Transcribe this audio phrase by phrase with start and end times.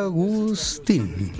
[0.00, 1.32] Agustín.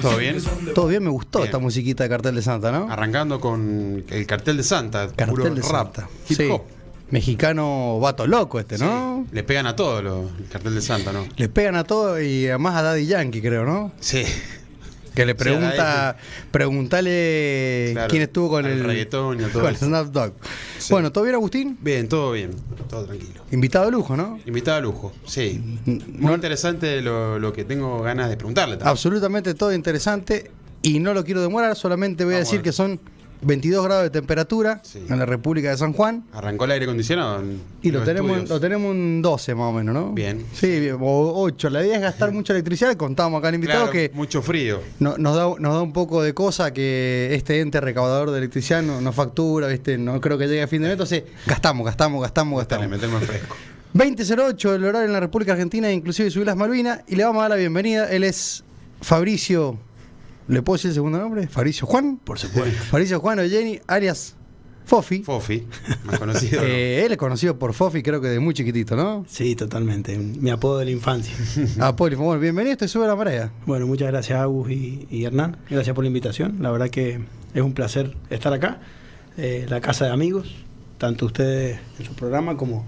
[0.00, 0.36] ¿Todo bien?
[0.74, 1.46] Todo bien, me gustó Bien.
[1.46, 2.90] esta musiquita de Cartel de Santa, ¿no?
[2.90, 5.08] Arrancando con el cartel de Santa.
[5.08, 6.08] Cartel puro de rap, Santa.
[6.28, 6.48] Hip Sí.
[6.50, 6.62] hop.
[7.10, 9.24] Mexicano vato loco este, ¿no?
[9.28, 9.34] Sí.
[9.34, 11.26] Le pegan a todo lo- el cartel de Santa, ¿no?
[11.36, 13.92] Le pegan a todo y además a Daddy Yankee, creo, ¿no?
[14.00, 14.22] Sí.
[15.14, 16.16] Que le pregunta, a
[16.50, 19.86] preguntale Claro, quién estuvo con el reggaetón y a todo con el eso.
[19.86, 20.32] Snap Dogg.
[20.78, 20.92] Sí.
[20.92, 21.78] Bueno, ¿todo bien, Agustín?
[21.80, 22.50] Bien, todo bien.
[22.88, 23.44] Todo tranquilo.
[23.50, 24.38] Invitado de lujo, ¿no?
[24.46, 25.60] Invitado a lujo, sí.
[25.84, 28.90] Mm, Muy no- interesante lo, lo que tengo ganas de preguntarle también.
[28.90, 30.50] Absolutamente todo interesante
[30.82, 32.98] y no lo quiero demorar, solamente voy a decir a que son
[33.42, 35.04] 22 grados de temperatura Sí.
[35.08, 37.40] en la República de San Juan Arrancó el aire acondicionado.
[37.40, 38.50] en y lo tenemos, estudios.
[38.50, 40.12] lo tenemos en 12 más o menos, ¿no?
[40.12, 40.44] Bien.
[40.54, 41.68] Sí, o 8.
[41.70, 42.96] La idea es gastar mucha electricidad.
[42.96, 44.80] Contamos acá al invitado Claro, que mucho frío.
[45.00, 48.82] no- nos, da, nos da un poco de cosa que este ente recaudador de electricidad
[48.82, 49.98] no, no factura, ¿viste?
[49.98, 52.88] no creo que llegue a fin de mes, entonces gastamos, gastamos, gastamos, gastamos.
[52.88, 53.56] metemos en fresco.
[53.94, 57.42] 20.08 el horario en la República Argentina, inclusive subí las Malvinas, y le vamos a
[57.42, 58.10] dar la bienvenida.
[58.10, 58.64] Él es
[59.02, 59.76] Fabricio,
[60.48, 61.46] ¿le puedo decir el segundo nombre?
[61.48, 62.18] Fabricio Juan.
[62.18, 62.82] Por supuesto.
[62.90, 64.36] Fabricio Juan Olleni, alias
[64.84, 65.22] Fofi.
[65.22, 65.66] Fofi,
[66.04, 66.62] más conocido.
[66.62, 69.24] Eh, él es conocido por Fofi, creo que de muy chiquitito, ¿no?
[69.28, 70.18] Sí, totalmente.
[70.18, 71.34] Mi apodo de la infancia.
[71.80, 73.52] Ah, Poli, bueno, bienvenido, estoy sube la marea.
[73.66, 75.56] Bueno, muchas gracias Agus y, y Hernán.
[75.70, 76.58] Gracias por la invitación.
[76.60, 77.20] La verdad que
[77.54, 78.80] es un placer estar acá.
[79.36, 80.54] Eh, la casa de amigos,
[80.98, 82.86] tanto ustedes en su programa como,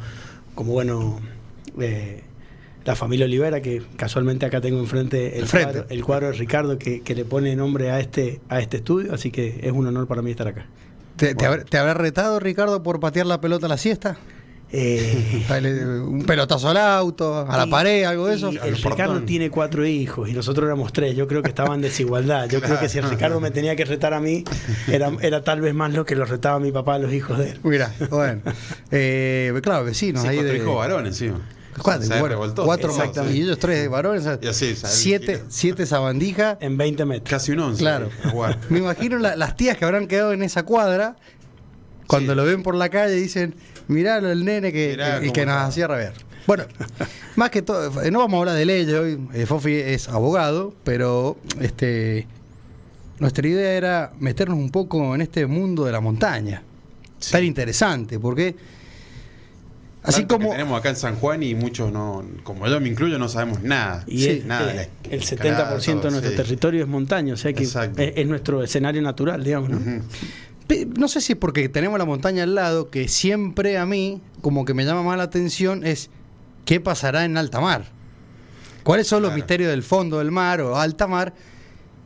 [0.55, 1.20] como bueno,
[1.80, 2.22] eh,
[2.84, 5.48] la familia Olivera, que casualmente acá tengo enfrente el.
[5.48, 9.14] Cuadro, el cuadro de Ricardo que, que le pone nombre a este, a este estudio,
[9.14, 10.66] así que es un honor para mí estar acá.
[11.16, 14.16] ¿Te, te habrá, te habrá retado, Ricardo, por patear la pelota a la siesta?
[14.77, 15.44] Eh,
[16.08, 18.48] Un pelotazo al auto, a la Y- pared, algo de eso.
[18.50, 18.77] el.
[18.77, 21.14] Ricardo tiene cuatro hijos y nosotros éramos tres.
[21.14, 22.48] Yo creo que estaba en desigualdad.
[22.48, 24.42] Yo creo que si el Ricardo me tenía que retar a mí,
[24.88, 27.50] era, era tal vez más lo que lo retaba mi papá a los hijos de
[27.50, 27.60] él.
[27.62, 28.42] Mira, bueno.
[28.90, 30.58] Eh, claro, vecinos Sí, ahí cuatro de.
[30.58, 31.40] hijos varones encima.
[31.83, 33.36] Cuatro, cuatro Exactamente.
[33.36, 34.22] y ellos tres varones.
[34.22, 34.97] o sea, Y así, ¿sabes?
[34.97, 36.56] siete, siete sabandijas.
[36.61, 37.28] En 20 metros.
[37.30, 37.80] Casi un once.
[37.80, 38.11] Claro.
[38.30, 38.58] jugar.
[38.70, 41.17] Me imagino la- las tías que habrán quedado en esa cuadra,
[42.06, 42.36] cuando Sí.
[42.36, 43.55] lo ven por la calle, dicen,
[43.89, 45.67] mirá el nene que, Mirá el, el cómo que nos está".
[45.67, 46.13] hacía rabiar.
[46.46, 46.64] Bueno,
[47.36, 50.74] más que todo, eh, no vamos a hablar de leyes hoy, eh, Fofi es abogado,
[50.84, 52.27] pero este
[53.18, 56.63] nuestra idea era meternos un poco en este mundo de la montaña.
[57.18, 57.33] Sí.
[57.33, 58.55] Tan interesante, porque
[60.04, 60.50] así Tanto que como...
[60.52, 64.04] tenemos acá en San Juan y muchos no, como yo me incluyo, no sabemos nada.
[64.06, 64.72] Y Sí, es- nada.
[64.72, 66.36] eh, el escalada, 70% de nuestro sí.
[66.36, 68.00] territorio es montaña, o sea que es, Exacto.
[68.00, 69.80] es nuestro escenario natural, digamos, ¿no?
[70.96, 74.64] No sé si es porque tenemos la montaña al lado, que siempre a mí, como
[74.64, 76.08] que me llama más la atención, es
[76.64, 77.86] qué pasará en alta mar.
[78.82, 81.34] ¿Cuáles son los misterios del fondo del mar o alta mar?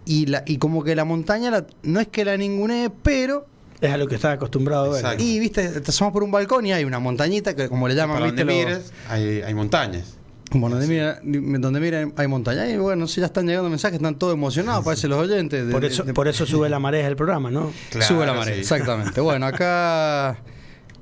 [0.04, 3.47] Y, la, y como que la montaña la- no es que la ningunee, pero.
[3.81, 5.21] Es a lo que estás acostumbrado a ver.
[5.21, 8.16] Y viste, te asomás por un balcón y hay una montañita que, como le llaman,
[8.19, 10.15] Para viste, donde los- mires, hay, hay montañas.
[10.50, 12.66] como donde mira, donde mira hay montaña.
[12.69, 15.66] Y bueno, si ya están llegando mensajes, están todos emocionados, parece los oyentes.
[15.66, 17.71] de- Por eso, de- por eso sube la marea del programa, ¿no?
[17.91, 18.61] Claro, Sube la marea, sí.
[18.61, 19.21] exactamente.
[19.21, 20.39] Bueno, acá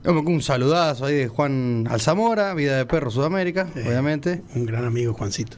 [0.05, 3.85] un saludazo ahí de Juan Alzamora, Vida de Perro Sudamérica, Eh.
[3.89, 4.43] obviamente.
[4.55, 5.57] Un gran amigo, Juancito.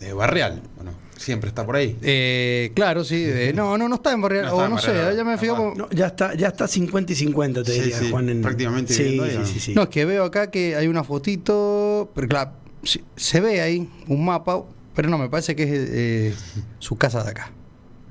[0.00, 0.60] De Barreal.
[0.76, 0.90] Bueno,
[1.22, 1.96] siempre está por ahí.
[2.02, 3.24] Eh, claro, sí.
[3.26, 5.38] eh, no, no, no está en Barrial, No o no Barrial, sé, ya me ah,
[5.38, 5.54] fijo.
[5.56, 5.70] bueno.
[5.72, 8.28] como- No, ya está, ya está 50 y 50, te Sí, diría, sí, Juan.
[8.28, 8.42] En...
[8.42, 9.74] prácticamente Sí, ahí, sí, sí, sí.
[9.74, 12.52] No, es que veo acá que hay una fotito, pero claro,
[12.82, 14.62] sí, se ve ahí un mapa,
[14.94, 16.34] pero no, me parece que es eh,
[16.78, 17.50] su casa de acá.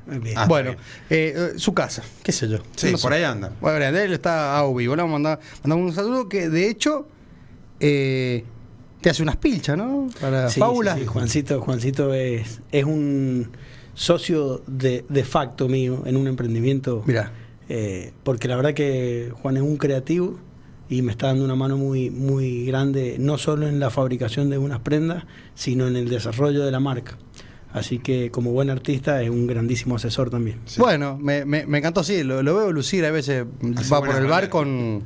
[0.08, 0.38] Bien.
[0.38, 0.76] Ah, bueno,
[1.10, 2.58] eh, su casa, qué sé yo.
[2.76, 3.04] Sí, No sé.
[3.04, 3.54] por ahí anda.
[3.62, 4.96] Bueno, él está a vivo.
[4.96, 7.08] Le vamos a mandar, mandamos un saludo que de hecho
[7.80, 8.44] eh,
[9.02, 10.08] te hace unas pilchas, ¿no?
[10.20, 10.94] Para Sí, Paula.
[10.96, 13.50] sí, sí, Juancito, Juancito es, es un
[13.94, 17.04] socio de, de facto mío en un emprendimiento.
[17.06, 17.32] Mira,
[17.74, 20.38] Eh, porque la verdad que Juan es un creativo
[20.90, 24.58] y me está dando una mano muy, muy grande, no solo en la fabricación de
[24.58, 25.24] unas prendas,
[25.56, 27.18] sino en el desarrollo de la marca.
[27.72, 30.60] Así que como buen artista es un grandísimo asesor también.
[30.66, 30.82] Sí.
[30.82, 34.26] bueno, me, me, me encantó, sí, lo, lo veo lucir a veces, va por el
[34.28, 35.04] bar con,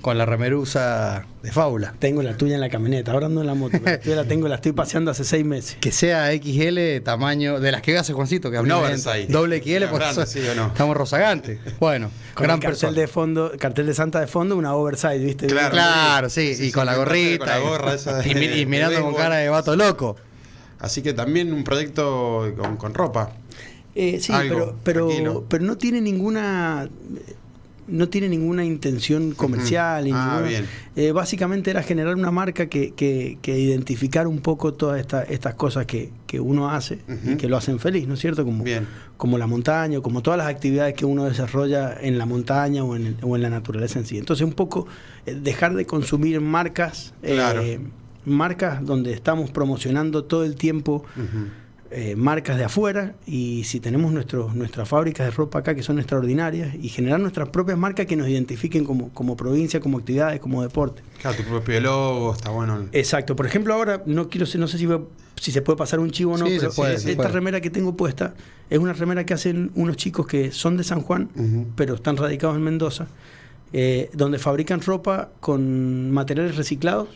[0.00, 1.94] con la remerusa de Faula.
[1.98, 4.56] Tengo la tuya en la camioneta, ahora ando en la moto, pero la tengo, la
[4.56, 5.76] estoy paseando hace seis meses.
[5.80, 9.26] Que sea XL, tamaño, de las que hace Juancito, que habló oversize.
[9.28, 10.68] Doble XL, por grande, eso sí o no.
[10.68, 11.58] estamos rozagantes.
[11.78, 13.00] Bueno, Con gran el cartel persona.
[13.00, 15.46] de fondo, cartel de Santa de fondo, una oversize, ¿viste?
[15.46, 15.72] Claro.
[15.72, 17.38] Claro, sí, Sí, y sí, con la gorrita.
[17.38, 20.16] con la gorra esa de- y, mi- y de mirando con cara de vato loco.
[20.78, 23.32] Así que también un proyecto con, con ropa.
[23.94, 26.88] Eh, sí, Algo, pero, pero no tiene ninguna
[27.90, 30.06] no tiene ninguna intención comercial.
[30.12, 30.66] Ah, ninguna-
[30.96, 35.54] eh, básicamente era generar una marca que, que, que identificar un poco todas esta- estas
[35.54, 38.44] cosas que, que uno hace y que lo hacen feliz, ¿no es cierto?
[38.44, 38.86] Como, Bien.
[39.16, 42.96] como la montaña, o como todas las actividades que uno desarrolla en la montaña o
[42.96, 44.18] en, el- o en la naturaleza en sí.
[44.18, 44.86] Entonces, un poco
[45.26, 47.62] eh, dejar de consumir marcas eh, Claro.
[48.24, 51.04] marcas donde estamos promocionando todo el tiempo.
[51.92, 55.98] Eh, marcas de afuera y si tenemos nuestros nuestras fábricas de ropa acá que son
[55.98, 60.62] extraordinarias y generar nuestras propias marcas que nos identifiquen como, como provincia, como actividades, como
[60.62, 61.02] deporte.
[61.20, 62.86] Claro, tu propio logo, está bueno.
[62.92, 63.34] Exacto.
[63.34, 64.88] Por ejemplo, ahora no quiero no sé si,
[65.36, 67.28] si se puede pasar un chivo o no, Sí, pero se puede, esta puede.
[67.28, 68.34] remera que tengo puesta
[68.70, 71.28] es una remera que hacen unos chicos que son de San Juan,
[71.74, 73.08] pero están radicados en Mendoza,
[73.72, 77.08] eh, donde fabrican ropa con materiales reciclados.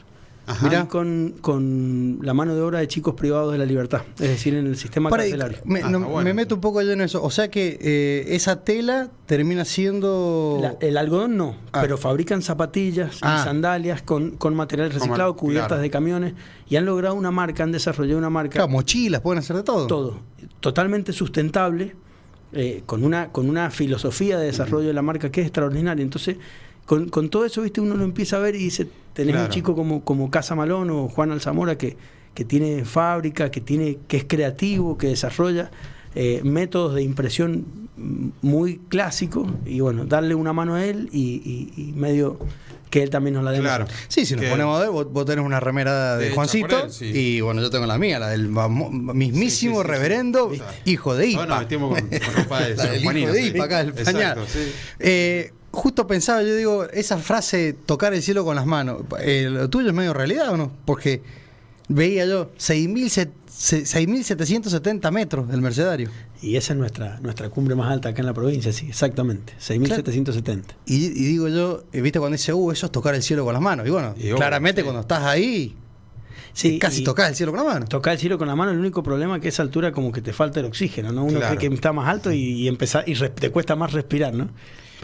[0.47, 0.83] Ajá.
[0.83, 4.55] y con, con la mano de obra de chicos privados de la libertad, es decir,
[4.55, 5.59] en el sistema Para- carcelario.
[5.65, 6.25] me, Ah, no- está bueno.
[6.29, 7.23] me meto un poco yo en eso.
[7.23, 10.59] O sea que eh, esa tela termina siendo.
[10.61, 11.81] La- el algodón no, Ah.
[11.81, 13.39] pero fabrican zapatillas Ah.
[13.41, 15.83] y sandalias con, con material reciclado, cubiertas claro.
[15.83, 16.35] de camiones
[16.69, 19.87] y han logrado una marca, han desarrollado una marca, Claro, mochilas, pueden hacer de todo.
[19.87, 20.19] todo,
[20.61, 21.95] totalmente sustentable,
[22.53, 26.03] eh, con, una, con una filosofía de desarrollo de la marca que es extraordinaria.
[26.03, 26.37] Entonces,
[26.87, 29.47] con, con todo eso, viste, uno lo empieza a ver y dice, tenés Claro.
[29.47, 31.97] un chico como, como Casa Malón o Juan Alzamora que,
[32.35, 35.71] que tiene fábrica, que, tiene, que es creativo, que desarrolla
[36.15, 37.65] eh, métodos de impresión
[38.43, 41.41] muy clásicos y bueno, darle una mano a él y,
[41.77, 42.39] y- y medio
[42.91, 43.59] que él también nos la dé.
[43.61, 43.87] Claro.
[44.09, 46.85] Sí, si nos Que- ponemos a ver, vos, vos tenés una remera de Juancito por
[46.87, 47.07] él, sí.
[47.07, 50.61] y bueno, yo tengo la mía, la del mismísimo Sí, sí, sí, reverendo sí.
[50.93, 51.59] hijo de IPA.
[51.61, 53.47] vestimos con, con ropa de La del hijo de.
[53.47, 54.39] IPA acá, el Exacto, pañal.
[54.47, 54.73] sí.
[55.01, 59.69] Eh, justo pensaba, yo digo, esa frase tocar el cielo con las manos, eh, ¿lo
[59.71, 60.73] tuyo es medio realidad o no?
[60.85, 61.23] Porque
[61.89, 66.09] veía yo 6.000 se- se- 6.770 metros del Mercedario.
[66.43, 70.63] Y esa es nuestra, nuestra cumbre más alta acá en la provincia, sí, exactamente, 6.770.
[70.87, 73.53] Y, y digo yo, eh, viste cuando dice, uh, eso es tocar el cielo con
[73.55, 73.87] las manos.
[73.87, 74.85] Y bueno, Y claramente sí.
[74.85, 75.77] cuando estás ahí,
[76.57, 77.89] Sí, casi tocas el cielo con las manos.
[77.89, 80.13] Tocar el cielo con la mano, el único problema es que a esa altura como
[80.13, 81.25] que te falta el oxígeno, ¿no?
[81.25, 81.57] Uno Claro.
[81.57, 84.51] cree que está más alto y, y empezar y res- te cuesta más respirar, ¿no?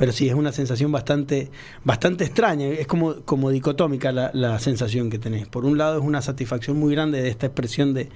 [0.00, 1.50] Pero sí, es una sensación bastante,
[1.84, 5.46] bastante extraña, es como, como dicotómica la, la sensación que tenés.
[5.46, 8.08] Por un lado es una satisfacción muy grande de esta expresión de,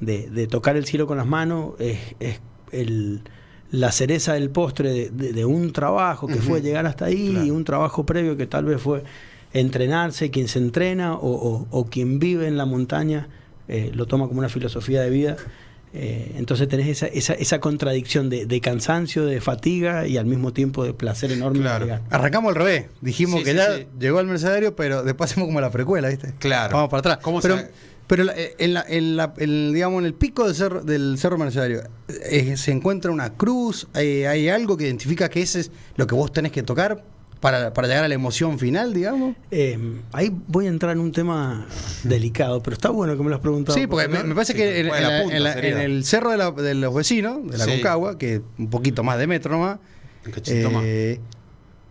[0.00, 2.40] de- de tocar el cielo con las manos, es, es
[2.70, 3.22] el-
[3.72, 7.44] la cereza del postre de, de- de un trabajo que fue llegar hasta ahí Claro.
[7.46, 9.02] y un trabajo previo que tal vez fue
[9.52, 13.28] entrenarse, quien se entrena o, o- o quien vive en la montaña
[13.68, 15.36] eh, lo toma como una filosofía de vida.
[15.98, 20.52] Eh, entonces tenés esa, esa, esa contradicción de, de cansancio, de fatiga y al mismo
[20.52, 21.60] tiempo de placer enorme.
[21.60, 22.00] Claro.
[22.10, 22.86] Arrancamos al revés.
[23.00, 23.86] Dijimos Sí, que sí, ya sí.
[23.98, 26.34] llegó al Mercedario, pero después hacemos como la precuela, ¿viste?
[26.38, 26.74] Claro.
[26.76, 27.18] Vamos para atrás.
[27.22, 27.70] ¿Cómo pero, se-
[28.06, 31.16] pero la- eh, en, la, en, la- en, digamos, en el pico del cerro, del
[31.18, 35.70] cerro Mercedario eh, se encuentra una cruz, hay, hay algo que identifica que ese es
[35.96, 37.02] lo que vos tenés que tocar
[37.40, 39.36] para, para llegar a la emoción final, digamos.
[39.50, 39.78] Eh,
[40.12, 41.66] ahí voy a entrar en un tema
[42.02, 43.76] delicado, pero está bueno que me lo has preguntado.
[43.78, 45.70] Sí, porque me, me parece sí, que en, fue en la punta, en la- sería.
[45.70, 47.70] en el cerro de, la- de los vecinos, de la Sí.
[47.72, 49.78] Concagua, que un poquito más de metro nomás,
[50.46, 51.20] eh,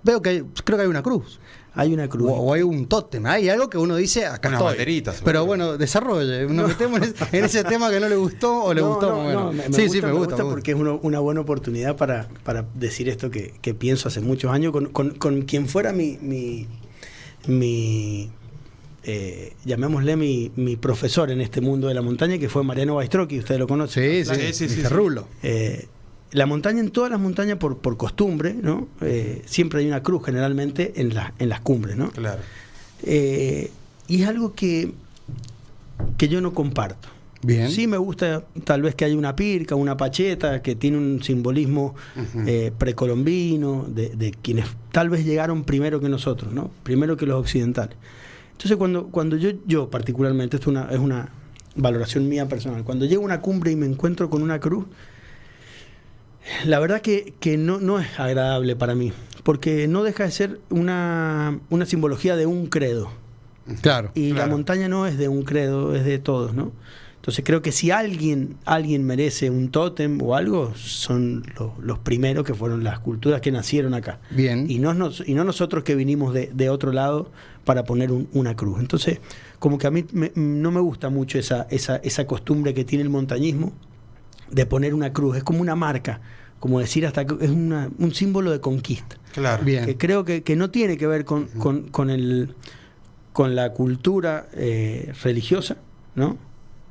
[0.03, 1.39] veo que hay- creo que hay una cruz.
[1.77, 2.29] Hay una cruz.
[2.31, 4.71] O, o hay un tótem, hay algo que uno dice, acá Unas estoy.
[4.73, 5.21] banderitas.
[5.23, 6.47] Pero bueno, desarrolle.
[6.47, 9.09] Nos metemos en ese, en ese tema que no le gustó o le No, gustó.
[9.09, 9.43] no, bueno.
[9.45, 10.35] no, me, me sí, gusta, sí, me gusta.
[10.37, 10.43] me gusta.
[10.45, 14.51] porque es uno- una buena oportunidad para, para decir esto que, que pienso hace muchos
[14.51, 16.65] años con, con- con quien fuera mi, mi,
[17.47, 18.29] mi,
[19.03, 23.39] eh, llamémosle mi, mi profesor en este mundo de la montaña, que fue Mariano Baistroqui,
[23.39, 24.23] usted lo conoce.
[24.25, 24.83] Sí, sí, Sí, sí, sí.
[24.87, 25.27] Rulo.
[25.43, 25.87] Eh,
[26.31, 28.87] la montaña, en todas las montañas, por, por costumbre, ¿no?
[29.01, 32.09] Eh, siempre hay una cruz generalmente en, la- en las cumbres, ¿no?
[32.11, 32.41] Claro.
[33.03, 33.71] Eh,
[34.07, 34.91] y es algo que,
[36.17, 37.09] que yo no comparto.
[37.41, 37.69] Bien.
[37.69, 41.93] Sí me gusta tal vez que haya una pirca, una pacheta, que tiene un simbolismo
[42.47, 46.71] eh, precolombino, de, de quienes tal vez llegaron primero que nosotros, ¿no?
[46.83, 47.95] Primero que los occidentales.
[48.53, 51.29] Entonces cuando, cuando yo, yo particularmente, esto es una, es una
[51.75, 54.85] valoración mía personal, cuando llego a una cumbre y me encuentro con una cruz,
[56.65, 59.11] la verdad que, que no, no es agradable para mí,
[59.43, 63.09] porque no deja de ser una, una simbología de un credo.
[63.81, 64.11] Claro.
[64.13, 66.71] Y la montaña no es de un credo, es de todos, ¿no?
[67.15, 72.45] Entonces creo que si alguien, alguien merece un tótem o algo, son los, los primeros
[72.45, 74.19] que fueron las culturas que nacieron acá.
[74.29, 74.69] Bien.
[74.69, 77.31] Y no, nos- y no nosotros que vinimos de, de otro lado
[77.63, 78.79] para poner un- una cruz.
[78.79, 79.21] Entonces,
[79.57, 83.01] como que a mí me- no me gusta mucho esa, esa, esa costumbre que tiene
[83.03, 83.73] el montañismo
[84.51, 85.37] de poner una cruz.
[85.37, 86.21] Es como una marca,
[86.59, 89.63] como decir hasta que es una- un símbolo de conquista Claro.
[89.63, 89.85] Bien.
[89.85, 92.55] que creo que, que no tiene que ver con, con, con el,
[93.33, 95.77] con la cultura eh, religiosa,
[96.15, 96.37] ¿no?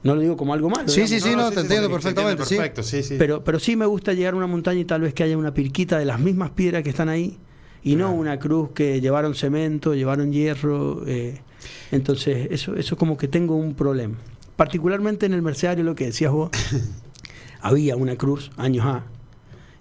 [0.02, 0.87] No lo digo como algo malo.
[0.88, 2.37] Sí, digamos, sí, sí, no, te entiendo perfectamente.
[2.44, 3.14] Perfecto, sí, sí.
[3.18, 5.54] Pero, pero sí me gusta llegar a una montaña y tal vez que haya una
[5.54, 7.38] pirquita de las mismas piedras que están ahí
[7.82, 11.02] y no una cruz que llevaron cemento, llevaron hierro.
[11.06, 11.40] eh,
[11.90, 14.16] entonces, eso, eso como que tengo un problema.
[14.56, 16.50] Particularmente en el Mercedario, lo que decías vos,
[17.64, 19.02] había una cruz años A.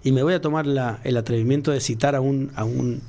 [0.02, 3.00] Y me voy a tomar la- el atrevimiento de citar a un, a un,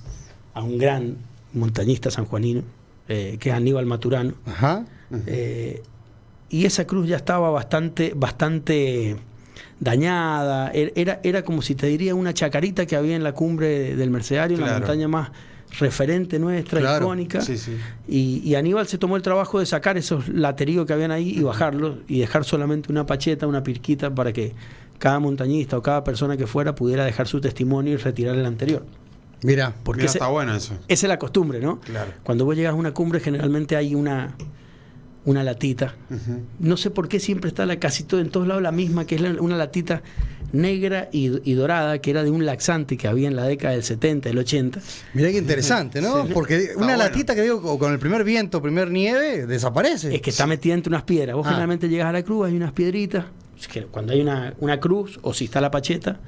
[0.54, 1.18] a un gran
[1.54, 2.62] montañista sanjuanino,
[3.10, 4.86] eh, que es Aníbal Maturano, Ajá.
[5.28, 5.82] eh,
[6.50, 9.16] y esa cruz ya estaba bastante, bastante
[9.80, 10.72] dañada.
[10.74, 14.10] Er- Era, era como si te diría una chacarita que había en la cumbre del
[14.10, 14.80] Mercedario, la Claro.
[14.80, 15.30] montaña más
[15.80, 17.06] referente nuestra, Claro.
[17.06, 17.42] icónica.
[17.42, 17.76] Sí, sí.
[18.08, 21.42] Y, y Aníbal se tomó el trabajo de sacar esos lateríos que habían ahí y
[21.42, 24.54] bajarlos y dejar solamente una pacheta, una pirquita para que
[25.00, 28.86] cada montañista o cada persona que fuera pudiera dejar su testimonio y retirar el anterior.
[29.44, 30.74] Mira, Porque Mira, ese- está bueno eso.
[30.88, 31.80] esa es la costumbre, ¿no?
[31.82, 32.12] Claro.
[32.24, 34.34] Cuando vos llegas a una cumbre generalmente hay una,
[35.26, 35.96] una latita.
[36.60, 39.16] No sé por qué siempre está la, casi todo, en todos lados la misma, que
[39.16, 40.02] es la- una latita
[40.56, 43.84] negra y, y dorada, que era de un laxante que había en la década del
[43.84, 44.80] 70, del 80.
[45.14, 46.26] Mirá qué interesante, ¿no?
[46.34, 50.16] Porque una latita que digo, co- con el primer viento, primer nieve, desaparece.
[50.16, 51.36] Es que está metida entre unas piedras.
[51.36, 51.50] Vos Ah.
[51.50, 53.26] generalmente llegas a la cruz, hay unas piedritas.
[53.60, 56.20] Es que cuando hay una, una cruz, o si está la pacheta,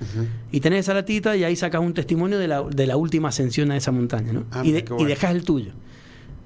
[0.51, 3.69] y tenés esa latita y ahí sacas un testimonio de la, de la última ascensión
[3.71, 4.45] a esa montaña, ¿no?
[4.51, 5.03] Ah, y, de- bueno.
[5.03, 5.71] y dejas el tuyo.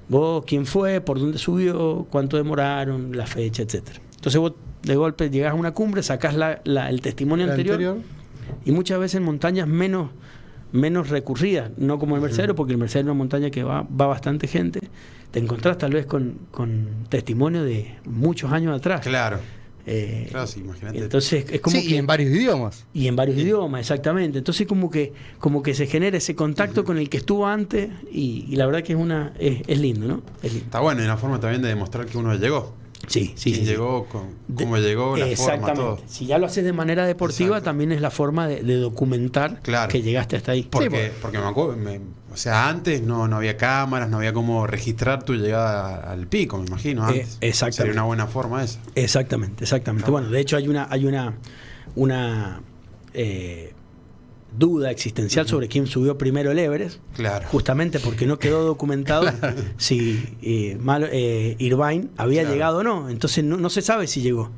[0.10, 4.00] Vos, quién fue, por dónde subió, cuánto demoraron, la fecha, etcétera.
[4.22, 7.98] Entonces vos de golpe llegas a una cumbre, sacás la- la- el testimonio anterior, anterior.
[8.66, 10.12] y muchas veces en montañas menos,
[10.72, 14.06] menos recurridas, no como el Mercero, porque el Mercero es una montaña que va, va
[14.06, 14.80] bastante gente,
[15.32, 19.02] te encontrás tal vez con, con testimonio de muchos años atrás.
[19.02, 19.40] Claro.
[19.88, 21.00] Eh, Claro, sí, imagínate.
[21.00, 22.86] Entonces es como sí, que, y en varios idiomas.
[22.94, 24.38] y en varios idiomas, exactamente.
[24.38, 28.46] Entonces como que, como que se genera ese contacto con el que estuvo antes y,
[28.48, 30.22] y la verdad que es una, es, es lindo, ¿no?
[30.44, 30.66] Es lindo.
[30.66, 32.76] Está bueno, y una forma también de demostrar que uno llegó.
[33.12, 33.72] Sí, sí, Quién sí, sí.
[33.72, 34.08] llegó,
[34.48, 35.82] De- cómo llegó, la forma, Exactamente.
[35.82, 36.00] todo.
[36.08, 37.66] Si ya lo haces de manera deportiva, Exacto.
[37.66, 39.92] también es la forma de, de documentar Claro.
[39.92, 40.64] que llegaste hasta ahí.
[40.70, 41.12] Porque, pues.
[41.22, 42.00] porque me acuerdo, me-
[42.34, 46.58] o sea, antes no, no había cámaras, no había cómo registrar tu llegada al pico,
[46.58, 47.38] me imagino, Eh, antes.
[47.42, 47.76] exactamente.
[47.78, 48.80] Sería una buena forma esa.
[48.96, 50.04] Exactamente, exactamente.
[50.06, 50.14] Claro.
[50.14, 51.34] Bueno, de hecho hay una, hay una,
[51.96, 52.62] una
[53.14, 53.74] eh,
[54.58, 57.48] duda existencial sobre quién subió primero el Everest, Claro.
[57.50, 59.32] justamente porque no quedó documentado
[59.78, 62.54] si eh, Mal- eh, Irvine había Claro.
[62.56, 63.10] llegado o no.
[63.10, 64.52] Entonces no, no se sabe si llegó.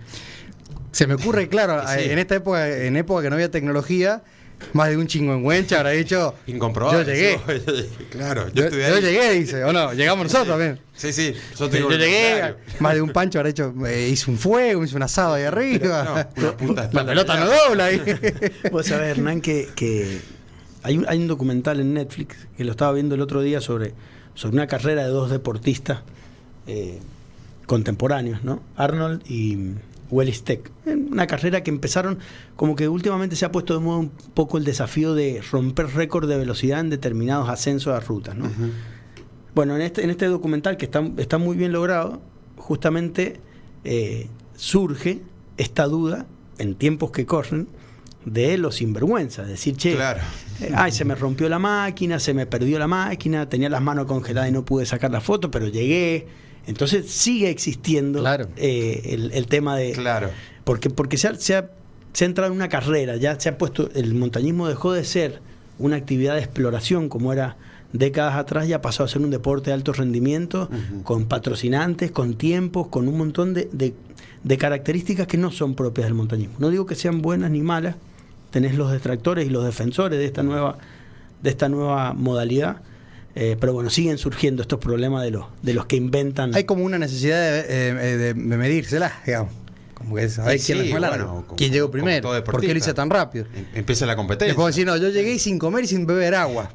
[0.92, 2.10] Se me ocurre, claro, Sí.
[2.10, 4.24] en esta época, en época que no había tecnología,
[4.74, 6.36] más de un chingüengüencha habrá dicho.
[6.48, 7.06] Incomprobable.
[7.06, 7.40] Yo llegué.
[7.66, 8.06] sí.
[8.10, 9.02] claro, yo, Yo, estuve yo ahí.
[9.02, 9.64] llegué, dice.
[9.64, 10.80] O no, llegamos nosotros también.
[10.96, 11.34] Sí, sí.
[11.60, 15.04] Yo, Yo, llegué, más de un pancho habrá hecho, eh, hice un fuego, hice un
[15.04, 16.28] asado ahí arriba.
[16.36, 18.02] No, una punta de La pelota no dobla ahí.
[18.72, 20.20] Vos sabés, Hernán, que, que
[20.84, 23.94] hay, un, hay un documental en Netflix que lo estaba viendo el otro día sobre,
[24.36, 26.00] sobre una carrera de dos deportistas
[26.68, 27.00] eh,
[27.66, 28.62] contemporáneos, ¿no?
[28.76, 29.58] Arnold y
[30.14, 30.72] Willis Tech.
[30.86, 32.20] Una carrera que empezaron,
[32.56, 36.30] como que últimamente se ha puesto de moda un poco el desafío de romper récord
[36.30, 38.50] de velocidad en determinados ascensos a rutas, ¿no?
[39.56, 42.22] Bueno, en este, en este documental que está, está muy bien logrado,
[42.58, 43.40] justamente
[43.84, 45.22] eh, surge
[45.58, 46.26] esta duda
[46.58, 47.68] en tiempos que corren
[48.26, 50.22] de los sinvergüenzas, decir, che, Claro.
[50.62, 54.06] eh, ay, se me rompió la máquina, se me perdió la máquina, tenía las manos
[54.06, 56.28] congeladas y no pude sacar la foto, pero llegué.
[56.68, 58.48] Entonces sigue existiendo Claro.
[58.58, 59.92] eh, el, el tema de...
[59.92, 60.30] Claro.
[60.64, 61.70] Porque, porque se, ha, se, ha,
[62.14, 65.42] se ha entrado en una carrera, ya se ha puesto, el montañismo dejó de ser
[65.80, 67.58] una actividad de exploración como era
[67.92, 70.70] décadas atrás, ya pasó a ser un deporte de alto rendimiento,
[71.04, 73.94] con patrocinantes, con tiempos, con un montón de, de-
[74.44, 76.56] de características que no son propias del montañismo.
[76.60, 77.96] No digo que sean buenas ni malas,
[78.52, 80.78] tenés los detractores y los defensores de esta nueva,
[81.42, 82.78] de esta nueva modalidad.
[83.36, 86.54] Eh, pero bueno, siguen surgiendo estos problemas de los, de los que inventan.
[86.56, 89.52] Hay como una necesidad de, eh, eh, de, de medírsela, digamos.
[89.94, 92.94] Como que saber Y quién sí, bueno, como- quién llegó primero, por qué lo hice
[92.94, 93.46] tan rápido.
[93.56, 94.52] Em- Empieza la competencia.
[94.52, 96.70] Es como decir, no, yo llegué sin comer y sin beber agua.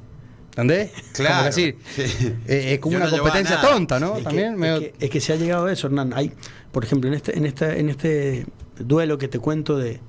[0.51, 0.91] ¿Entendés?
[1.13, 1.35] Claro.
[1.35, 2.33] Como que así, Sí.
[2.49, 4.13] eh, es como Yo una no competencia tonta, ¿no?
[4.15, 6.13] Es que- También es, que, es que se ha llegado a eso, Hernán.
[6.17, 6.33] Hay,
[6.73, 8.47] por ejemplo, en este, en este, en este
[8.79, 10.01] duelo que te cuento de,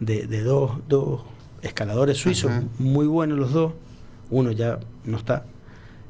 [0.00, 1.22] de, de dos, dos
[1.62, 2.62] escaladores suizos, Ajá.
[2.78, 3.72] muy buenos los dos,
[4.30, 5.44] uno ya no está.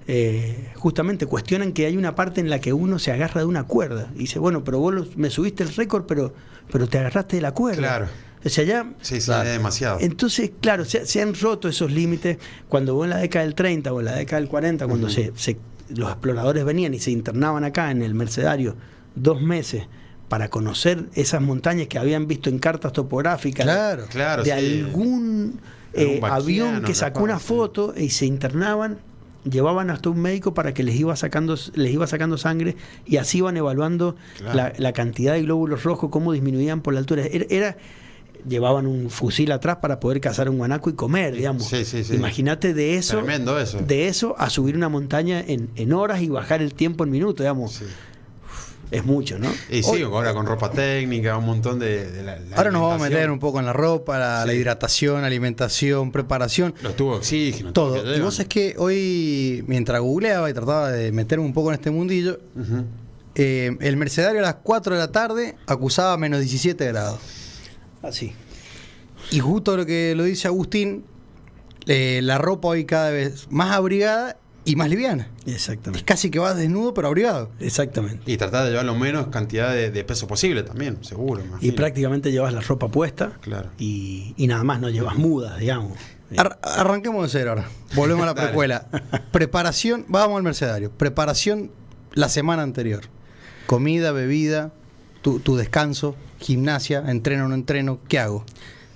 [0.06, 3.64] Eh, justamente cuestionan que hay una parte en la que uno se agarra de una
[3.64, 6.34] cuerda y dice, bueno, pero vos lo- me subiste el récord, pero,
[6.70, 7.78] pero te agarraste de la cuerda.
[7.78, 8.06] Claro.
[8.44, 9.49] O sea, ya Sí, sí, Claro.
[9.49, 9.99] demasiado.
[10.00, 12.37] entonces, claro, se, se han roto esos límites
[12.68, 15.32] cuando vos en la década del 30 o en la década del 40, cuando se,
[15.37, 15.56] se-
[15.94, 18.76] los exploradores venían y se internaban acá en el Mercedario
[19.14, 19.84] dos meses
[20.28, 24.04] para conocer esas montañas que habían visto en cartas topográficas Claro.
[24.11, 24.80] Claro, de sí.
[24.82, 25.61] algún
[25.94, 28.99] eh, avión que sacó una foto y se internaban
[29.48, 33.38] llevaban hasta un médico para que les iba sacando les iba sacando sangre y así
[33.38, 34.54] iban evaluando Claro.
[34.56, 37.76] la, la cantidad de glóbulos rojos cómo disminuían por la altura era, era-
[38.48, 42.14] llevaban un fusil atrás para poder cazar un guanaco y comer digamos Sí, sí, sí.
[42.14, 43.20] imagínate de eso
[43.58, 43.78] eso.
[43.78, 47.38] de eso a subir una montaña en, en horas y bajar el tiempo en minutos
[47.44, 47.80] digamos.
[48.90, 52.10] Es mucho no Y sí, Hoy- ahora con ropa técnica, un montón de.
[52.10, 54.52] de la- la Ahora nos vamos a meter un poco en la ropa, la, la
[54.54, 56.74] hidratación, alimentación, preparación.
[56.82, 58.16] Los tubos de oxígeno, todo.
[58.16, 61.90] Y vos es que hoy, mientras googleaba y trataba de meterme un poco en este
[61.90, 62.38] mundillo,
[63.34, 67.18] eh, el Mercedario a las 4 de la tarde acusaba menos 17 grados.
[68.02, 68.32] Así.
[69.30, 71.04] Y justo lo que lo dice Agustín,
[71.86, 75.28] eh, la ropa hoy cada vez más abrigada y más liviana.
[75.47, 76.04] Es Exactamente.
[76.04, 77.50] casi que vas desnudo pero abrigado.
[77.61, 78.30] Exactamente.
[78.30, 81.42] Y tratar de llevar lo menos cantidad de, de peso posible también, seguro.
[81.61, 83.71] Y prácticamente llevas la ropa puesta Claro.
[83.78, 85.92] y, y nada más, no llevas mudas, digamos.
[86.37, 87.68] Ar- arranquemos de cero ahora.
[87.94, 88.87] Volvemos a la precuela.
[89.30, 90.90] Preparación, vamos al Mercedario.
[90.90, 91.71] Preparación
[92.14, 93.02] la semana anterior.
[93.66, 94.73] Comida, bebida,
[95.23, 97.99] tu, tu descanso, gimnasia, entreno o no entreno.
[98.09, 98.44] ¿Qué hago?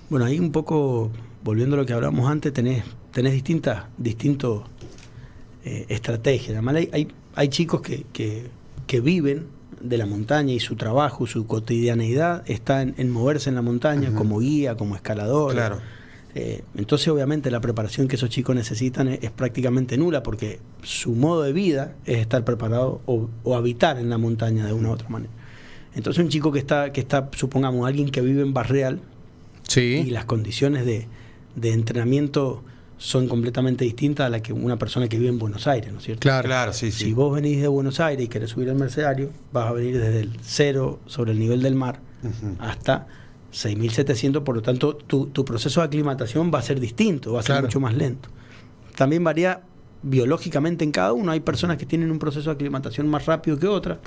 [0.09, 1.11] Bueno, ahí un poco,
[1.43, 4.63] volviendo a lo que hablábamos antes, tenés, tenés distintas, distintos
[5.69, 6.51] eh, estrategias.
[6.51, 8.47] Además, hay, hay, hay chicos que, que,
[8.87, 9.47] que viven
[9.81, 14.13] de la montaña y su trabajo, su cotidianeidad está en, en moverse en la montaña
[14.13, 15.53] como guía, como escalador.
[15.53, 15.79] Claro.
[16.35, 21.11] Eh, entonces, obviamente, la preparación que esos chicos necesitan es, es prácticamente nula porque su
[21.15, 24.91] modo de vida es estar preparado o, o habitar en la montaña de una u
[24.91, 25.31] otra manera.
[25.95, 28.99] Entonces, un chico que está, que está, supongamos, alguien que vive en Barreal,
[29.67, 30.03] y Sí.
[30.11, 31.07] las condiciones de,
[31.55, 32.63] de entrenamiento
[33.01, 36.03] son completamente distintas a las que una persona que vive en Buenos Aires, ¿no es
[36.05, 36.19] cierto?
[36.19, 36.45] Claro.
[36.47, 37.05] Claro, sí, sí.
[37.05, 40.19] Si vos venís de Buenos Aires y querés subir al Mercedario, vas a venir desde
[40.19, 42.01] el cero sobre el nivel del mar
[42.59, 43.07] hasta
[43.53, 47.43] 6.700, por lo tanto tu, tu proceso de aclimatación va a ser distinto, va a
[47.43, 47.67] ser Claro.
[47.67, 48.29] mucho más lento.
[48.95, 49.61] También varía
[50.03, 53.67] biológicamente en cada uno, hay personas que tienen un proceso de aclimatación más rápido que
[53.67, 53.97] otras.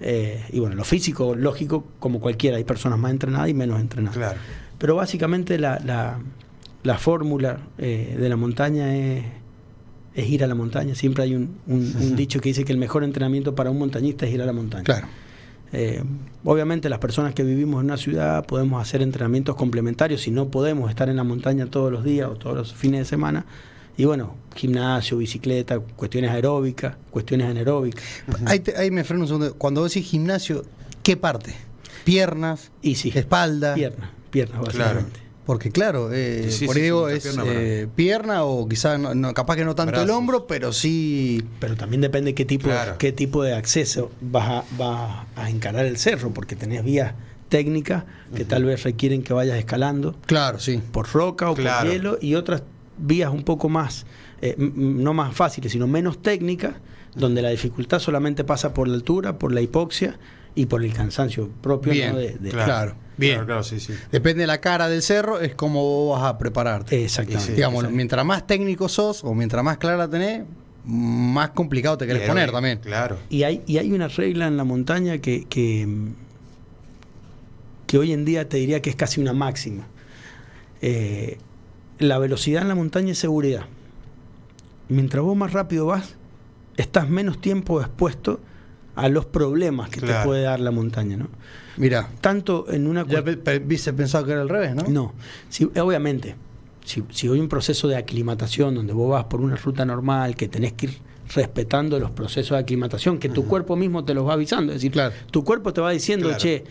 [0.00, 4.16] Eh, y bueno, lo físico, lógico, como cualquiera, hay personas más entrenadas y menos entrenadas.
[4.16, 4.38] Claro.
[4.78, 6.18] Pero básicamente la, la,
[6.82, 9.24] la fórmula eh, de la montaña es,
[10.14, 10.94] es ir a la montaña.
[10.94, 14.26] Siempre hay un, un- un dicho que dice que el mejor entrenamiento para un montañista
[14.26, 14.84] es ir a la montaña.
[14.84, 15.06] Claro.
[15.72, 16.02] Eh,
[16.44, 20.90] obviamente las personas que vivimos en una ciudad podemos hacer entrenamientos complementarios si no podemos
[20.90, 23.44] estar en la montaña todos los días o todos los fines de semana.
[23.96, 28.02] Y bueno, gimnasio, bicicleta, cuestiones aeróbicas, cuestiones anaeróbicas.
[28.46, 29.54] Ahí, te- ahí me freno un segundo.
[29.54, 30.64] Cuando decís gimnasio,
[31.02, 31.54] ¿qué parte?
[32.04, 33.74] Piernas, Y sí, espalda.
[33.74, 35.20] piernas, piernas básicamente.
[35.50, 38.68] Porque claro, eh, Sí, sí, por sí, ahí digo, sí, es pierna, eh, pierna o
[38.68, 41.42] quizás, no, no, capaz que no tanto el hombro, pero sí...
[41.58, 42.94] Pero también depende qué tipo, Claro.
[42.98, 47.14] qué tipo de acceso vas a, vas a encarar el cerro, porque tenés vías
[47.48, 50.80] técnicas que tal vez requieren que vayas escalando Claro, sí.
[50.92, 51.84] por roca o Claro.
[51.86, 52.62] por hielo y otras
[52.96, 54.06] vías un poco más,
[54.42, 56.74] eh, no más fáciles, sino menos técnicas,
[57.16, 60.16] donde la dificultad solamente pasa por la altura, por la hipoxia
[60.54, 62.18] y por el cansancio propio Bien, ¿no?
[62.18, 62.94] de, de- Claro.
[63.20, 63.34] Bien.
[63.34, 63.94] Claro, claro, sí, sí.
[64.10, 67.04] Depende de la cara del cerro, es como vos vas a prepararte.
[67.04, 67.46] Exactamente.
[67.46, 67.96] Sí, Digamos, Exacto.
[67.96, 70.42] mientras más técnico sos o mientras más clara tenés,
[70.84, 72.78] más complicado te querés poner también.
[72.78, 73.18] Claro.
[73.28, 75.86] Y hay, y hay una regla en la montaña que, que,
[77.86, 79.86] que hoy en día te diría que es casi una máxima.
[80.82, 81.38] Eh,
[81.98, 83.66] la velocidad en la montaña es seguridad.
[84.88, 86.16] Mientras vos más rápido vas,
[86.76, 88.40] estás menos tiempo expuesto
[88.96, 91.16] a los problemas que te puede dar la montaña.
[91.16, 91.28] ¿no?
[91.76, 94.82] Mira, Tanto en una ya cuest- pe- pe- hubiese pensado que era al revés, ¿no?
[94.88, 95.12] no,
[95.48, 96.34] si, obviamente,
[96.84, 100.48] si, si hay un proceso de aclimatación donde vos vas por una ruta normal, que
[100.48, 100.98] tenés que ir
[101.34, 104.90] respetando los procesos de aclimatación, que tu cuerpo mismo te los va avisando, es decir,
[104.92, 105.14] Claro.
[105.30, 106.40] tu cuerpo te va diciendo, Claro.
[106.42, 106.64] che,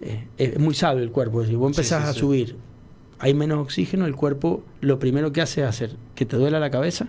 [0.00, 2.56] eh, es muy sabio el cuerpo, es decir, vos empezás sí, a subir,
[3.18, 6.70] hay menos oxígeno, el cuerpo lo primero que hace es hacer que te duela la
[6.70, 7.08] cabeza,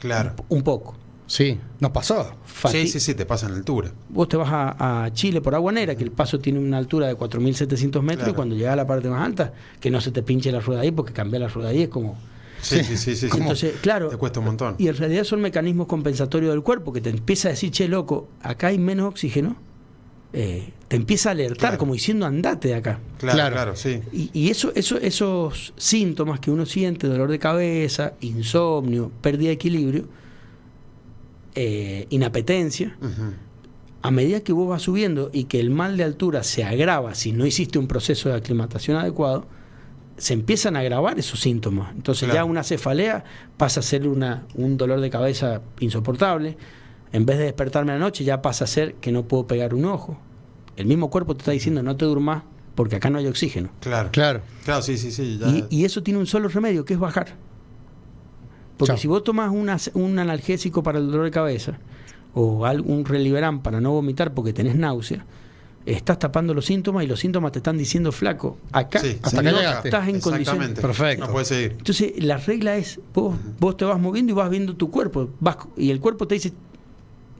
[0.00, 0.34] Claro.
[0.48, 0.94] un poco.
[1.26, 2.34] Sí, nos pasó.
[2.46, 3.90] Fati- Sí, sí, sí, te pasa en altura.
[4.08, 7.16] Vos te vas a, a Chile por Aguanera, que el paso tiene una altura de
[7.16, 8.30] 4.700 metros, Claro.
[8.30, 10.82] y cuando llegas a la parte más alta, que no se te pinche la rueda
[10.82, 12.16] ahí, porque cambiar la rueda ahí es como...
[12.62, 13.28] Sí, sí, sí, sí.
[13.28, 13.36] sí.
[13.38, 14.74] Entonces, claro, Te cuesta un montón.
[14.78, 18.28] y en realidad son mecanismos compensatorios del cuerpo que te empieza a decir, che, loco,
[18.42, 19.56] acá hay menos oxígeno,
[20.32, 21.78] eh, te empieza a alertar Claro.
[21.78, 22.98] como diciendo, andate de acá.
[23.18, 23.54] Claro, Claro.
[23.54, 24.00] claro, sí.
[24.12, 29.54] Y, y eso, eso, esos síntomas que uno siente, dolor de cabeza, insomnio, pérdida de
[29.54, 30.04] equilibrio,
[31.56, 32.96] eh, inapetencia,
[34.02, 37.32] a medida que vos vas subiendo y que el mal de altura se agrava si
[37.32, 39.46] no hiciste un proceso de aclimatación adecuado,
[40.16, 41.92] se empiezan a agravar esos síntomas.
[41.94, 43.24] Entonces ya una cefalea
[43.56, 46.56] pasa a ser una, un dolor de cabeza insoportable.
[47.12, 49.74] En vez de despertarme a la noche ya pasa a ser que no puedo pegar
[49.74, 50.18] un ojo.
[50.76, 53.70] El mismo cuerpo te está diciendo no te durmas porque acá no hay oxígeno.
[53.80, 54.10] Claro.
[54.12, 54.42] Claro.
[54.64, 55.38] Claro, sí, sí, sí.
[55.38, 57.34] ya- Y, y eso tiene un solo remedio, que es bajar.
[58.76, 58.98] Porque Chao.
[58.98, 61.78] si vos tomás una- un analgésico para el dolor de cabeza
[62.34, 65.24] o algún reliberán para no vomitar porque tenés náusea,
[65.86, 69.50] estás tapando los síntomas y los síntomas te están diciendo flaco, acá Sí, hasta acá
[69.52, 69.88] no llegaste.
[69.88, 70.78] estás en condiciones.
[70.80, 71.26] Perfecto.
[71.26, 71.72] No puede seguir.
[71.78, 75.56] Entonces la regla es, vos, vos te vas moviendo y vas viendo tu cuerpo, vas,
[75.76, 76.52] y el cuerpo te dice,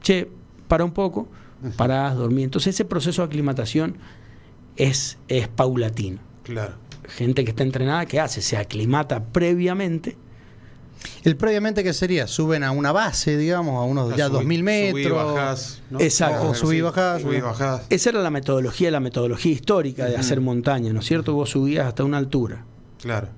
[0.00, 0.28] che,
[0.68, 1.28] para un poco,
[1.76, 2.44] parás, dormí.
[2.44, 3.96] Entonces ese proceso de aclimatación
[4.76, 6.74] es, es paulatino Claro.
[7.08, 8.40] gente que está entrenada, ¿qué hace?
[8.42, 10.16] Se aclimata previamente
[11.24, 12.26] El previamente, ¿qué sería?
[12.26, 15.02] Suben a una base, digamos, a unos ya Subí- 2000 metros.
[15.02, 16.00] subí, bajás, ¿no?
[16.00, 16.48] Exacto.
[16.50, 16.82] O subí, así.
[16.82, 17.82] bajás, bajás.
[17.90, 21.34] Esa era la metodología, la metodología histórica de hacer montaña, ¿no es cierto?
[21.34, 22.64] Vos subías hasta una altura,
[23.00, 23.28] Claro.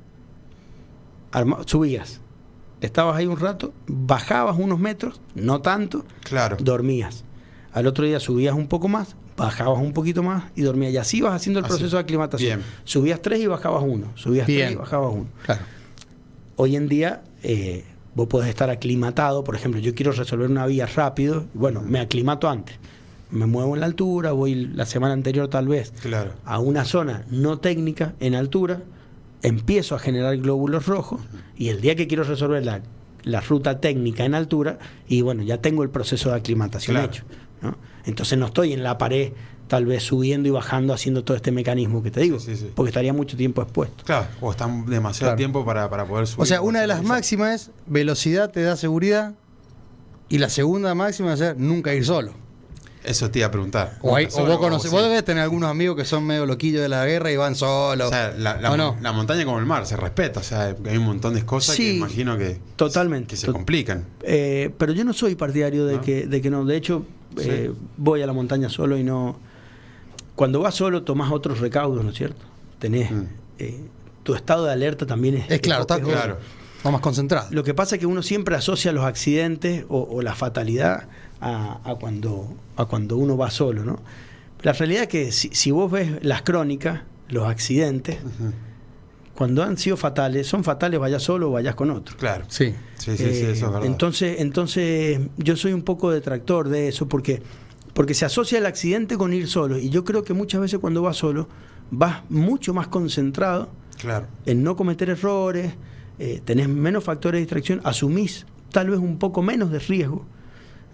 [1.33, 2.21] arma- subías,
[2.81, 6.57] estabas ahí un rato, bajabas unos metros, no tanto, Claro.
[6.61, 7.25] dormías.
[7.73, 10.93] Al otro día subías un poco más, bajabas un poquito más y dormías.
[10.93, 11.75] Y así vas haciendo el Así.
[11.75, 12.59] proceso de aclimatación.
[12.61, 12.71] Bien.
[12.85, 14.61] Subías tres y bajabas uno, subías Bien.
[14.69, 15.27] tres y bajabas uno.
[15.45, 15.61] Claro.
[16.57, 20.87] Hoy en día eh, vos podés estar aclimatado, por ejemplo, yo quiero resolver una vía
[20.87, 22.77] rápido, bueno, me aclimato antes.
[23.31, 26.33] Me muevo en la altura, voy la semana anterior tal vez Claro.
[26.45, 28.83] a una zona no técnica en altura,
[29.43, 31.21] empiezo a generar glóbulos rojos
[31.57, 32.81] y el día que quiero resolver la,
[33.25, 37.09] la ruta técnica en altura, y bueno, ya tengo el proceso de aclimatación Claro.
[37.13, 37.25] hecho.
[37.63, 37.77] ¿no?
[38.07, 39.33] Entonces no estoy en la pared
[39.69, 42.73] tal vez subiendo y bajando haciendo todo este mecanismo que te digo, Sí, sí, sí.
[42.75, 44.03] porque estaría mucho tiempo expuesto.
[44.05, 44.27] Claro.
[44.41, 45.37] O están demasiado Claro.
[45.37, 46.43] tiempo para, para poder subir.
[46.43, 49.35] O sea, una de las máximas es velocidad te da seguridad.
[50.31, 52.33] Y la segunda máxima es nunca ir solo.
[53.05, 53.97] Eso te iba a preguntar.
[54.03, 56.45] O, hay- ¿Nunca o solo vos conocés, vos debes tener algunos amigos que son medio
[56.45, 58.09] loquillos de la guerra y van solos.
[58.09, 58.97] O sea, la, la ¿O mon- no?
[59.01, 60.41] la montaña como el mar se respeta.
[60.41, 63.29] O sea, hay un montón de cosas que imagino que, Totalmente.
[63.29, 64.05] que se To- complican.
[64.23, 66.01] Eh, pero yo no soy partidario de, ¿No?
[66.03, 66.65] que, de que no.
[66.67, 67.07] De hecho,
[67.39, 67.45] Sí.
[67.49, 69.39] eh, voy a la montaña solo y no.
[70.39, 72.45] Cuando vas solo, tomás otros recaudos, ¿no es cierto?
[72.79, 73.11] Tenés.
[73.11, 73.23] Mm.
[73.59, 73.81] eh,
[74.23, 75.51] tu estado de alerta también es.
[75.51, 76.09] Es claro, está otro.
[76.09, 76.39] Claro.
[76.87, 77.49] Va más concentrado.
[77.51, 81.09] Lo que pasa es que uno siempre asocia los accidentes o, o la fatalidad
[81.41, 83.99] a, a cuando, a cuando uno va solo, ¿no?
[84.63, 88.19] La realidad es que si, si vos ves las crónicas, los accidentes,
[89.35, 92.17] cuando han sido fatales, son fatales, vayas solo o vayas con otro.
[92.17, 92.45] Claro.
[92.49, 92.75] Sí.
[92.97, 93.85] Sí, sí, sí, Eh, eso es verdad.
[93.87, 97.43] Entonces, entonces yo soy un poco detractor de eso porque,
[97.99, 99.77] porque se asocia el accidente con ir solo.
[99.77, 101.49] Y yo creo que muchas veces cuando vas solo,
[101.91, 104.29] vas mucho más concentrado claro.
[104.47, 105.73] en no cometer errores,
[106.21, 110.25] eh, tenés menos factores de distracción, asumís tal vez un poco menos de riesgo.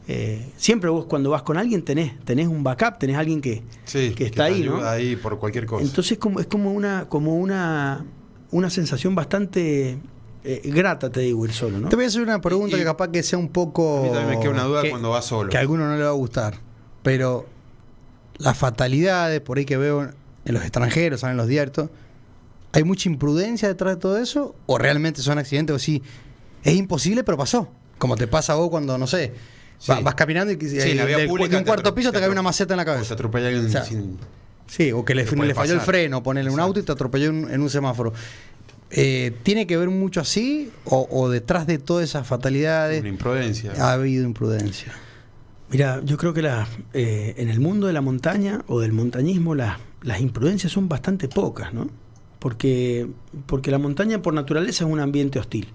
[0.09, 4.15] Eh, siempre vos cuando vas con alguien tenés, tenés un backup, tenés alguien que, Sí,
[4.15, 4.77] que está ahí, ¿no?
[4.77, 5.85] ayuda ahí por cualquier cosa.
[5.85, 8.03] Entonces como, es como una, como una,
[8.51, 9.99] una sensación bastante
[10.43, 11.91] eh, grata, te digo, ir solo, ¿no?
[11.91, 13.99] Te voy a hacer una pregunta Y- que capaz que sea un poco.
[13.99, 15.51] a mí también me queda una duda que- cuando vas solo.
[15.51, 16.61] Que a alguno no le va a gustar.
[17.05, 17.47] Pero
[18.39, 21.89] las fatalidades por ahí que veo en los extranjeros, en los diarios,
[22.73, 24.57] ¿hay mucha imprudencia detrás de todo eso?
[24.67, 25.77] ¿O realmente son accidentes?
[25.77, 26.03] O sí,
[26.65, 27.69] es imposible, pero pasó.
[27.99, 29.33] Como te pasa a vos cuando, no sé,
[29.79, 29.93] Sí.
[30.03, 32.19] vas caminando y, Sí, y en la vía del- pública de un cuarto piso te
[32.19, 33.15] cae una maceta en la O te cabeza.
[33.15, 34.19] atropella alguien O sea, sin.
[34.67, 37.61] Sí, o que le, falló el freno, ponerle un auto y te atropelló en, en
[37.61, 38.13] un semáforo.
[38.91, 40.71] Eh, ¿Tiene que ver mucho así?
[40.85, 43.73] O, o detrás de todas esas fatalidades Una imprudencia.
[43.79, 44.93] ha habido imprudencia?
[45.75, 49.57] Mira, yo creo que la, eh, en el mundo de la montaña o del montañismo
[49.57, 51.89] la- las imprudencias son bastante pocas, ¿no?
[52.39, 53.09] Porque,
[53.47, 55.67] porque la montaña por naturaleza es un ambiente hostil.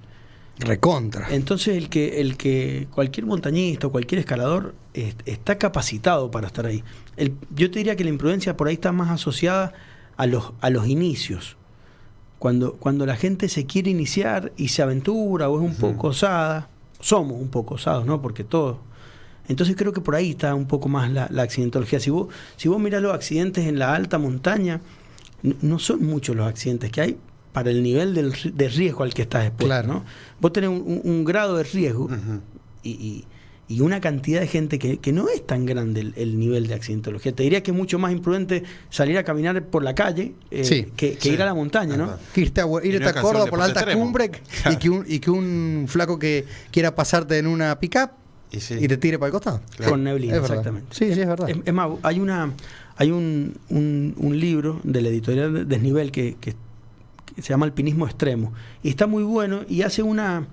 [0.58, 1.28] Recontra.
[1.32, 6.66] Entonces el que, el que cualquier montañista o cualquier escalador es- está capacitado para estar
[6.66, 6.82] ahí.
[7.18, 9.74] El- yo te diría que la imprudencia por ahí está más asociada
[10.16, 11.58] a los, a los inicios.
[12.38, 16.70] Cuando, cuando la gente se quiere iniciar y se aventura o es un poco osada,
[17.02, 18.22] somos un poco osados, ¿no?
[18.22, 18.78] Porque todos.
[19.50, 22.00] Entonces creo que por ahí está un poco más la, la accidentología.
[22.00, 24.80] Si vos, si vos mirás los accidentes en la alta montaña,
[25.44, 27.18] no son muchos los accidentes que hay
[27.52, 29.66] para el nivel del de riesgo al que estás expuesto.
[29.68, 29.88] Claro.
[29.88, 30.06] ¿no?
[30.40, 32.08] Vos tenés un, un- un grado de riesgo
[32.84, 33.26] y, y-
[33.72, 36.74] y una cantidad de gente que, que no es tan grande el, el nivel de
[36.74, 37.36] accidentología.
[37.36, 40.86] Te diría que es mucho más imprudente salir a caminar por la calle eh, Sí,
[40.96, 42.18] que, que sí, ir a la montaña, ¿no?
[42.34, 44.02] Que irte a, irte a Córdoba por la alta extremo.
[44.02, 44.32] cumbre
[44.72, 48.10] y, que un, y que un flaco que quiera pasarte en una pickup
[48.52, 48.76] Y sí.
[48.80, 49.62] y te tire para el costado.
[49.76, 49.92] Claro.
[49.92, 50.58] Con neblina, Es verdad.
[50.58, 50.96] exactamente.
[50.96, 51.50] Sí, sí, es verdad.
[51.50, 52.52] Es, es más, hay una
[52.98, 56.56] hay un, un- un libro de la editorial de- Desnivel que, que-
[57.36, 58.52] que se llama Alpinismo Extremo
[58.84, 60.48] y está muy bueno y hace una,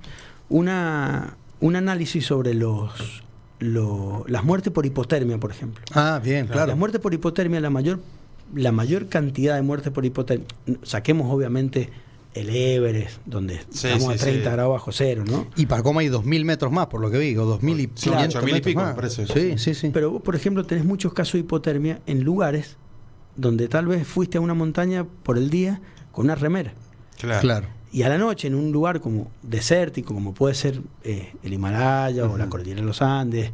[0.49, 3.23] una un análisis sobre los,
[3.59, 5.83] lo- las muertes por hipotermia, por ejemplo.
[5.95, 6.67] Ah, bien, claro.
[6.69, 7.99] La muerte por hipotermia, la mayor,
[8.55, 10.47] la mayor cantidad de muertes por hipotermia,
[10.83, 11.89] saquemos obviamente
[12.37, 14.55] el Everest, donde Sí, estamos sí, a 30 sí.
[14.55, 15.47] grados bajo cero, ¿no?
[15.57, 18.11] Y para cómo hay 2.000 metros más, por lo que vi, o 2.000 y Sí,
[18.11, 18.89] 500 8.000 y metros pico, más.
[18.91, 19.27] me parece.
[19.27, 19.91] Sí, sí, sí.
[19.93, 22.77] Pero vos, por ejemplo, tenés muchos casos de hipotermia en lugares
[23.37, 25.81] donde tal vez fuiste a una montaña por el día
[26.13, 26.73] con una remera.
[27.19, 27.41] Claro.
[27.41, 27.67] claro.
[27.93, 32.25] Y a la noche, en un lugar como desértico, como puede ser eh, el Himalaya
[32.27, 33.51] o la cordillera de los Andes,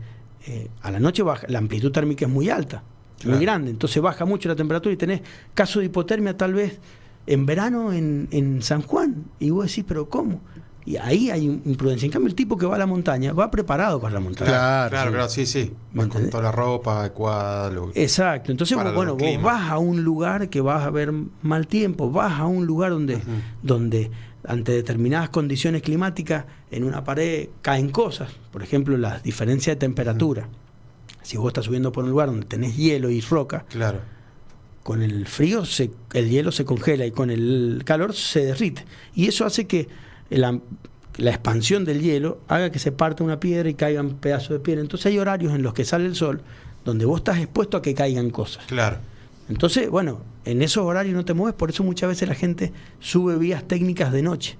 [0.47, 2.83] eh, a la noche baja, la amplitud térmica es muy alta,
[3.21, 3.37] Claro.
[3.37, 3.71] muy grande.
[3.71, 5.21] Entonces baja mucho la temperatura y tenés
[5.55, 6.79] casos de hipotermia tal vez
[7.27, 9.25] en verano en, en San Juan.
[9.39, 10.41] Y vos decís, pero ¿cómo?
[10.85, 12.07] Y ahí hay imprudencia.
[12.07, 14.51] En cambio, el tipo que va a la montaña va preparado para la montaña.
[14.51, 15.15] Claro, Claro, claro, sí.
[15.15, 15.73] claro, sí, sí.
[15.93, 17.71] ¿Me Vas con toda la ropa adecuada.
[17.71, 21.69] lo- Exacto, entonces vos, bueno, vos vas a un lugar que vas a ver mal
[21.69, 23.21] tiempo, vas a un lugar donde,
[23.63, 24.11] donde
[24.45, 28.33] ante determinadas condiciones climáticas, en una pared caen cosas.
[28.51, 30.49] Por ejemplo, la diferencia de temperatura.
[31.23, 34.01] Si vos estás subiendo por un lugar donde tenés hielo y roca, Claro.
[34.83, 38.85] Con el frío se- el hielo se congela y con el calor se derrite.
[39.15, 39.89] Y eso hace que
[40.31, 40.59] la,
[41.19, 44.81] la expansión del hielo haga que se parta una piedra y caigan pedazos de piedra.
[44.83, 46.43] Entonces hay horarios en los que sale el sol
[46.85, 48.65] donde vos estás expuesto a que caigan cosas.
[48.67, 48.99] Claro.
[49.49, 53.37] Entonces, bueno, en esos horarios no te mueves, por eso muchas veces la gente sube
[53.37, 54.57] vías técnicas de noche.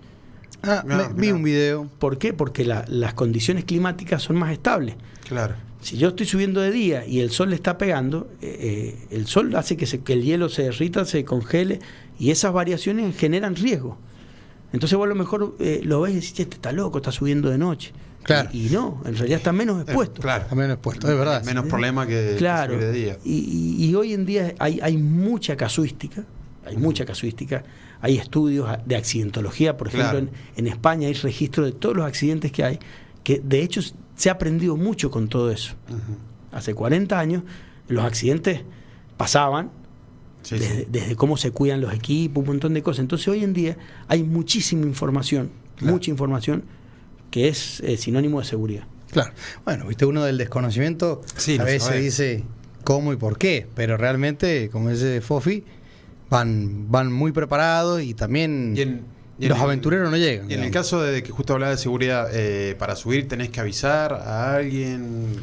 [0.63, 1.89] Ah, Mirá, me- vi un video.
[1.99, 2.33] ¿Por qué?
[2.33, 4.95] Porque la- las condiciones climáticas son más estables.
[5.33, 5.55] Claro.
[5.81, 9.27] Si yo estoy subiendo de día y el sol le está pegando, eh, eh, el
[9.27, 11.81] sol hace que, se- que el hielo se derrita, se congele
[12.19, 13.99] y esas variaciones generan riesgo.
[14.73, 17.11] Entonces vos a lo mejor eh, lo ves y decís, "Che, este está loco, está
[17.13, 17.93] subiendo de noche.
[18.23, 18.49] Claro.
[18.53, 20.23] Y, y no, en realidad está menos expuesto.
[20.23, 20.45] Claro.
[20.49, 21.45] También lo he puesto, es verdad.
[21.45, 22.75] Menos problema que Claro.
[22.75, 23.19] que subir de día.
[23.25, 23.33] Y,
[23.81, 26.25] y- y hoy en día hay, hay mucha casuística,
[26.65, 27.65] hay mucha casuística,
[28.01, 30.27] hay estudios de accidentología, por ejemplo, Claro.
[30.29, 32.79] en, en España hay registro de todos los accidentes que hay,
[33.25, 33.81] que de hecho
[34.23, 35.75] se ha aprendido mucho con todo eso.
[36.53, 37.43] Hace 40 años
[37.89, 38.61] los accidentes
[39.17, 39.73] pasaban,
[40.43, 40.87] Sí, desde, sí.
[40.93, 43.01] desde cómo se cuidan los equipos, un montón de cosas.
[43.01, 45.93] Entonces hoy en día hay muchísima información, Claro.
[45.95, 46.63] mucha información
[47.33, 48.85] que es eh, sinónimo de seguridad.
[49.11, 49.33] Claro.
[49.65, 52.01] Bueno, viste, uno del desconocimiento Sí, a veces sabe.
[52.01, 52.45] dice
[52.85, 55.65] cómo y por qué, pero realmente, como dice Fofi,
[56.31, 59.03] van, van muy preparados y también Y en-
[59.39, 60.51] y los el- aventureros no llegan.
[60.51, 63.61] Y en el caso de que justo hablaba de seguridad, eh, para subir tenés que
[63.61, 65.37] avisar a alguien,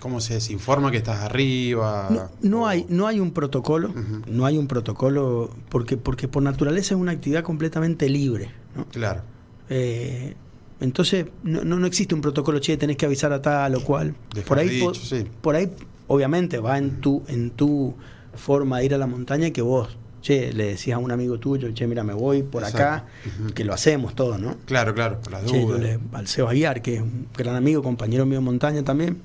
[0.00, 2.30] cómo se desinforma que estás arriba.
[2.42, 3.92] No, hay, no hay un protocolo,
[4.26, 8.50] no hay un protocolo, porque, porque por naturaleza es una actividad completamente libre.
[8.76, 8.84] ¿no?
[8.86, 9.22] Claro,
[9.70, 10.34] Eh,
[10.80, 14.14] entonces, no, no, no existe un protocolo, che, tenés que avisar a tal o cual.
[14.32, 15.24] Dejar Por ahí, sí.
[15.40, 15.70] por ahí,
[16.06, 17.94] obviamente, va en tu, en tu
[18.34, 19.96] forma de ir a la montaña que vos,
[20.28, 23.06] che, le decís a un amigo tuyo, che, mira, me voy por acá,
[23.54, 24.56] que lo hacemos todos, ¿no?
[24.66, 25.80] claro, claro, por las Che, yo dudas.
[25.80, 29.16] le- al Seba Guiar, que es un gran amigo, compañero mío de montaña también.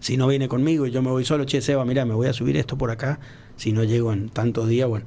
[0.00, 2.32] Si no viene conmigo y yo me voy solo, che, Seba, mira, me voy a
[2.32, 3.20] subir esto por acá.
[3.56, 5.04] Si no llego en tantos días, bueno.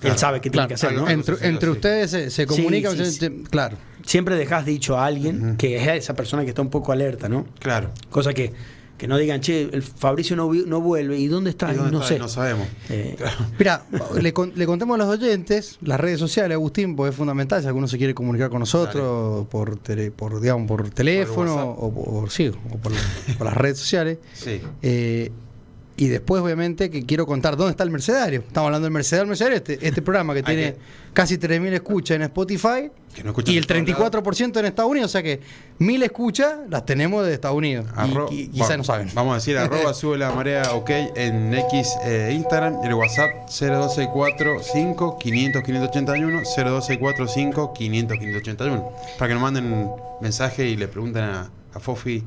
[0.00, 1.08] Claro, Él sabe qué tiene que hacer, ¿no?
[1.08, 3.18] entre, ustedes se, se comunican, sí, se- sí.
[3.18, 3.76] se- claro.
[4.04, 7.46] Siempre dejas dicho a alguien que es esa persona que está un poco alerta, ¿no?
[7.60, 7.90] Claro.
[8.10, 8.52] Cosa que,
[8.98, 11.18] que no digan, che, el Fabricio no, no vuelve.
[11.18, 11.72] ¿Y dónde está?
[11.72, 12.08] ¿Y dónde no está?
[12.14, 12.18] sé.
[12.20, 12.68] No sabemos.
[12.88, 13.16] Eh.
[13.58, 13.84] Mira,
[14.20, 17.66] le, con- le contemos a los oyentes las redes sociales, Agustín, porque es fundamental si
[17.66, 22.48] alguno se quiere comunicar con nosotros por, tele- por, digamos, por teléfono o por, sí,
[22.48, 22.92] o por,
[23.38, 24.18] por las redes sociales.
[24.34, 24.60] Sí.
[24.82, 25.32] Eh,
[25.96, 28.40] y después, obviamente, que quiero contar dónde está el Mercedario.
[28.40, 30.78] Estamos hablando del Mercedario, el Mercedario, este, este programa que tiene que-
[31.12, 32.90] casi 3.000 escuchas en Spotify
[33.22, 35.10] no y el todos 34% en Estados Unidos.
[35.10, 35.40] O sea que
[35.78, 37.84] 1.000 escuchas las tenemos de Estados Unidos.
[37.94, 39.10] Arro- y, no saben.
[39.14, 45.18] Vamos a decir arroba sube la marea ok en X eh, Instagram, el WhatsApp 01245
[45.18, 51.80] 500 581 01245 500 581 para que nos manden mensaje y le pregunten a, a
[51.80, 52.22] Fofi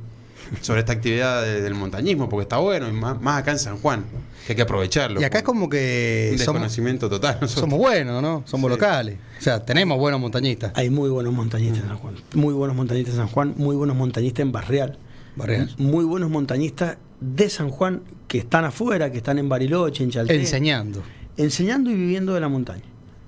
[0.61, 3.77] sobre esta actividad de- del montañismo porque está bueno y más, más acá en San
[3.77, 4.05] Juan
[4.45, 5.19] que hay que aprovecharlo.
[5.19, 7.37] Y acá es como que un somos, desconocimiento total.
[7.41, 7.61] nosotros.
[7.61, 8.43] somos buenos, ¿no?
[8.45, 8.75] Somos Sí.
[8.75, 9.17] locales.
[9.39, 10.71] O sea, tenemos buenos montañistas.
[10.75, 12.15] hay muy buenos montañistas en San Juan.
[12.33, 14.97] Muy buenos montañistas en San Juan, muy buenos montañistas en Barreal.
[15.35, 15.73] Barreal.
[15.77, 20.39] Muy buenos montañistas de San Juan que están afuera, que están en Bariloche, en Chaltén.
[20.39, 21.01] Enseñando.
[21.37, 22.83] enseñando y viviendo de la montaña.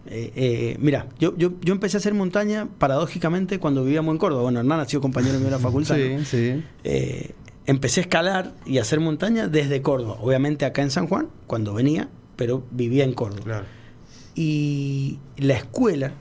[0.09, 4.43] Eh, eh, mira, yo, yo, yo empecé a hacer montaña paradójicamente cuando vivíamos en Córdoba.
[4.43, 5.97] Bueno, Hernán ha sido compañero mío de la facultad.
[5.97, 6.19] ¿no?
[6.19, 6.63] Sí, sí.
[6.83, 7.31] Eh,
[7.65, 10.17] empecé a escalar y a hacer montaña desde Córdoba.
[10.21, 13.43] Obviamente acá en San Juan, cuando venía, pero vivía en Córdoba.
[13.43, 13.65] Claro.
[14.35, 16.13] Y la escuela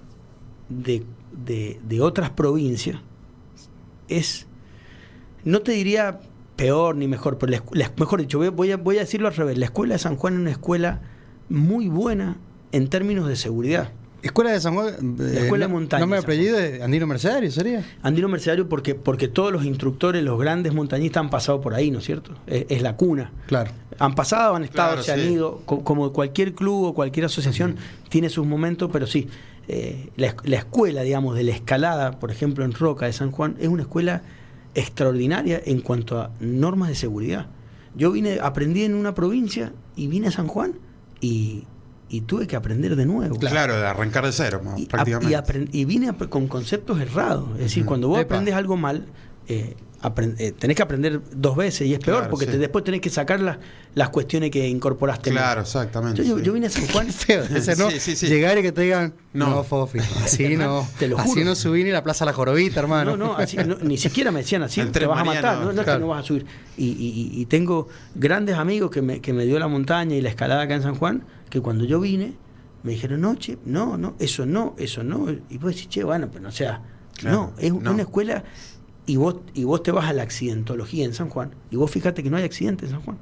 [0.68, 1.04] de,
[1.44, 2.98] de- de otras provincias
[4.08, 4.46] es,
[5.44, 6.20] no te diría
[6.56, 9.34] peor ni mejor, pero la la- mejor dicho, voy, voy a, voy a decirlo al
[9.36, 9.58] revés.
[9.58, 11.02] La escuela de San Juan es una escuela
[11.48, 12.38] muy buena
[12.72, 13.90] en términos de seguridad.
[14.22, 14.88] Escuela de San Juan.
[15.20, 17.84] eh, escuela de no- montaña, No me San apellido de Andino Mercedario, ¿sería?
[18.02, 21.98] Andino Mercedario porque, porque todos los instructores, los grandes montañistas han pasado por ahí, ¿no
[22.00, 22.32] es cierto?
[22.46, 23.30] Es, es la cuna.
[23.46, 23.70] Claro.
[24.00, 25.32] Han pasado, han estado, Claro, se han sí.
[25.34, 27.76] ido, co- como cualquier club o cualquier asociación
[28.08, 29.28] tiene sus momentos, pero sí,
[29.68, 33.56] eh, la, la escuela, digamos, de la escalada, por ejemplo, en Roca de San Juan,
[33.60, 34.22] es una escuela
[34.74, 37.46] extraordinaria en cuanto a normas de seguridad.
[37.94, 40.74] Yo vine, aprendí en una provincia y vine a San Juan
[41.20, 41.64] y,
[42.08, 43.36] y tuve que aprender de nuevo.
[43.38, 45.68] Claro, de arrancar de cero, Y, prácticamente.
[45.72, 47.48] y y vine con conceptos errados.
[47.54, 48.34] Es decir, cuando vos Epa.
[48.34, 49.06] aprendes algo mal,
[49.48, 49.76] eh,
[50.38, 52.52] eh, tenés que aprender dos veces y es peor Claro, porque sí.
[52.52, 53.58] te- después tenés que sacar las,
[53.94, 55.30] las cuestiones que incorporaste.
[55.30, 56.22] Claro, exactamente.
[56.22, 56.44] Yo, yo- sí.
[56.44, 57.06] yo vine a San Juan.
[57.12, 57.90] Feo, ese no.
[57.90, 58.26] Sí, sí, sí.
[58.28, 59.64] Llegar y que te digan, no, No.
[59.64, 60.86] Fofi, así no.
[60.98, 61.44] Te lo así juro.
[61.44, 63.16] no subí ni la Plaza La Jorobita, hermano.
[63.16, 65.64] No, no, así- no, ni siquiera me decían así, El te vas a matar, no,
[65.64, 65.98] no es claro.
[65.98, 66.46] que no vas a subir.
[66.76, 66.90] Y, y-
[67.36, 70.62] y- y tengo grandes amigos que me, que me dio la montaña y la escalada
[70.62, 72.34] acá en San Juan, que cuando yo vine
[72.82, 75.26] Me dijeron, no, che, no, no, eso no, eso no.
[75.50, 76.82] Y vos decís, che, bueno, pero no sea,
[77.16, 77.90] Claro, no, es no.
[77.92, 78.44] una escuela
[79.06, 82.22] y vos, y vos te vas a la accidentología en San Juan y vos fíjate
[82.22, 83.18] que no hay accidentes en San Juan.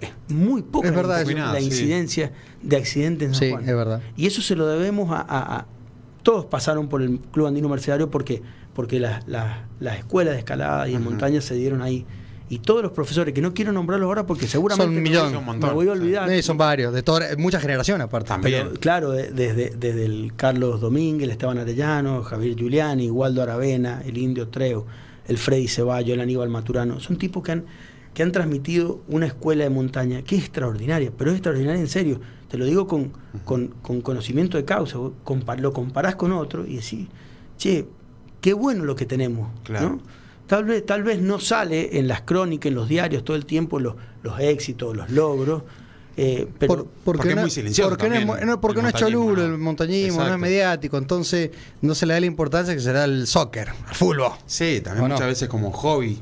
[0.00, 1.38] Es muy poca Es verdad la, eso.
[1.52, 1.64] la sí.
[1.66, 2.32] incidencia
[2.62, 3.62] de accidentes en San Sí, Juan.
[3.68, 4.02] es verdad.
[4.16, 5.66] Y eso se lo debemos a, a- a-
[6.22, 8.42] Todos pasaron por el Club Andino Mercedario porque,
[8.74, 12.04] porque las, las- las escuelas de escalada y de montaña se dieron ahí.
[12.54, 15.36] Y todos los profesores, que no quiero nombrarlos ahora porque seguramente Son millón.
[15.36, 15.98] un montón, me voy a sí.
[16.00, 16.30] olvidar.
[16.30, 18.28] Eh, son varios, de toda, mucha generación aparte.
[18.28, 18.66] También.
[18.68, 24.02] Pero, claro, de- desde, desde el Carlos Domínguez, el Esteban Arellano, Javier Giuliani, Waldo Aravena,
[24.06, 24.86] el Indio Treo,
[25.26, 27.64] el Freddy Ceballo, el Aníbal Maturano, son tipos que han,
[28.14, 32.20] que han transmitido una escuela de montaña que es extraordinaria, pero es extraordinaria en serio.
[32.48, 33.10] Te lo digo con,
[33.44, 34.96] con, con conocimiento de causa.
[35.58, 37.08] Lo comparás con otro y decís,
[37.58, 37.86] che,
[38.40, 39.48] qué bueno lo que tenemos.
[39.64, 39.88] Claro.
[39.90, 39.98] ¿no?
[40.46, 43.80] Tal vez, tal vez no sale en las crónicas, en los diarios todo el tiempo
[43.80, 45.62] los, los éxitos, los logros.
[46.16, 48.80] eh, pero Por- Porque es no, muy silencioso Porque no es, también mu- no, porque
[48.80, 49.42] el no es ¿no?
[49.42, 53.26] el montañismo, no es mediático, entonces no se le da la importancia que será el
[53.26, 54.32] soccer, el fútbol.
[54.46, 56.20] Sí, también muchas veces como hobby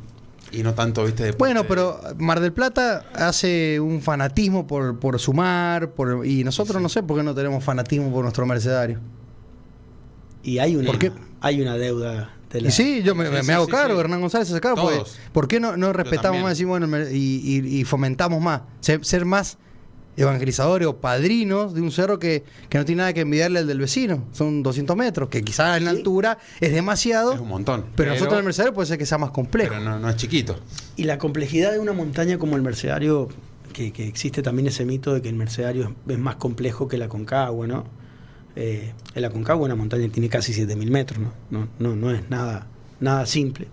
[0.52, 1.38] y no tanto, viste, deporte.
[1.38, 6.88] Bueno, pero Mar del Plata hace un fanatismo por, por sumar, por, y nosotros no
[6.88, 9.00] sé por qué no tenemos fanatismo por nuestro mercedario.
[10.42, 11.12] Y hay una, ¿Por qué?
[11.40, 12.26] hay una deuda de
[12.60, 14.00] la- Y sí, yo me, Sí, me sí, hago sí, cargo, sí.
[14.00, 15.10] Hernán González se hace cargo, porque-.
[15.32, 18.62] ¿por qué no, no respetamos más decimos, bueno, y, y- y fomentamos más?
[18.80, 19.58] Ser, ser más
[20.16, 23.78] evangelizadores o padrinos de un cerro que, que no tiene nada que envidiarle al del
[23.78, 24.24] vecino.
[24.32, 25.96] Son 200 metros, que quizás en la Sí.
[25.98, 27.86] altura es demasiado, es un montón.
[27.96, 29.70] pero, nosotros en el mercedario puede ser que sea más complejo.
[29.74, 30.56] pero no, no es chiquito.
[30.96, 33.28] Y la complejidad de una montaña como el Mercedario,
[33.72, 36.98] que, que existe también ese mito de que el Mercedario es, es más complejo que
[36.98, 37.84] la Concagua, ¿no?
[38.56, 41.32] Eh, el Aconcagua, una montaña que tiene casi 7.000 metros, ¿no?
[41.50, 42.66] No, no, no es nada,
[43.00, 43.68] nada simple.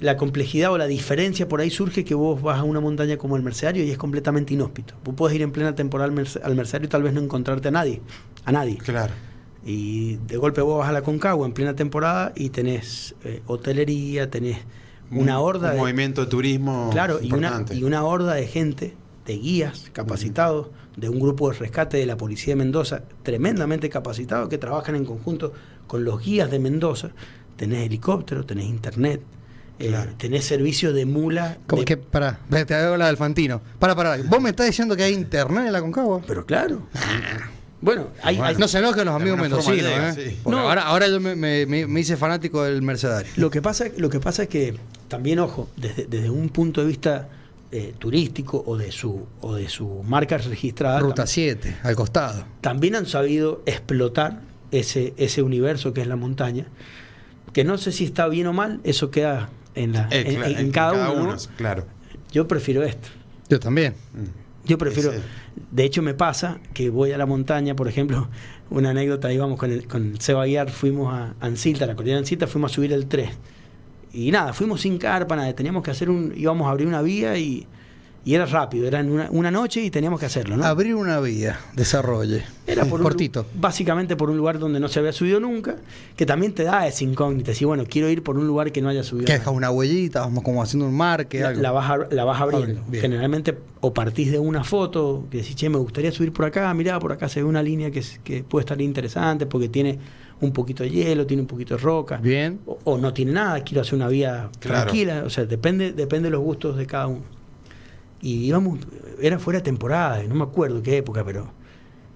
[0.00, 3.36] La complejidad o la diferencia por ahí surge que vos vas a una montaña como
[3.36, 4.94] el Mercedario y es completamente inhóspito.
[5.04, 7.68] Vos podés ir en plena temporada al Merce- al Mercedario y tal vez no encontrarte
[7.68, 8.00] a nadie,
[8.44, 8.76] a nadie.
[8.78, 9.12] Claro.
[9.66, 14.30] Y de golpe vos vas a la Concagua en plena temporada y tenés eh, hotelería,
[14.30, 14.58] tenés
[15.10, 15.80] una Un- horda un de...
[15.80, 17.74] movimiento de turismo Claro, y una, importante.
[17.74, 18.94] y una horda de gente,
[19.28, 24.48] de guías capacitados, de un grupo de rescate de la Policía de Mendoza, tremendamente capacitados,
[24.48, 25.52] que trabajan en conjunto
[25.86, 27.10] con los guías de Mendoza.
[27.56, 29.20] Tenés helicóptero, tenés internet,
[29.78, 30.12] eh, Claro.
[30.16, 31.58] tenés servicio de mula.
[31.66, 33.60] Como de- que, pará, te hago la del Fantino.
[33.78, 36.22] Para, para, vos me estás diciendo que hay internet en la Concagua.
[36.26, 36.82] Pero claro.
[37.80, 38.48] Bueno, hay, Bueno.
[38.48, 40.12] hay- No se enojen los amigos mendocinos, ¿eh?
[40.30, 40.40] sí.
[40.50, 40.58] No.
[40.58, 43.30] ahora, ahora yo me, me- me- me hice fanático del mercedario.
[43.36, 44.74] Lo que pasa, lo que pasa es que
[45.06, 47.28] también, ojo, desde, desde un punto de vista
[47.72, 52.44] eh, turístico o de su o de su marca registrada, Ruta tam- 7, al costado.
[52.60, 56.66] también han sabido explotar ese, ese universo que es la montaña,
[57.52, 61.10] que no sé si está bien o mal, eso queda en, la, Eh, en, cada,
[61.12, 61.32] uno.
[61.32, 61.36] ¿no?
[61.56, 61.86] Claro.
[62.32, 63.08] Yo prefiero esto.
[63.48, 63.94] Yo también.
[64.64, 65.12] Yo prefiero.
[65.12, 65.22] Ese-
[65.70, 68.28] De hecho, me pasa que voy a la montaña, por ejemplo,
[68.70, 72.16] una anécdota, íbamos con el, con el Seba Aguiar, fuimos a Ancilta, a la cordillera
[72.18, 73.30] de Ancilta, fuimos a subir el 3.
[74.12, 76.32] Y nada, fuimos sin carpa, nada, teníamos que hacer un.
[76.36, 77.66] íbamos a abrir una vía y,
[78.24, 80.64] y era rápido, era en una, una noche y teníamos que hacerlo, ¿no?
[80.64, 82.44] Abrir una vía, desarrolle.
[82.66, 83.46] Era por un Cortito.
[83.54, 85.76] básicamente por un lugar donde no se había subido nunca,
[86.16, 87.54] que también te da esa incógnita.
[87.54, 89.24] Si bueno, quiero ir por un lugar que no haya subido.
[89.26, 89.38] Que nadie.
[89.40, 91.62] deja una huellita, vamos como haciendo un marque, la, algo.
[91.62, 92.82] la vas, la vas abriendo.
[92.88, 93.00] Bien.
[93.00, 96.98] Generalmente o partís de una foto que decís, che, me gustaría subir por acá, mirá,
[96.98, 99.98] por acá se ve una línea que puede estar interesante porque tiene
[100.40, 102.16] un poquito de hielo, tiene un poquito de roca.
[102.18, 102.60] Bien.
[102.66, 104.82] O, o no tiene nada, quiero hacer una vía Claro.
[104.84, 105.22] tranquila.
[105.26, 107.22] O sea, depende, depende de los gustos de cada uno.
[108.20, 108.80] Y íbamos,
[109.20, 111.50] era fuera de temporada, no me acuerdo qué época, pero.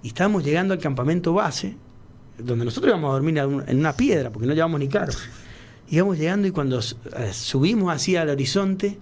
[0.02, 1.76] Y estábamos llegando al campamento base,
[2.38, 5.12] donde nosotros íbamos a dormir en una- en una piedra, porque no llevamos ni carro.
[5.88, 8.98] Íbamos llegando y cuando eh, subimos hacia el horizonte,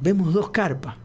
[0.00, 0.96] vemos dos carpas.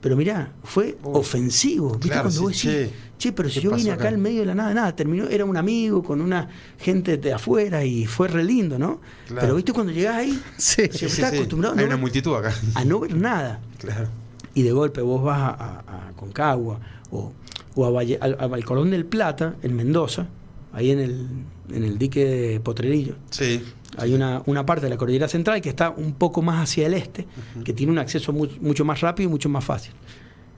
[0.00, 1.92] Pero mirá, fue ofensivo.
[1.94, 4.14] ¿Viste Claro, cuando sí, vos decís, che, pero si ¿qué yo vine acá acá?
[4.14, 7.84] en medio de la nada, nada, terminó, era un amigo con una gente de afuera
[7.84, 9.00] y fue re lindo, ¿no?
[9.26, 9.40] Claro.
[9.40, 10.82] Pero viste cuando llegás ahí, Sí.
[10.92, 12.54] Sí, estás acostumbrado a Hay no una ver- multitud acá.
[12.74, 13.60] a no ver nada.
[13.78, 14.08] Claro.
[14.54, 16.78] Y de golpe vos vas a, a- a Concagua
[17.10, 17.32] o,
[17.74, 20.26] o a, Valle- al, al Colón del Plata, en Mendoza,
[20.72, 21.26] ahí en el,
[21.72, 23.14] en el dique de Potrerillo.
[23.30, 23.64] Sí.
[23.98, 26.94] Hay una, una parte de la cordillera central que está un poco más hacia el
[26.94, 27.26] este,
[27.64, 29.92] que tiene un acceso mu- mucho más rápido y mucho más fácil.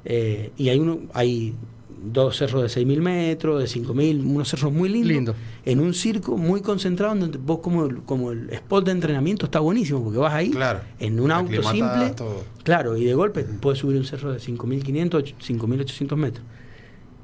[0.05, 1.55] Eh, y hay, uno, hay
[2.03, 5.09] dos cerros de 6.000 metros, de 5.000, unos cerros muy lindos.
[5.09, 5.34] Lindo.
[5.66, 9.61] En un circo muy concentrado, donde vos como, el- como el spot de entrenamiento está
[9.61, 10.80] buenísimo, porque vas ahí Claro.
[10.99, 12.11] en un auto simple.
[12.16, 12.45] todo.
[12.62, 16.45] Claro, y de golpe puedes subir un cerro de 5.500, 5.800 metros.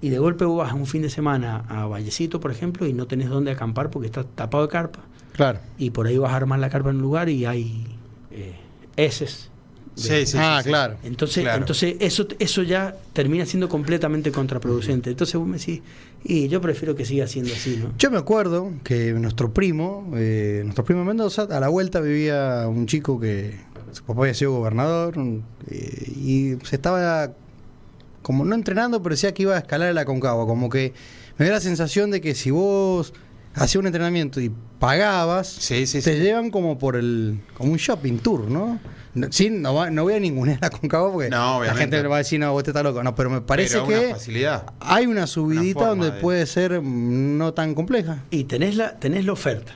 [0.02, 3.06] Y de golpe vos vas un fin de semana a Vallecito, por ejemplo, y no
[3.06, 5.00] tenés dónde acampar porque está tapado de carpa
[5.36, 5.58] Claro.
[5.78, 7.86] y por ahí vas a armar la carpa en un lugar y hay
[8.30, 8.54] eh,
[8.96, 9.50] heces.
[9.96, 10.96] de- Sí, sí, Ah, sí, claro.
[11.04, 11.58] Entonces, Claro.
[11.58, 15.08] entonces eso, eso ya termina siendo completamente contraproducente.
[15.10, 15.80] Entonces vos me decís,
[16.24, 17.92] Y yo prefiero que siga siendo así, ¿no?
[17.98, 22.86] Yo me acuerdo que nuestro primo, eh, nuestro primo Mendoza, a la vuelta vivía un
[22.86, 23.60] chico que
[23.92, 25.14] su papá había sido gobernador
[25.70, 27.32] eh, y se estaba
[28.22, 30.46] como no entrenando, pero decía que iba a escalar la Concagua.
[30.46, 30.92] Como que
[31.38, 33.14] me dio la sensación de que si vos
[33.56, 36.20] hacías un entrenamiento y pagabas, Sí, sí, te sí.
[36.22, 38.78] llevan como por el como un shopping tour, ¿no?
[39.14, 42.16] No, sí, no, va- no voy a ninguna la Concagua porque No, la gente va
[42.16, 43.02] a decir, no, vos te estás loco.
[43.02, 44.66] No, pero me parece Pero que facilidad.
[44.78, 48.22] hay una subidita donde de- puede ser no tan compleja.
[48.30, 49.72] Y tenés la, tenés la oferta.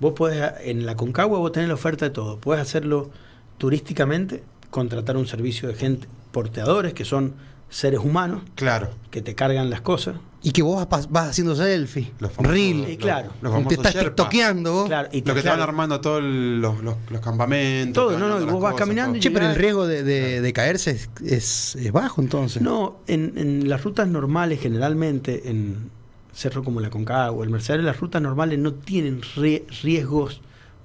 [0.00, 2.38] Vos podés, en la Concagua vos tenés la oferta de todo.
[2.38, 3.10] Puedes hacerlo
[3.56, 7.34] turísticamente, contratar un servicio de gente, porteadores, que son
[7.70, 8.90] seres humanos, Claro.
[9.10, 10.16] que te cargan las cosas.
[10.40, 13.30] Y que vos vas, vas haciendo selfie, Los famosos- reel, Y claro.
[13.42, 14.08] Los te famosos estás Sherpa.
[14.10, 14.86] tiktokeando vos.
[14.86, 17.92] Claro, y Lo que te van claro, armando todos los, los, los campamentos.
[18.04, 20.40] Todo, te no, no, y vos vas caminando y Che, pero el riesgo de, de-
[20.40, 22.62] de caerse es, es- es bajo entonces.
[22.62, 25.90] No, en, en las rutas normales, generalmente, en
[26.32, 30.40] cerro como la Concagua, el Mercedes, las rutas normales no tienen rie- riesgos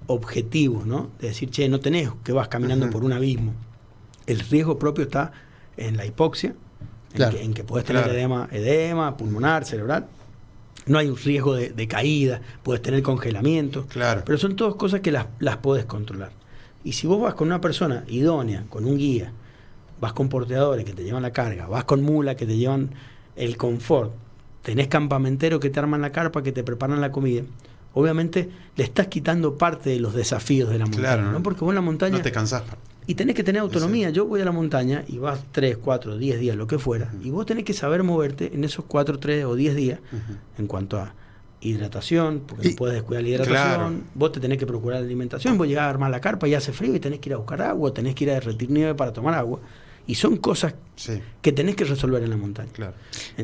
[0.07, 1.11] objetivos, ¿no?
[1.19, 3.53] De decir, che, no tenés que vas caminando por un abismo.
[4.25, 5.31] El riesgo propio está
[5.77, 6.55] en la hipoxia,
[7.13, 8.17] en, que, en que puedes tener Claro.
[8.17, 10.07] edema, edema pulmonar, cerebral.
[10.85, 13.85] No hay un riesgo de, de caída, puedes tener congelamiento.
[13.87, 14.23] Claro.
[14.25, 16.31] Pero son todas cosas que las, las podés controlar.
[16.83, 19.31] Y si vos vas con una persona idónea, con un guía,
[20.01, 22.89] vas con porteadores que te llevan la carga, vas con mula que te llevan
[23.37, 24.11] el confort,
[24.61, 27.43] tenés campamenteros que te arman la carpa, que te preparan la comida,
[27.93, 31.03] obviamente le estás quitando parte de los desafíos de la montaña.
[31.03, 31.31] Claro, ¿no?
[31.31, 31.43] ¿no?
[31.43, 32.17] Porque vos en la montaña...
[32.17, 32.63] No te cansás.
[33.07, 34.09] Y tenés que tener autonomía.
[34.11, 37.11] Yo voy a la montaña y vas 3, 4, 10 días, lo que fuera.
[37.23, 39.99] Y vos tenés que saber moverte en esos 4, 3 o 10 días
[40.57, 41.13] en cuanto a
[41.61, 43.55] hidratación, porque Y- no puedes descuidar la hidratación.
[43.55, 43.91] Claro.
[44.15, 45.57] Vos te tenés que procurar la alimentación.
[45.57, 47.61] Vos llegás a armar la carpa y hace frío y tenés que ir a buscar
[47.61, 49.59] agua, tenés que ir a derretir nieve para tomar agua.
[50.05, 52.69] Y son cosas Sí, que tenés que resolver en la montaña.
[52.73, 52.93] claro.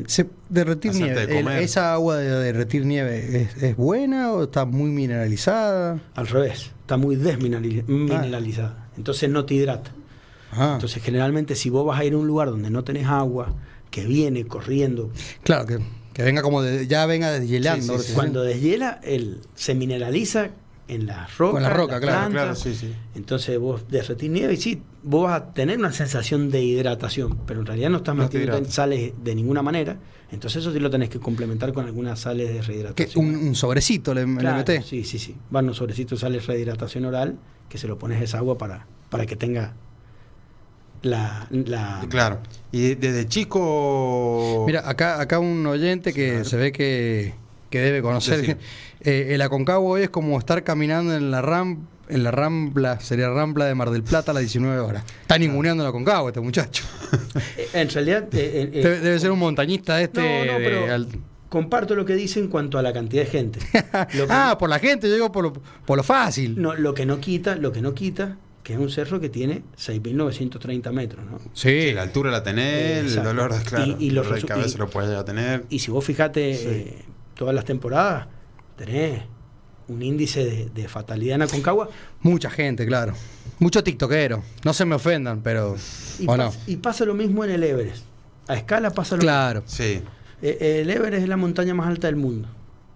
[0.06, 1.26] Se- derretir Hacerte nieve.
[1.26, 1.62] de el- comer.
[1.62, 6.00] ¿Esa agua de derretir nieve es, es buena o está muy mineralizada?
[6.14, 8.88] Al revés, está muy desmineralizada.
[8.96, 9.90] Entonces no te hidrata.
[10.52, 13.54] Ah, Entonces generalmente si vos vas a ir a un lugar donde no tenés agua,
[13.90, 15.10] que viene corriendo,
[15.42, 15.78] claro, que,
[16.12, 17.98] que venga como de, ya venga deshielando.
[17.98, 18.12] Sí.
[18.14, 20.50] cuando deshiela, él se mineraliza
[20.90, 21.52] en la roca.
[21.52, 22.30] Con la roca, claro, planta.
[22.30, 22.92] Claro, sí, sí.
[23.14, 27.60] Entonces vos derretís nieve y sí, vos vas a tener una sensación de hidratación, pero
[27.60, 29.96] en realidad no estás No metiendo sales de ninguna manera.
[30.32, 33.24] Entonces eso sí lo tenés que complementar con algunas sales de Que rehidratación.
[33.26, 34.86] un, un sobrecito le, le Claro, metés.
[34.86, 35.36] Sí, sí, sí.
[35.50, 37.36] Van unos sobrecitos de sales de rehidratación oral
[37.68, 39.74] que se lo pones esa agua para, para que tenga
[41.02, 41.48] la...
[41.50, 42.38] la Claro.
[42.72, 44.64] Y desde chico.
[44.66, 46.44] Mira, acá, acá un oyente que Claro.
[46.44, 47.34] se ve que,
[47.70, 48.58] que debe conocer.
[49.02, 53.30] Eh, el Aconcagua hoy es como estar caminando en la ram, en la Rambla, sería
[53.30, 55.04] Rambla de Mar del Plata a las 19 horas.
[55.22, 56.84] Está ninguneando el Aconcagua este muchacho.
[57.72, 58.24] En realidad...
[58.34, 60.20] eh, eh, debe, ser un montañista este.
[60.20, 61.08] No, no, de pero al-
[61.48, 63.58] comparto lo que dice en cuanto a la cantidad de gente.
[64.12, 66.60] Lo que- ah, por la gente, yo digo por lo, por lo fácil.
[66.60, 69.62] No, lo que no quita, lo que no quita, que es un cerro que tiene
[69.78, 71.38] 6.930 metros, ¿no?
[71.54, 71.92] Sí, Sí.
[71.92, 73.96] la altura la tenés, el dolor, claro.
[73.98, 75.64] Y- y los el dolor de resu- cabeza y- lo puedes llegar a tener.
[75.70, 76.64] Y si vos fijate Sí.
[76.68, 77.04] eh,
[77.40, 78.26] todas las temporadas,
[78.76, 79.22] tenés
[79.88, 81.88] un índice de, de fatalidad en Aconcagua
[82.20, 83.14] Mucha gente, claro.
[83.58, 84.42] Mucho tiktokero.
[84.62, 85.74] No se me ofendan, pero.
[86.18, 86.50] y, ¿O no?
[86.50, 88.04] pas- y pasa lo mismo en el Everest.
[88.46, 89.62] A escala pasa lo Claro.
[89.64, 89.94] Sí.
[89.94, 90.10] mismo.
[90.42, 92.46] Eh, el Everest es la montaña más alta del mundo.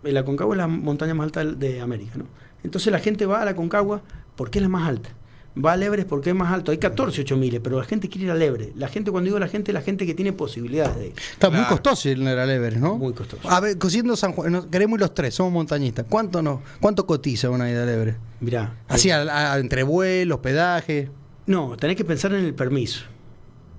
[0.03, 2.27] El Aconcagua es la montaña más alta del- de América, ¿no?
[2.63, 4.03] Entonces la gente va a la Aconcagua
[4.37, 5.09] porque es la más alta.
[5.57, 6.73] Va al Everest porque es más alto.
[6.73, 8.77] Hay 14 8 miles, pero la gente quiere ir al Everest.
[8.77, 11.13] La gente, cuando digo la gente, la gente que tiene posibilidades de ir.
[11.33, 12.97] Está muy costoso ir al Everest, ¿no?
[12.99, 13.49] Muy costoso.
[13.49, 16.07] A ver, cosiendo San Juan, queremos ir los tres, somos montañistas.
[16.09, 18.19] ¿Cuánto no, cuánto cotiza una ida al Everest?
[18.41, 18.75] Mirá.
[18.89, 21.09] Así, eh, a- a- entre vuelos, hospedaje.
[21.47, 23.05] No, tenés que pensar en el permiso.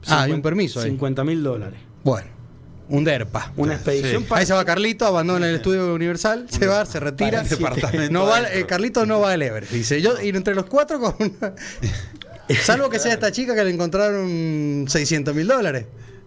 [0.07, 0.91] Ah, hay un permiso ahí.
[0.91, 1.79] 50 mil dólares.
[2.03, 2.27] Bueno,
[2.89, 3.51] un DERPA.
[3.57, 4.27] Una expedición Sí.
[4.29, 4.41] para.
[4.41, 7.29] Ahí se va Carlito, abandona el estudio universal, se va, se retira.
[7.31, 9.71] Para el departamento No va, eh, Carlito no va al Everest.
[9.71, 11.53] Dice, yo ir entre los cuatro con una-
[12.63, 15.85] Salvo que sea esta chica que le encontraron 600 mil dólares.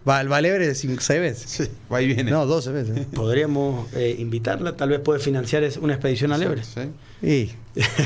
[0.09, 1.51] Va, al cinco- seis veces.
[1.51, 2.31] Sí, va y viene.
[2.31, 3.07] No, 12 veces.
[3.15, 6.79] Podríamos eh, invitarla, tal vez puede financiar es- una expedición al Everest.
[6.79, 7.27] Sí.
[7.27, 7.53] Y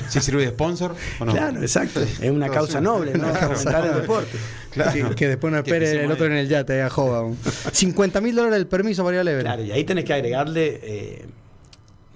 [0.09, 1.33] ¿Sí sirve de sponsor o no?
[1.33, 2.01] Claro, exacto.
[2.01, 2.85] Es una causa sí.
[2.85, 3.33] noble, ¿no?
[3.33, 3.89] Claro.
[3.89, 4.39] El deporte.
[4.71, 5.11] Claro.
[5.11, 6.33] que, que después no espere el otro ahí.
[6.33, 7.31] en el yate, a Jova.
[7.73, 9.41] 50 mil dólares el permiso para ir.
[9.41, 11.27] Claro, y ahí tenés que agregarle eh,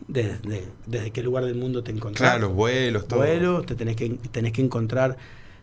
[0.09, 2.31] desde, desde qué lugar del mundo te encontrás.
[2.31, 3.21] Claro, los vuelos, todo.
[3.21, 5.17] vuelos, te tenés que, tenés que encontrar,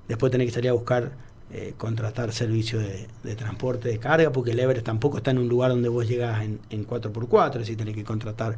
[0.08, 1.12] después tenés que salir a buscar,
[1.52, 5.50] eh, contratar servicio de, de transporte de carga, porque el Everest tampoco está en un
[5.50, 8.58] lugar donde vos llegás en, en 4x4, es decir, tenés que contratar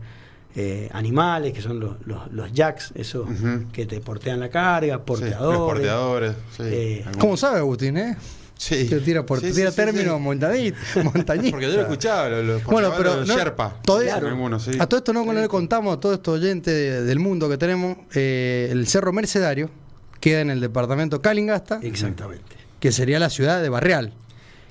[0.56, 3.28] eh, animales, que son los, los, los jacks, esos
[3.74, 5.60] que te portean la carga, Sí, porteadores.
[5.60, 6.34] los porteadores.
[6.56, 6.64] Sí.
[6.66, 8.16] Eh, ¿Cómo sabe Agustín, eh?
[8.58, 8.88] Sí.
[8.88, 10.24] Te tira, por, Sí, tira sí, sí, términos sí.
[10.24, 11.52] montañi- montañistas.
[11.52, 13.82] Porque yo lo escuchaba, lo, lo- Bueno, pero no, Sherpa.
[14.16, 14.72] algunos, sí.
[14.80, 17.58] A todo esto no, no le contamos a todo esto oyente de- del mundo que
[17.58, 17.98] tenemos.
[18.14, 19.70] eh, el Cerro Mercedario
[20.22, 22.56] queda en el departamento Calingasta, Exactamente.
[22.80, 24.14] que sería la ciudad de Barreal.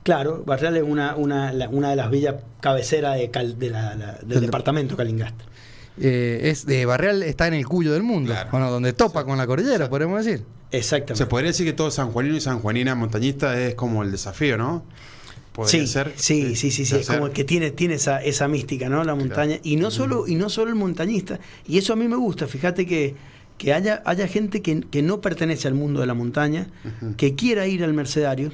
[0.02, 3.94] Claro, Barreal es una, una, la- una de las villas cabeceras de Cal- de la-
[3.94, 5.44] la- del Del- departamento Calingasta.
[6.00, 8.50] Eh, es de Barreal está en el cuyo del mundo, Claro.
[8.50, 10.44] bueno, donde topa con la cordillera, podemos decir.
[10.72, 11.16] Exactamente.
[11.18, 14.84] Se podría decir que todo sanjuanino y sanjuanina montañista es como el desafío, ¿no?
[15.66, 16.12] Sí, ser.
[16.16, 19.04] sí, sí, sí, sí, es como que tiene, tiene esa, esa mística, ¿no?
[19.04, 19.58] La montaña.
[19.62, 21.38] Y no solo, y no solo el montañista.
[21.64, 23.14] Y eso a mí me gusta, fíjate que,
[23.56, 26.66] que haya, haya gente que, que no pertenece al mundo de la montaña,
[27.16, 28.50] que quiera ir al Mercedario.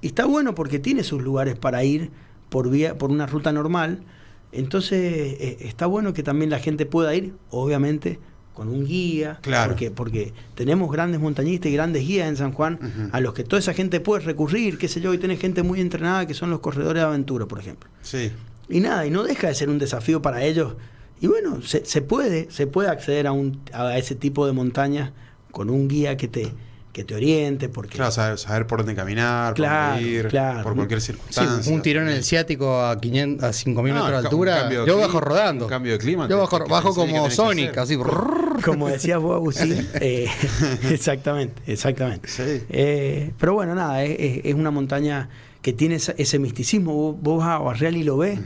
[0.00, 2.10] Y está bueno porque tiene sus lugares para ir
[2.48, 4.04] por vía, por una ruta normal.
[4.52, 5.00] Entonces,
[5.40, 8.18] eh, está bueno que también la gente pueda ir, obviamente,
[8.54, 9.38] con un guía.
[9.42, 9.70] Claro.
[9.70, 13.60] Porque, porque tenemos grandes montañistas y grandes guías en San Juan a los que toda
[13.60, 16.60] esa gente puede recurrir, qué sé yo, y tenés gente muy entrenada que son los
[16.60, 17.88] corredores de aventura, por ejemplo.
[18.02, 18.32] Sí.
[18.68, 20.74] Y nada, y no deja de ser un desafío para ellos.
[21.20, 25.12] Y bueno, se, se puede, se puede acceder a, un, a ese tipo de montañas
[25.50, 26.52] con un guía que te,
[26.92, 30.62] que te oriente, porque Claro, saber, saber por dónde caminar, Claro, por dónde ir, claro.
[30.64, 31.72] por cualquier Sí, circunstancia.
[31.74, 35.00] un tirón en el ciático a, 500, a 5.000 No, metros de altura, yo clima,
[35.00, 35.64] bajo rodando.
[35.66, 37.96] un cambio de clima, Yo bajo, bajo como Sonic, así.
[37.96, 38.62] brrr.
[38.64, 40.26] como decías vos, Agustín, eh,
[40.90, 42.28] exactamente, exactamente.
[42.28, 42.64] Sí.
[42.68, 45.28] Eh, pero bueno, nada, es, es- una montaña
[45.62, 46.92] que tiene ese misticismo.
[46.94, 48.38] Vos, vos vas a Barreal y lo ves.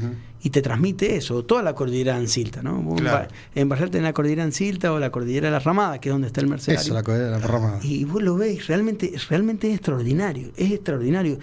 [0.44, 2.94] Y te transmite eso, toda la cordillera Ancilta, ¿no?
[2.96, 3.28] Claro.
[3.54, 6.40] Ba- En la cordillera Ancilta o la cordillera de la Ramada, que es donde está
[6.40, 6.80] el Mercedario.
[6.80, 7.78] Eso, la cordillera de la rama.
[7.82, 11.38] Y vos lo ves, realmente, realmente es extraordinario, es extraordinario.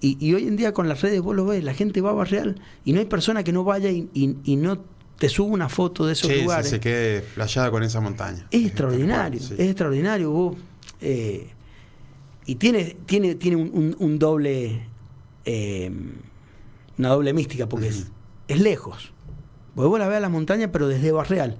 [0.00, 2.12] Y, y hoy en día con las redes vos lo ves, la gente va a
[2.12, 4.78] Barreal y no hay persona que no vaya y, y- y no
[5.18, 6.68] te suba una foto de esos Sí, lugares.
[6.70, 8.46] se quede flayada con esa montaña.
[8.52, 9.54] Es extraordinario, Sí.
[9.58, 10.30] es extraordinario.
[10.30, 10.56] Vos,
[11.00, 11.48] eh,
[12.46, 14.82] y tiene, tiene, tiene un, un- un doble,
[15.44, 15.90] eh,
[16.96, 18.06] una doble mística, porque es
[18.56, 19.12] lejos.
[19.74, 21.56] Porque vos la ves a la montaña, pero desde Barreal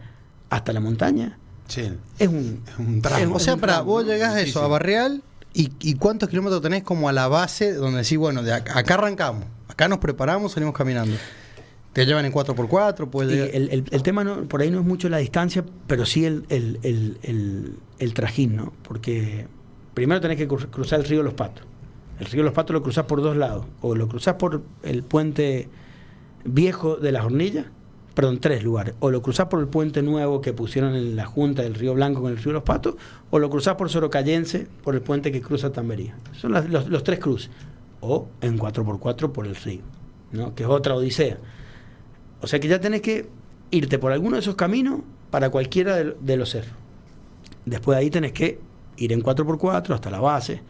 [0.50, 1.82] hasta la montaña Sí.
[2.18, 3.18] es un, Es un tramo.
[3.18, 4.68] Es O sea, para vos llegás a eso, a.
[4.68, 5.22] Barreal,
[5.52, 8.94] y, y cuántos kilómetros tenés como a la base donde decís, bueno, de acá, acá
[8.94, 11.14] arrancamos, acá nos preparamos, salimos caminando.
[11.92, 14.86] Te llevan en 4x4, puedes llegar- el, el- el tema no, por ahí no es
[14.86, 18.72] mucho la distancia, pero sí el, el, el- el- el trajín, ¿no?
[18.82, 19.46] Porque
[19.94, 21.64] primero tenés que cru- cruzar el río Los Patos.
[22.20, 23.66] El río Los Patos lo cruzás por dos lados.
[23.80, 25.68] O lo cruzás por el puente
[26.44, 27.66] viejo de las hornillas,
[28.14, 28.94] perdón, tres lugares.
[29.00, 32.22] O lo cruzás por el puente nuevo que pusieron en la Junta del Río Blanco
[32.22, 32.96] con el río Los Patos,
[33.30, 36.16] o lo cruzás por Sorocayense, por el puente que cruza Tambería.
[36.32, 37.50] Son las- los, tres cruces.
[38.00, 39.80] O en 4x4 por el río,
[40.32, 40.54] ¿no?
[40.54, 41.38] Que es otra odisea.
[42.40, 43.28] O sea que ya tenés que
[43.70, 46.72] irte por alguno de esos caminos para cualquiera de, de los cerros.
[47.66, 48.60] Después de ahí tenés que
[48.96, 50.62] ir en 4x4 hasta la base,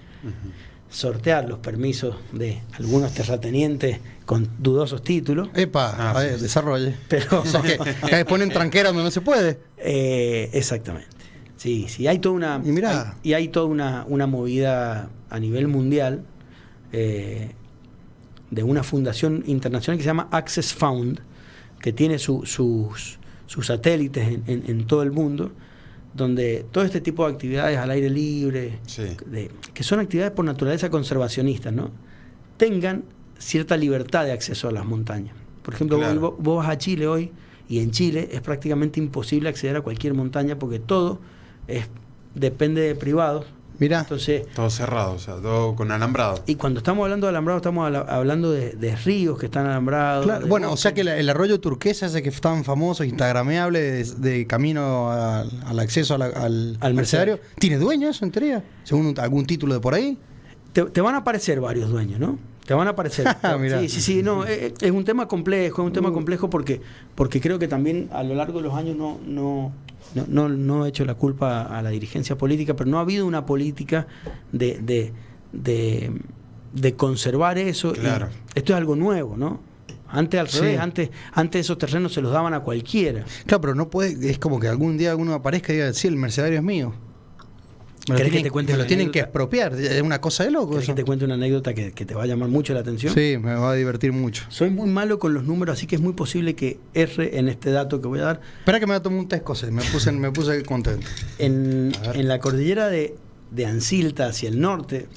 [0.90, 5.48] sortear los permisos de algunos terratenientes con dudosos títulos.
[5.54, 6.42] Epa, Ah, a ver, sí, sí.
[6.42, 6.94] desarrolle.
[7.08, 7.78] Pero, que,
[8.08, 9.58] que ponen tranquera donde no se puede.
[9.76, 11.08] Eh, exactamente.
[11.56, 12.60] Sí, sí, hay toda una.
[12.64, 13.00] Y mirá.
[13.22, 16.24] hay- y hay toda una, una movida a nivel mundial
[16.92, 17.50] eh,
[18.50, 21.20] de una fundación internacional que se llama Access Found,
[21.80, 25.50] que tiene su- sus, sus satélites en, en- en todo el mundo,
[26.14, 29.04] donde todo este tipo de actividades al aire libre, Sí.
[29.26, 31.90] de- que son actividades por naturaleza conservacionistas, ¿no?
[32.56, 33.04] tengan
[33.38, 35.34] cierta libertad de acceso a las montañas.
[35.62, 36.20] Por ejemplo, Claro.
[36.20, 37.30] vos, vos vas a Chile hoy
[37.68, 41.20] y en Chile es prácticamente imposible acceder a cualquier montaña porque todo
[41.68, 41.86] es,
[42.34, 43.46] depende de privados.
[43.78, 46.42] Mirá, Entonces, Todo cerrado, o sea, todo con alambrado.
[46.46, 50.24] y cuando estamos hablando de alambrado, estamos ala- hablando de, de ríos que están alambrados.
[50.26, 53.80] claro, bueno, o sea que la- el arroyo turquesa, ese que es tan famoso, instagrameable,
[53.80, 58.32] de, de camino al, al acceso a la- al, Al mercedario, ¿tiene dueño eso en
[58.32, 58.64] teoría?
[58.84, 60.18] Según un- algún título de por ahí.
[60.72, 62.38] te, te van a aparecer varios dueños, ¿no?
[62.68, 63.26] Te van a aparecer.
[63.58, 63.80] Mirá.
[63.80, 66.82] sí, sí, sí, no, es, es un tema complejo, es un tema complejo porque,
[67.14, 69.72] porque creo que también a lo largo de los años no, no,
[70.14, 73.24] no, no, no he hecho la culpa a la dirigencia política, pero no ha habido
[73.26, 74.06] una política
[74.52, 75.14] de, de,
[75.54, 76.12] de,
[76.74, 77.92] de conservar eso.
[77.96, 78.28] y Claro.
[78.54, 79.60] esto es algo nuevo, ¿no?
[80.10, 80.60] Antes al Sí.
[80.60, 83.24] revés, antes, antes esos terrenos se los daban a cualquiera.
[83.46, 86.16] Claro, pero no puede, es como que algún día alguno aparezca y diga, sí, el
[86.16, 86.92] mercedario es mío.
[88.16, 90.70] ¿Querés que te cuente me lo tienen que expropiar, es una cosa de loco.
[90.70, 90.94] ¿Querés eso.
[90.94, 93.12] que te cuente una anécdota que, que te va a llamar mucho la atención?
[93.14, 94.44] Sí, me va a divertir mucho.
[94.48, 97.70] Soy muy malo con los números, así que es muy posible que erre en este
[97.70, 98.40] dato que voy a dar.
[98.58, 101.06] Espera que me voy a tomar un té escocés, me puse, me puse contento.
[101.38, 103.16] En, en la cordillera de,
[103.50, 105.08] de Ancilta hacia el norte,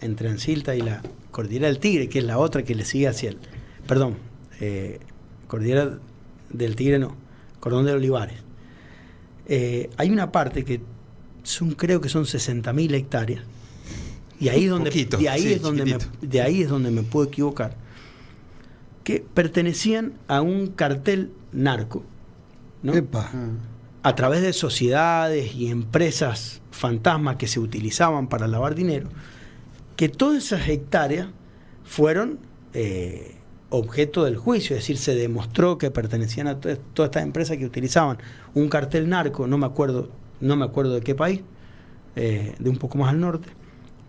[0.00, 3.30] entre Ancilta y la cordillera del Tigre, que es la otra que le sigue hacia
[3.30, 3.38] el.
[3.86, 4.16] Perdón,
[4.60, 5.00] eh,
[5.46, 5.98] cordillera
[6.50, 7.16] del Tigre no,
[7.60, 8.36] cordón de Olivares.
[9.46, 10.80] Eh, hay una parte que
[11.48, 13.42] son, creo que son 60.000 hectáreas,
[14.40, 16.90] y ahí es donde, Poquito, de ahí sí, es donde me, de ahí es donde
[16.90, 17.76] me puedo equivocar,
[19.04, 22.04] que pertenecían a un cartel narco,
[22.82, 22.94] ¿no?
[22.94, 23.30] Epa.
[24.02, 29.08] a través de sociedades y empresas fantasmas que se utilizaban para lavar dinero,
[29.96, 31.28] que todas esas hectáreas
[31.84, 32.38] fueron
[32.74, 33.34] eh,
[33.70, 37.66] objeto del juicio, es decir, se demostró que pertenecían a to- todas estas empresas que
[37.66, 38.18] utilizaban
[38.54, 41.42] un cartel narco, no me acuerdo, no me acuerdo de qué país,
[42.16, 43.48] eh, de un poco más al norte.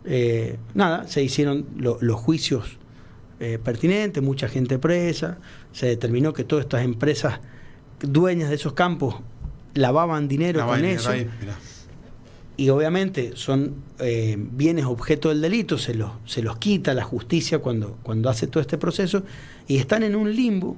[0.05, 2.77] Eh, nada, se hicieron lo- los juicios
[3.41, 5.37] eh, pertinentes, mucha gente presa,
[5.71, 7.39] se determinó que todas estas empresas
[8.01, 9.15] dueñas de esos campos
[9.75, 11.23] lavaban dinero con eso ahí,
[12.57, 17.59] y obviamente son eh, bienes objeto del delito, se los, se los quita la justicia
[17.59, 19.23] cuando, cuando hace todo este proceso
[19.67, 20.75] y están en un limbo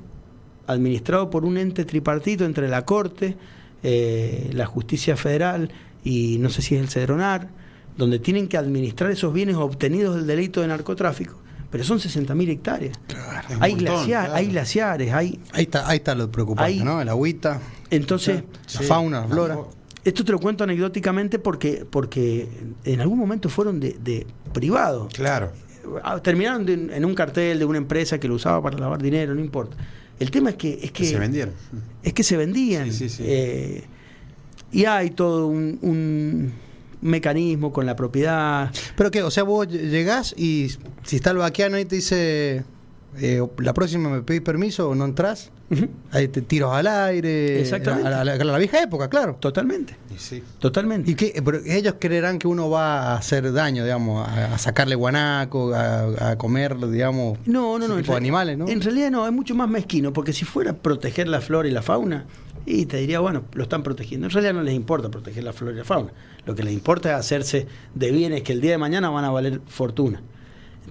[0.67, 3.35] administrado por un ente tripartito entre la Corte,
[3.83, 5.71] eh, la Justicia Federal
[6.03, 7.49] y no sé si es el Cedronar,
[7.97, 11.35] donde tienen que administrar esos bienes obtenidos del delito de narcotráfico,
[11.69, 12.97] pero son 60.000 hectáreas.
[13.49, 14.33] Un Hay, montón, glaciar- claro.
[14.35, 15.39] hay glaciares, hay...
[15.53, 17.01] Ahí está, ahí está lo preocupante, Ahí- ¿no?
[17.01, 17.59] El agüita,
[17.89, 18.83] Entonces, la Sí.
[18.85, 19.57] fauna, la flora.
[20.05, 22.47] esto te lo cuento anecdóticamente porque, porque
[22.85, 25.09] en algún momento fueron de, de privado.
[25.13, 25.51] Claro.
[26.03, 29.35] Ah, Terminaron de- en un cartel de una empresa que lo usaba para lavar dinero,
[29.35, 29.75] no importa.
[30.21, 31.53] El tema es que es que, Que se vendieron.
[32.03, 32.91] es que se vendían.
[32.91, 33.23] Sí, sí, sí.
[33.25, 33.83] Eh,
[34.71, 36.53] y hay todo un, un
[37.01, 38.71] mecanismo con la propiedad.
[38.95, 40.69] Pero que, o sea, vos ll- llegás y
[41.03, 42.63] si está el vaqueano ahí te dice,
[43.19, 47.61] eh, la próxima me pedís permiso o no entras, Ujú, ahí te tiros al aire.
[47.61, 48.07] Exactamente.
[48.07, 49.37] A la, a la- a la vieja época, claro.
[49.39, 50.43] Totalmente, Y sí.
[50.59, 51.09] totalmente.
[51.09, 54.95] Y que pero ellos creerán que uno va a hacer daño, digamos, a, a sacarle
[54.95, 57.95] guanaco, a, a comer, digamos, No, no, no.
[57.97, 58.67] tipo de animales, ¿no?
[58.67, 61.81] En realidad no, es mucho más mezquino, porque si fuera proteger la flora y la
[61.81, 62.25] fauna,
[62.65, 64.27] y te diría, bueno, lo están protegiendo.
[64.27, 66.11] En realidad no les importa proteger la flora y la fauna.
[66.45, 69.31] Lo que les importa es hacerse de bienes que el día de mañana van a
[69.31, 70.21] valer fortuna.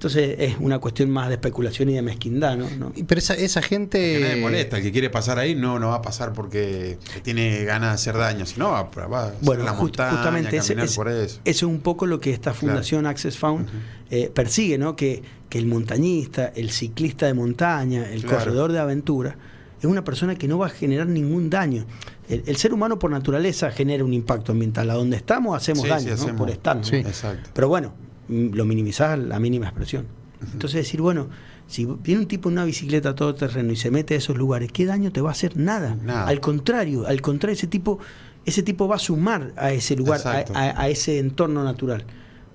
[0.01, 2.70] Entonces es una cuestión más de especulación y de mezquindad, ¿no?
[2.70, 2.90] No.
[3.07, 3.98] Pero esa, esa gente...
[4.16, 4.78] Que nadie molesta.
[4.78, 8.16] El que quiere pasar ahí no, no va a pasar porque tiene ganas de hacer
[8.16, 8.46] daño.
[8.46, 11.18] Si no, va, va a Bueno, la just- montaña, justamente ese, caminar ese- por eso.
[11.18, 13.68] eso es un poco lo que esta fundación Access Found
[14.11, 14.96] eh, persigue, ¿no?
[14.96, 18.38] Que, que el montañista, el ciclista de montaña, el Claro.
[18.38, 19.36] corredor de aventura,
[19.80, 21.84] es una persona que no va a generar ningún daño.
[22.26, 24.88] El, el ser humano por naturaleza genera un impacto ambiental.
[24.88, 26.14] A donde estamos hacemos Sí, daño, sí, ¿no?
[26.14, 26.38] hacemos.
[26.38, 26.76] Por estar.
[26.78, 26.84] ¿no?
[26.84, 26.96] Sí.
[26.96, 27.51] Exacto.
[27.53, 27.92] Pero bueno,
[28.31, 30.07] lo minimizás a la mínima expresión.
[30.53, 31.28] Entonces decir, bueno,
[31.66, 34.37] si viene un tipo en una bicicleta a todo terreno y se mete a esos
[34.39, 35.57] lugares, ¿qué daño te va a hacer?
[35.57, 35.97] Nada.
[36.03, 36.26] Nada.
[36.26, 37.99] Al contrario, al contrario, ese tipo,
[38.47, 40.53] ese tipo va a sumar a ese lugar, a, Exacto.
[40.57, 42.05] a- a ese entorno natural.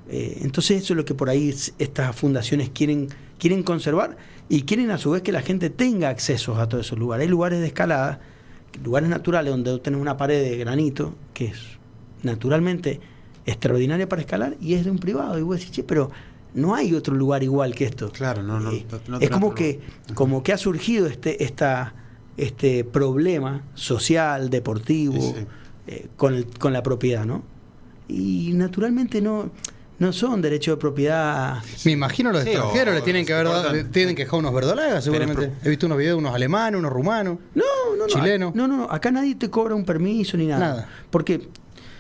[0.10, 3.08] Eh, entonces eso es lo que por ahí es- estas fundaciones quieren,
[3.40, 4.18] quieren conservar
[4.50, 7.24] y quieren a su vez que la gente tenga accesos a todos esos lugares.
[7.26, 8.20] Hay lugares de escalada,
[8.84, 11.60] lugares naturales donde tenés una pared de granito que es
[12.24, 13.00] naturalmente
[13.46, 15.38] extraordinaria para escalar y es de un privado.
[15.38, 16.10] Y vos decís, che, pero
[16.54, 18.12] no hay otro lugar igual que esto.
[18.12, 19.82] Claro, no, no, Eh, no- es como que,
[20.14, 21.94] como que ha surgido este, esta,
[22.38, 25.46] este problema social, deportivo, Sí, sí.
[25.88, 27.44] eh, con, el- con la propiedad, ¿no?
[28.08, 29.50] Y naturalmente no,
[30.00, 31.58] no son derechos de propiedad.
[31.86, 33.76] Me imagino los Sí, extranjeros o- le tienen que haber dado- cortan.
[33.78, 35.48] le tienen que dejar unos verdolagas seguramente.
[35.48, 37.38] pro- He visto unos videos de unos alemanes, unos rumanos.
[37.54, 38.08] No, no, no.
[38.08, 38.52] Chileno.
[38.56, 38.92] No, no, no.
[38.92, 40.60] Acá nadie te cobra un permiso ni nada.
[40.60, 40.90] Nada.
[41.10, 41.48] Porque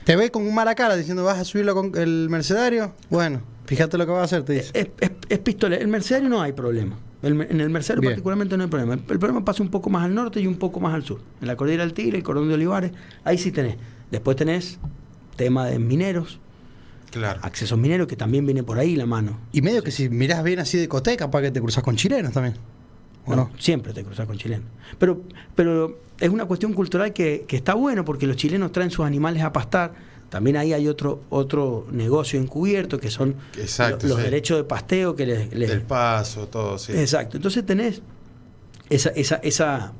[0.05, 2.93] Te ve con mala cara diciendo vas a subirlo con el mercedario.
[3.09, 4.71] Bueno, fíjate lo que va a hacer, te dice.
[4.73, 5.75] es, es, es pistola.
[5.75, 6.97] El mercenario no hay problema.
[7.21, 8.13] El en el mercenario Bien.
[8.13, 8.93] particularmente no hay problema.
[8.93, 11.19] El problema pasa un poco más al norte y un poco más al sur.
[11.41, 12.91] En la cordillera del Tigre, el cordón de Olivares,
[13.23, 13.77] ahí sí tenés.
[14.11, 14.77] Después tenés
[15.35, 16.39] tema de mineros,
[17.09, 17.39] Claro.
[17.43, 19.39] accesos mineros, que también viene por ahí la mano.
[19.51, 22.31] Y medio que si mirás bien así de coté, capaz que te cruzas con chilenos
[22.33, 22.55] también.
[23.25, 23.49] ¿O no?
[23.51, 24.67] No, Siempre te cruzas con chilenos.
[24.99, 25.23] Pero,
[25.55, 29.43] pero es una cuestión cultural que, que está bueno porque los chilenos traen sus animales
[29.43, 29.93] a pastar.
[30.29, 34.23] También ahí hay otro otro negocio encubierto que son Exacto, los sí.
[34.23, 36.91] derechos de pasteo que les, les- El paso, todo, sí.
[36.93, 37.37] Exacto.
[37.37, 38.01] Entonces tenés
[38.89, 39.93] esa, esa, esa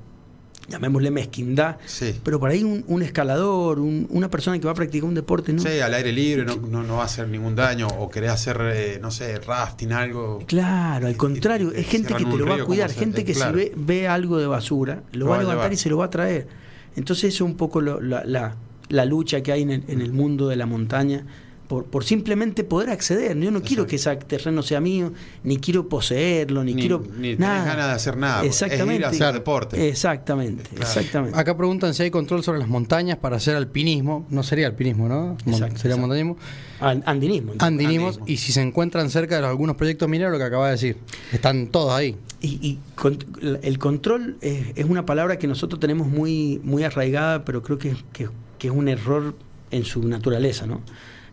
[0.68, 2.16] llamémosle mezquindad, Sí.
[2.24, 5.54] pero por ahí un, un escalador, un- una persona que va a practicar un deporte,
[5.54, 5.62] ¿no?
[5.62, 7.88] Sí, al aire libre, no, no, no va a hacer ningún daño.
[7.88, 10.40] O querés hacer, eh, no sé, rafting, algo.
[10.48, 13.34] Claro, al contrario, es gente que te lo va a cuidar, ¿cómo se- gente que
[13.34, 13.58] claro.
[13.58, 15.74] si ve, ve algo de basura, lo, Lo va a va a levantar llevar.
[15.74, 16.48] y se lo va a traer.
[16.96, 18.56] Entonces eso es un poco lo- la, la-
[18.90, 21.26] la lucha que hay en el, en el mundo de la montaña
[21.68, 23.38] por, por simplemente poder acceder.
[23.38, 25.12] Yo no quiero que ese terreno sea mío,
[25.44, 27.66] ni quiero poseerlo, ni, Ni- quiero ni tenés nada.
[27.66, 29.06] ganas de hacer nada, porque es ir a Exactamente.
[29.06, 29.90] hacer deporte.
[29.90, 30.84] Exactamente, Claro.
[30.86, 31.38] exactamente.
[31.40, 34.26] Acá preguntan si hay control sobre las montañas para hacer alpinismo.
[34.30, 35.38] No sería alpinismo, ¿no?
[35.46, 35.98] Mon- Exacto, sería exacto.
[36.02, 36.38] montañismo.
[36.80, 37.54] An- Andinismo.
[37.60, 38.12] Andinismo.
[38.26, 40.98] Y si se encuentran cerca de algunos proyectos mineros, lo que acaba de decir.
[41.32, 42.16] Están todos ahí.
[42.42, 43.18] Y, y con-
[43.64, 47.96] el control es, es una palabra que nosotros tenemos muy, muy arraigada, pero creo que,
[48.14, 49.36] que- que es un error
[49.72, 50.82] en su naturaleza, ¿no?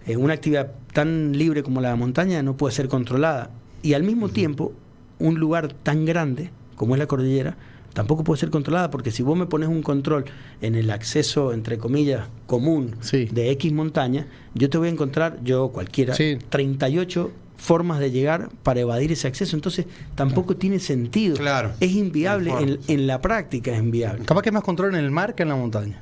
[0.07, 3.51] Eh, una actividad tan libre como la montaña no puede ser controlada.
[3.83, 4.73] Y al mismo tiempo,
[5.19, 7.57] un lugar tan grande como es la cordillera,
[7.93, 10.25] tampoco puede ser controlada, porque si vos me pones un control
[10.61, 13.27] en el acceso, entre comillas, común Sí.
[13.27, 16.39] de X montaña, yo te voy a encontrar, yo cualquiera, Sí.
[16.49, 19.55] 38 formas de llegar para evadir ese acceso.
[19.55, 19.87] Entonces,
[20.17, 21.37] tampoco tiene sentido.
[21.37, 21.71] Claro.
[21.79, 24.25] Es inviable, Hay en, en la práctica es inviable.
[24.25, 26.01] Capaz que es más control en el mar que en la montaña.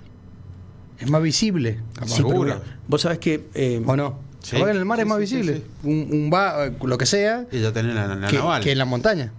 [1.01, 1.79] Es más visible.
[2.07, 3.47] Sí, pero vos sabés que...
[3.55, 4.19] eh, ¿O no?
[4.43, 4.57] Sí.
[4.57, 5.57] En el mar Sí, es más visible.
[5.57, 5.63] sí.
[5.89, 8.63] Un, un va, eh, lo que sea, Y ya tenés la, la que, naval.
[8.63, 9.33] que en la montaña.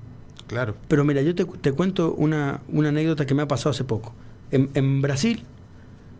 [0.47, 0.75] Claro.
[0.87, 4.13] Pero mira, yo te, te cuento una, una anécdota que me ha pasado hace poco.
[4.51, 5.43] En, en Brasil,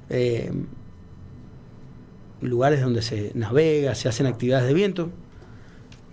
[0.10, 0.52] eh,
[2.42, 5.10] lugares donde se navega, se hacen actividades de viento,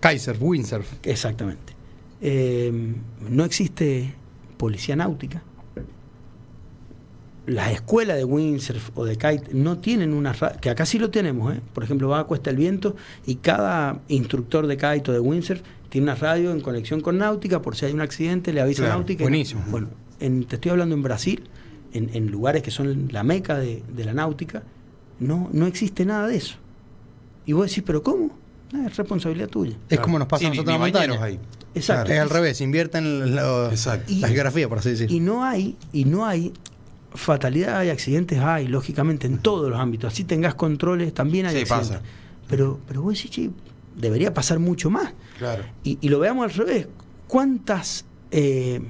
[0.00, 0.86] Kaiser, windsurf.
[1.04, 1.74] exactamente.
[2.20, 2.94] Eh,
[3.30, 4.14] no existe
[4.56, 5.42] policía náutica.
[7.48, 11.10] Las escuelas de windsurf o de kite no tienen una ra- que acá sí lo
[11.10, 11.60] tenemos, ¿eh?
[11.72, 12.94] por ejemplo, va a Cuesta el Viento
[13.26, 17.62] y cada instructor de kite o de windsurf tiene una radio en conexión con náutica,
[17.62, 19.24] por si hay un accidente le avisa a náutica.
[19.24, 19.62] buenísimo.
[19.70, 19.88] Bueno,
[20.20, 21.44] en- te estoy hablando en Brasil,
[21.94, 24.62] en, en lugares que son la meca de, de la náutica,
[25.18, 26.56] no, no existe nada de eso.
[27.46, 28.36] Y vos decís, ¿pero cómo?
[28.74, 29.72] Ah, es responsabilidad tuya.
[29.72, 30.02] Es Claro.
[30.02, 31.38] como nos pasa Sí, a nosotros en bañeros ahí.
[31.74, 32.12] Exacto.
[32.12, 33.70] Es al revés, invierten la
[34.28, 35.16] geografía, por así decirlo.
[35.16, 36.52] Y no hay, y no hay
[37.14, 40.12] fatalidad, hay accidentes, hay, lógicamente, en todos los ámbitos.
[40.12, 41.88] Así tengas controles, también hay Sí, accidentes.
[41.98, 42.02] pasa.
[42.48, 43.50] Pero, pero vos decís, che,
[43.96, 45.12] debería pasar mucho más.
[45.38, 45.64] Claro.
[45.84, 46.88] Y, y lo veamos al revés.
[47.26, 48.80] ¿Cuántas eh,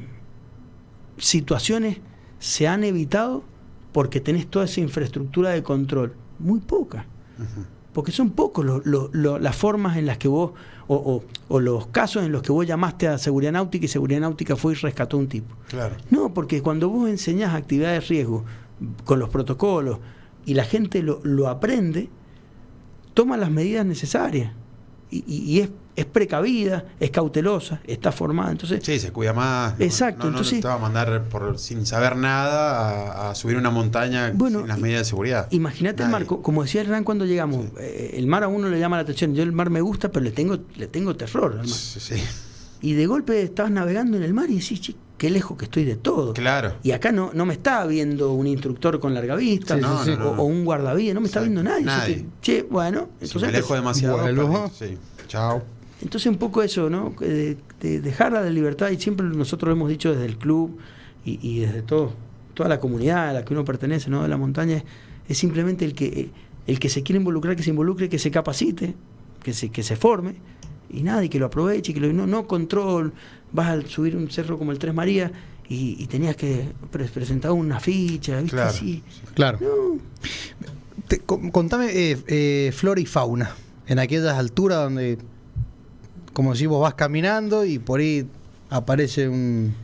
[1.16, 1.98] situaciones
[2.38, 3.42] se han evitado
[3.92, 6.14] porque tenés toda esa infraestructura de control?
[6.38, 7.04] Muy pocas.
[7.38, 7.64] Ujú.
[7.98, 10.52] Porque son pocos las formas en las que vos,
[10.86, 14.20] o, o- o los casos en los que vos llamaste a seguridad náutica y seguridad
[14.20, 15.52] náutica fue y rescató a un tipo.
[15.66, 15.96] Claro.
[16.08, 18.44] No, porque cuando vos enseñás actividades de riesgo
[19.04, 19.98] con los protocolos
[20.46, 22.08] y la gente lo, lo aprende,
[23.14, 24.52] toma las medidas necesarias.
[25.10, 28.50] Y, y- y es, es precavida, es cautelosa, está formada.
[28.52, 29.74] Entonces, Sí, se cuida más.
[29.80, 33.56] Exacto, No, no, entonces- te va a mandar por, sin saber nada a, a subir
[33.56, 35.48] una montaña Bueno, sin las medidas de seguridad.
[35.50, 38.78] imagínate el mar, co- como decía Hernán cuando llegamos, eh, el mar a uno le
[38.78, 39.34] llama la atención.
[39.34, 41.76] Yo el mar me gusta, pero le tengo, le tengo terror al mar.
[41.76, 42.14] Sí, sí.
[42.80, 45.84] Y de golpe estabas navegando en el mar y decís, "Che, qué lejos que estoy
[45.84, 46.32] de todo.
[46.32, 46.74] Claro.
[46.84, 50.44] Y acá no, no me está viendo un instructor con larga vista Sí, No, o
[50.44, 51.84] un guardavías, no me está viendo nadie.
[51.84, 52.16] Nadie.
[52.16, 54.22] Que, che, bueno, Si entonces, me alejo demasiado.
[54.22, 54.42] Perdí.
[54.78, 54.96] Sí.
[55.26, 55.60] Chao.
[56.02, 57.14] Entonces un poco eso, ¿no?
[57.20, 60.78] De, de dejar la libertad, y siempre nosotros lo hemos dicho desde el club
[61.24, 62.12] y, y desde todo,
[62.54, 64.22] toda la comunidad a la que uno pertenece, ¿no?
[64.22, 64.84] De la montaña, es,
[65.28, 66.30] es simplemente el que,
[66.66, 68.94] el que se quiere involucrar, que se involucre, que se capacite,
[69.42, 70.34] que se, que se forme,
[70.90, 73.12] y nada, y que lo aproveche, y que lo, no, no control,
[73.52, 75.30] vas a subir un cerro como el Tres Marías
[75.68, 78.56] y, y tenías que pre- presentar una ficha, ¿viste?
[78.56, 78.70] Claro.
[78.70, 79.02] Así.
[79.34, 79.58] Claro.
[79.60, 79.98] No,
[81.06, 83.54] Te- con- contame eh, eh, flora y fauna.
[83.86, 85.18] En aquellas alturas donde,
[86.38, 88.24] como si vos vas caminando y por ahí
[88.70, 89.74] aparece un,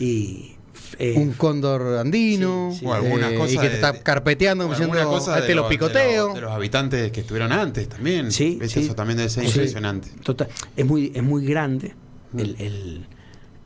[0.00, 0.56] y
[0.98, 2.86] eh, un cóndor andino Sí, sí.
[2.86, 5.54] O algunas eh, cosas y que te de- está de- carpeteando como diciendo, cosa de
[5.54, 6.26] lo los- de picoteo.
[6.26, 8.32] los- De los habitantes que estuvieron antes también.
[8.32, 8.58] Sí.
[8.60, 9.50] Eso también debe ser Sí.
[9.50, 10.08] impresionante.
[10.24, 11.94] Total, es muy, es muy grande.
[12.32, 12.38] Mm.
[12.40, 13.06] El, el-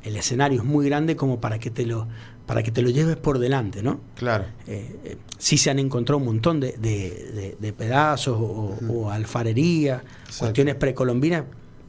[0.03, 2.07] el escenario es muy grande como para que te lo,
[2.45, 3.99] para que te lo lleves por delante, ¿no?
[4.14, 4.45] Claro.
[4.66, 9.11] Eh, eh, sí se han encontrado un montón de, de- de- de pedazos o, o
[9.11, 10.03] alfarería,
[10.39, 11.45] cuestiones precolombinas,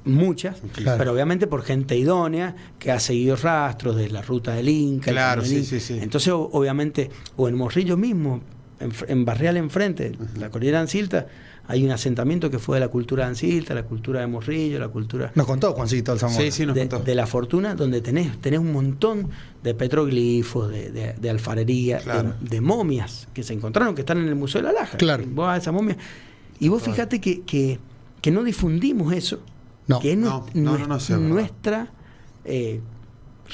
[0.06, 0.98] muchas, Claro.
[0.98, 5.12] pero obviamente por gente idónea que ha seguido rastros de la ruta del Inca.
[5.12, 5.66] Claro, sí, Inca.
[5.68, 6.00] sí, sí.
[6.02, 8.42] Entonces, obviamente, o en Morrillo mismo,
[8.80, 11.28] en, en Barreal enfrente, la cordillera de Ancilta,
[11.68, 14.90] hay un asentamiento que fue de la cultura de Ancilta, la cultura de Morrillo, la
[14.90, 16.44] cultura Nos contó Juancito el Zamora.
[16.44, 17.06] Sí, sí, nos de, contó.
[17.06, 19.30] de la fortuna, donde tenés, tenés un montón
[19.64, 22.34] de petroglifos, de, de- de alfarería, de- Claro.
[22.42, 24.98] de, momias que se encontraron, que están en el Museo de la Laja.
[24.98, 25.24] Claro.
[25.28, 25.96] Vos vas a esa momia.
[26.60, 27.80] Y vos fíjate que, que,
[28.22, 29.40] que no difundimos eso,
[29.88, 30.00] No.
[30.00, 31.88] que es No, no, no, nuestra
[32.46, 32.80] eh,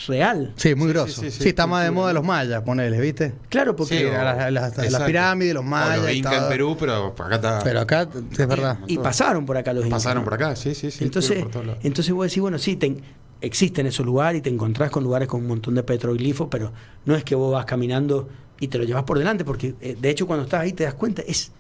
[0.08, 0.54] real.
[0.58, 1.22] Sí, muy sí, grosso.
[1.22, 3.34] Sí, sí, sí, está más de moda los mayas, ponele, ¿viste?
[3.50, 6.50] Claro, porque las- las- pirámides, los O mayas Los y incas en.
[6.50, 7.60] Perú, pero acá está.
[7.64, 8.80] Pero acá es verdad.
[8.88, 11.04] y pasaron por acá los incas, Pasaron por acá, sí, sí, sí.
[11.04, 11.44] entonces,
[11.82, 12.98] entonces vos decís, bueno, sí, te-
[13.42, 16.72] existen esos lugares y te encontrás con lugares con un montón de petroglifos, pero
[17.06, 18.28] no es que vos vas caminando
[18.60, 20.94] y te lo llevas por delante, porque eh, de hecho cuando estás ahí te das
[20.96, 21.52] cuenta, es,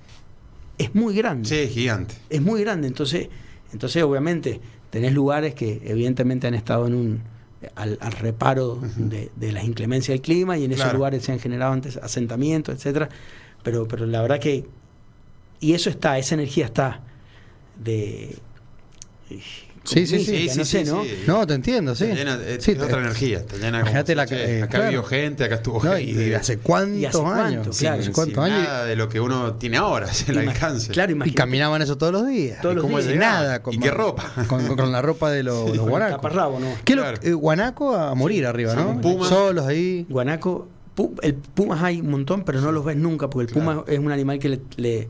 [0.78, 1.47] es muy grande.
[1.49, 2.15] Sí, es gigante.
[2.30, 2.88] Es muy grande.
[2.88, 3.30] Entonces,
[3.74, 4.59] entonces obviamente,
[4.89, 7.22] tenés lugares que evidentemente han estado en un
[7.76, 10.97] al, al reparo de, de las inclemencias del clima y en esos Claro.
[10.99, 13.09] lugares se han generado antes asentamientos, etcétera.
[13.63, 14.65] Pero, pero la verdad que.
[15.59, 17.01] Y eso está, esa energía está
[17.84, 18.38] de.
[19.88, 20.25] Sí, sí, sí.
[20.25, 21.03] Sí, no sí, sé, sí, ¿no?
[21.03, 21.23] sí.
[21.25, 22.05] No, te entiendo, sí.
[22.05, 24.63] Te llena, es, Sí, es te- otra energía, te llena como, Imagínate la- che, eh,
[24.63, 24.85] acá claro.
[24.85, 26.27] vivió gente, acá estuvo No, gente.
[26.29, 27.41] y hace cuántos ¿Y hace cuánto?
[27.41, 27.77] años.
[27.77, 28.01] Claro.
[28.01, 28.59] hace cuántos años.
[28.63, 30.91] nada de lo que uno tiene ahora, el Ima- alcance.
[30.91, 31.38] Claro, Y imagínate.
[31.38, 32.61] caminaban eso todos los días.
[32.61, 33.11] Todos los cómo días.
[33.11, 33.39] Llegaba?
[33.43, 33.61] nada.
[33.71, 34.31] ¿Y qué ropa?
[34.47, 36.17] Con, con la ropa de los, los Con guanacos.
[36.17, 36.67] taparrabo, ¿no?
[36.83, 37.19] ¿Qué es lo- Claro.
[37.23, 38.89] eh, guanaco a morir arriba, Sí, ¿no?
[38.89, 39.27] un puma.
[39.29, 40.05] Solos ahí.
[40.09, 40.67] Guanaco,
[41.21, 44.11] el pumas hay un montón, pero no los ves nunca, porque el puma es un
[44.11, 45.07] animal que le,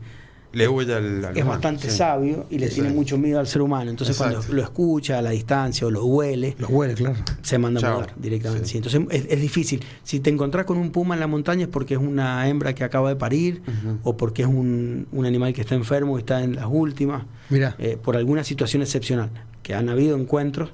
[0.52, 1.96] le- huye al, al es humano, bastante sí.
[1.96, 3.90] sabio y le tiene mucho miedo al ser humano.
[3.90, 4.38] Entonces Exacto.
[4.38, 7.16] cuando lo escucha a la distancia o lo huele, Los huele, claro.
[7.42, 8.64] se manda a mudar directamente.
[8.66, 8.72] Sí.
[8.72, 9.84] Sí, Entonces es, es difícil.
[10.04, 12.84] Si te encontrás con un puma en la montaña es porque es una hembra que
[12.84, 13.62] acaba de parir
[14.04, 17.74] o porque es un, un animal que está enfermo y está en las últimas, Mira.
[17.78, 19.30] eh, por alguna situación excepcional,
[19.62, 20.70] que han habido encuentros.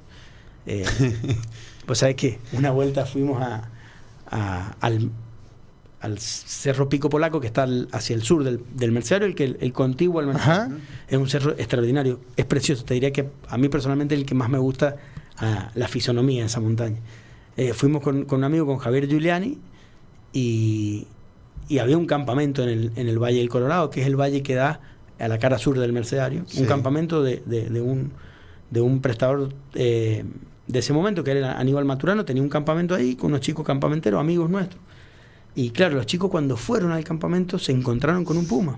[0.67, 0.83] Eh,
[1.85, 3.69] pues sabes que una vuelta fuimos a,
[4.31, 5.11] a- al,
[6.05, 9.43] al Cerro Pico Polaco, que está al- hacia el sur del, del Mercenario, el, que,
[9.59, 10.77] el, contiguo al Mercenario.
[11.07, 12.85] Es un cerro extraordinario, es precioso.
[12.85, 14.95] Te diría que a mí personalmente el que más me gusta
[15.37, 16.97] ah, la fisonomía de esa montaña.
[17.57, 19.57] Eh, fuimos con, con un amigo, con Javier Giuliani,
[20.33, 21.07] y,
[21.67, 24.43] y había un campamento en el, en el Valle del Colorado, que es el valle
[24.43, 24.79] que da
[25.19, 26.43] a la cara sur del Mercenario.
[26.47, 26.61] Sí.
[26.61, 28.11] Un campamento de, de- de un,
[28.69, 30.25] de un prestador eh,
[30.67, 34.19] de ese momento, que era Aníbal Maturano, tenía un campamento ahí con unos chicos campamenteros,
[34.19, 34.81] amigos nuestros.
[35.55, 38.77] Y claro, los chicos cuando fueron al campamento se encontraron con un puma.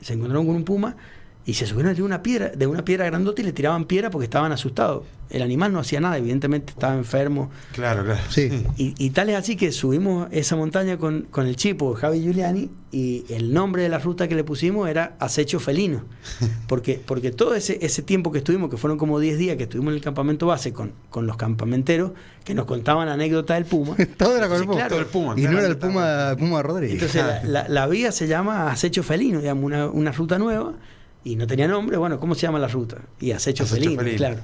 [0.00, 0.96] Se encontraron con un puma
[1.44, 4.24] y se subieron de una piedra, de una piedra grandota y le tiraban piedra porque
[4.24, 5.02] estaban asustados.
[5.30, 7.50] El animal no hacía nada, evidentemente estaba enfermo.
[7.72, 8.20] Claro, claro.
[8.28, 8.50] Sí.
[8.76, 12.70] Y, y tal es así que subimos esa montaña con, con el chipo Javi Giuliani
[12.90, 16.04] y el nombre de la ruta que le pusimos era Acecho Felino.
[16.68, 19.92] Porque, porque todo ese, ese tiempo que estuvimos, que fueron como 10 días que estuvimos
[19.92, 22.12] en el campamento base con, con los campamenteros,
[22.44, 23.96] que nos contaban anécdotas del Puma.
[24.18, 24.74] Todo era con el puma.
[24.76, 24.88] claro.
[24.90, 25.34] Todo el puma.
[25.36, 26.94] Y no claro, era el puma, puma Rodríguez.
[27.02, 30.74] Entonces la, la- la vía se llama Acecho Felino, digamos, una, una ruta nueva,
[31.24, 32.98] y no tenía nombre, bueno, ¿cómo se llama la ruta?
[33.20, 34.16] Y Acecho, Acecho Felino, Felino.
[34.18, 34.36] claro.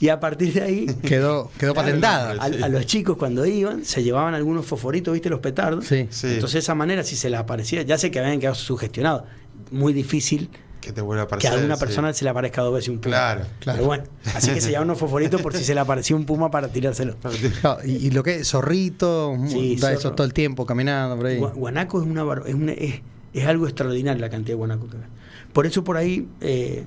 [0.00, 2.30] Y a partir de ahí, quedó quedó Claro, patentada.
[2.40, 5.28] a, a los chicos cuando iban, se llevaban algunos fosforitos, ¿viste?
[5.28, 5.84] Los petardos.
[5.86, 6.06] Sí.
[6.10, 6.26] Sí.
[6.28, 9.24] Entonces de esa manera, si se le aparecía, ya sé que habían quedado sugestionados,
[9.70, 10.48] muy difícil
[10.80, 11.50] Que te vuelva a que aparecer.
[11.52, 11.80] a alguna sí.
[11.80, 13.14] persona se le aparezca dos veces un puma.
[13.14, 13.40] Claro.
[13.60, 13.76] Claro.
[13.76, 14.04] Pero bueno,
[14.34, 17.16] así que se llevaban unos fosforitos por si se le aparecía un puma para tirárselo.
[17.60, 21.26] Claro, y, y lo que es zorrito, Sí, da eso todo el tiempo caminando por
[21.26, 21.38] ahí.
[21.38, 23.02] Gua- Guanaco es una, es, una- es,
[23.34, 25.02] es algo extraordinario la cantidad de guanaco que hay.
[25.52, 26.86] Por eso por ahí, eh,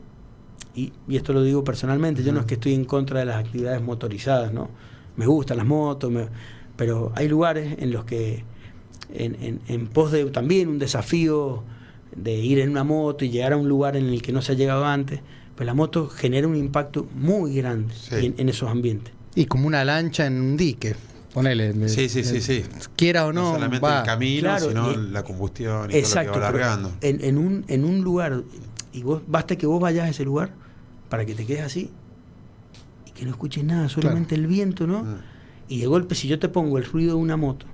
[0.76, 3.38] y, y esto lo digo personalmente, yo no es que estoy en contra de las
[3.38, 4.70] actividades motorizadas, ¿no?
[5.18, 6.28] Me gustan las motos, me-
[6.76, 8.44] pero hay lugares en los que,
[9.14, 11.64] en, en- en pos de también un desafío
[12.16, 14.54] de ir en una moto y llegar a un lugar en el que no se
[14.54, 15.20] ha llegado antes,
[15.56, 18.26] pues la moto genera un impacto muy grande Sí.
[18.28, 19.14] en, en esos ambientes.
[19.36, 20.96] Y como una lancha en un dique.
[21.34, 21.74] Ponele.
[21.74, 22.64] me- Sí, sí, sí, me- sí.
[22.96, 24.00] Quiera o No, no, solamente va.
[24.00, 26.34] el camino, Claro, sino y- la combustión y Exacto.
[26.34, 26.98] todo lo que va pero largando.
[27.02, 28.44] En, en un, en un lugar,
[28.94, 30.52] y vos basta que vos vayas a ese lugar
[31.10, 31.90] para que te quedes así
[33.08, 35.04] y que no escuches nada, solamente el viento, ¿no?
[35.04, 35.16] Mm.
[35.70, 37.66] Y de golpe, si yo te pongo el ruido de una moto,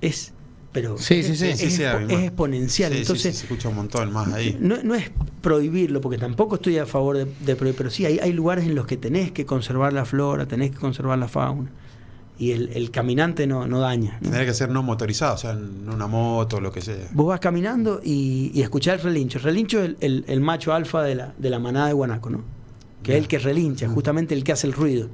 [0.00, 0.32] es.
[0.70, 1.46] Pero Sí, es, sí, sí.
[1.46, 2.12] es Sí, sí, expo- además.
[2.12, 2.92] es exponencial.
[2.92, 4.56] Entonces, sí, se escucha un montón más ahí.
[4.60, 5.10] no, no es
[5.40, 8.74] prohibirlo, porque tampoco estoy a favor de, de prohibir, pero sí hay, hay lugares en
[8.74, 11.70] los que tenés que conservar la flora, tenés que conservar la fauna.
[12.40, 14.12] Y el, el caminante no, no daña.
[14.20, 14.28] ¿no?
[14.28, 17.08] Tendría que ser no motorizado, o sea, en una moto, lo que sea.
[17.12, 19.38] Vos vas caminando y, y escuchás el relincho.
[19.38, 22.30] El relincho es el, el- el macho alfa de la, de la manada de guanaco,
[22.30, 22.42] ¿no?
[23.02, 25.08] Que es el que relincha, justamente el que hace el ruido.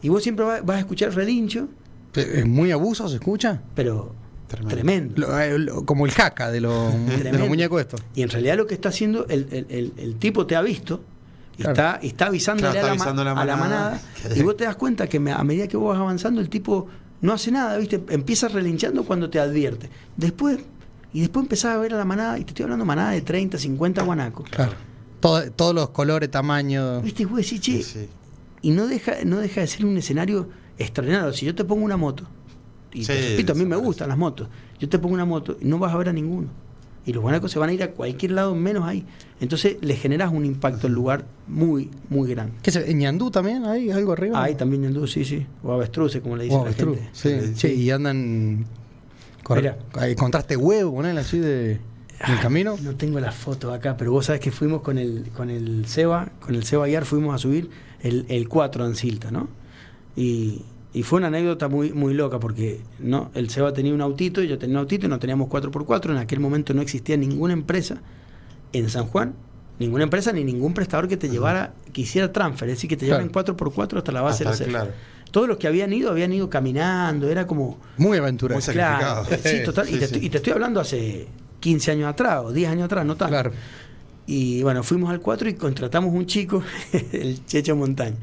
[0.00, 1.68] Y vos siempre vas, vas a escuchar el relincho,
[2.14, 3.08] ¿Es muy abuso?
[3.08, 3.62] ¿Se escucha?
[3.74, 4.14] pero
[4.48, 4.74] Tremendo.
[4.74, 5.14] tremendo.
[5.22, 6.92] Lo- eh, lo- como el jaca de los,
[7.22, 8.02] de los muñecos estos.
[8.14, 11.02] Y en realidad lo que está haciendo, el, el- el- el tipo te ha visto
[11.62, 11.72] Claro.
[11.96, 13.56] está, está avisándole Claro, a, la, ma- avisando a la manada.
[13.56, 14.00] manada.
[14.36, 16.86] y vos te das cuenta que me- a medida que vos vas avanzando, el tipo
[17.20, 18.02] no hace nada, ¿viste?
[18.08, 19.88] Empieza relinchando cuando te advierte.
[20.16, 20.58] Después,
[21.12, 23.20] y después empezás a ver a la manada, y te estoy hablando de manada de
[23.22, 24.48] 30, 50 guanacos.
[24.50, 24.72] Claro.
[25.20, 27.02] Todo- todos los colores, tamaños.
[27.02, 27.22] ¿Viste?
[27.22, 28.08] Y vos decís, che, Sí, sí.
[28.62, 30.48] y no deja, no deja de ser un escenario
[30.78, 31.32] extraordinario.
[31.32, 32.24] Si yo te pongo una moto,
[32.92, 34.48] y te repito, a mí me gustan las motos,
[34.78, 36.48] yo te pongo una moto y no vas a ver a ninguno.
[37.04, 39.04] Y los guanacos se van a ir a cualquier lado menos ahí.
[39.40, 42.54] Entonces le generas un impacto al lugar muy, muy grande.
[42.62, 44.40] ¿Qué se, ¿En Ñandú también hay algo arriba?
[44.42, 45.44] Ahí también ñandú, sí, sí.
[45.64, 46.96] O avestruces, como le dicen la avestruz.
[46.98, 47.10] gente.
[47.12, 47.68] Sí, Sí.
[47.68, 48.66] sí, y andan.
[49.42, 49.76] cor- Mira.
[50.00, 52.76] ¿Encontraste huevo, ponele así de, en el camino?
[52.80, 56.30] No tengo la foto acá, pero vos sabés que fuimos con el, con el Seba,
[56.40, 57.68] con el Seba Aguiar fuimos a subir
[58.00, 59.48] el, el 4 a Ancilta, ¿no?
[60.14, 60.62] Y,
[60.94, 64.48] y fue una anécdota muy, muy loca porque no, el Seba tenía un autito, y
[64.48, 66.10] yo tenía un autito y no teníamos 4x4.
[66.10, 68.02] En aquel momento no existía ninguna empresa
[68.72, 69.34] en San Juan,
[69.78, 73.06] ninguna empresa ni ningún prestador que te llevara, que hiciera transfer, es decir, que te
[73.06, 74.94] llevaran 4x4 hasta la base Hasta- de la claro.
[75.30, 77.78] Todos los que habían ido, habían ido caminando, era como...
[77.96, 78.60] Muy aventurero.
[78.60, 79.88] Muy Claro, sí, total.
[79.88, 80.18] y, te, sí.
[80.20, 81.26] y te estoy hablando hace
[81.60, 83.30] 15 años atrás o 10 años atrás, no tanto.
[83.32, 83.52] Claro.
[84.26, 86.62] Y bueno, fuimos al 4 y contratamos un chico,
[87.12, 88.16] el Checho Montaña.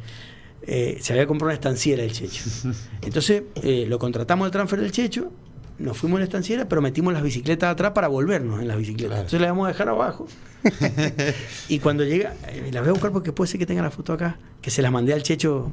[0.72, 2.44] Eh, se había comprado una estanciera el Checho.
[3.02, 5.32] Entonces eh, lo contratamos al transfer del Checho,
[5.80, 9.08] nos fuimos a la estanciera, pero metimos las bicicletas atrás para volvernos en las bicicletas.
[9.10, 9.22] Claro.
[9.22, 10.28] Entonces las vamos a dejar abajo.
[11.70, 14.14] y cuando llega, eh, las voy a buscar porque puede ser que tenga la foto
[14.14, 15.72] acá, que se las mandé al Checho,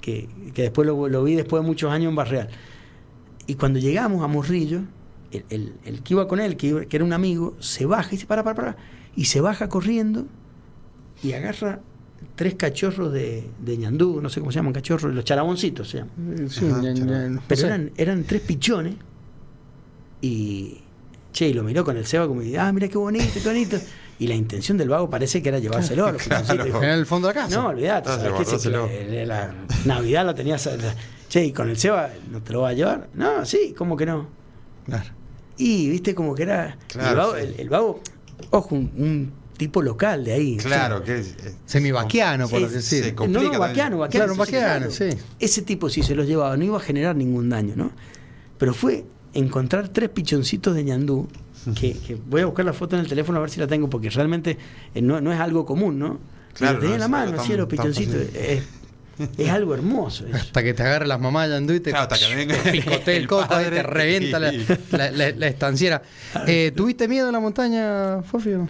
[0.00, 2.48] que, que después lo, lo vi después de muchos años en Barreal.
[3.46, 4.80] Y cuando llegamos a Morrillo,
[5.32, 8.08] el, el- el que iba con él, que, iba- que era un amigo, se baja
[8.08, 8.76] y dice, para, para, para.
[9.16, 10.26] Y se baja corriendo
[11.22, 11.80] y agarra
[12.34, 16.48] tres cachorros de, de ñandú, no sé cómo se llaman, cachorros, los charaboncitos se llaman.
[16.50, 18.94] Sí, Ajá, Pero eran, eran tres pichones
[20.20, 20.78] y,
[21.32, 23.76] che, y lo miró con el Seba como, ah, mira qué bonito, qué bonito.
[24.20, 26.44] Y la intención del vago parece que era llevárselo a los Claro.
[26.44, 26.82] pichoncitos.
[26.82, 27.56] en el fondo de la casa.
[27.56, 28.08] No, olvídate.
[28.10, 28.44] Ah, ¿sabes qué?
[28.44, 28.86] Se- guardáselo.
[28.90, 29.54] eh, la
[29.84, 30.66] Navidad la tenías.
[30.66, 30.94] la-
[31.28, 33.08] Che, y con el Seba, ¿no te lo va a llevar?
[33.14, 34.26] No, sí, ¿cómo que no?
[34.86, 35.10] Claro.
[35.56, 36.76] Y viste como que era.
[36.88, 37.40] Claro, el, vago, sí.
[37.42, 38.00] el- el vago,
[38.50, 40.56] ojo, un, un tipo local de ahí.
[40.56, 41.26] Claro, que es.
[41.44, 43.04] es- Semivaquiano, por Sí, así decir.
[43.04, 44.24] se No, complica no, vaquiano, vaquiano.
[44.26, 45.10] Claro, vaquiano, sí.
[45.38, 47.90] Ese tipo, si se los llevaba, no iba a generar ningún daño, ¿no?
[48.56, 49.04] Pero fue
[49.34, 51.28] encontrar tres pichoncitos de ñandú,
[51.78, 53.90] que, que voy a buscar la foto en el teléfono a ver si la tengo,
[53.90, 54.56] porque realmente
[54.94, 56.18] eh, no, no es algo común, ¿no?
[56.54, 58.16] Claro, lo tenía no la es mano, así los pichoncitos.
[58.34, 58.62] Es,
[59.36, 60.26] es algo hermoso.
[60.26, 60.36] eso.
[60.36, 63.14] Hasta que te agarre las mamás Yandú y te, Claro, hasta que venga te picotea
[63.14, 66.00] el el coco y te revienta la, y- la- la- la estanciera.
[66.46, 68.68] Eh, ¿Tuviste miedo en la montaña, Fofio?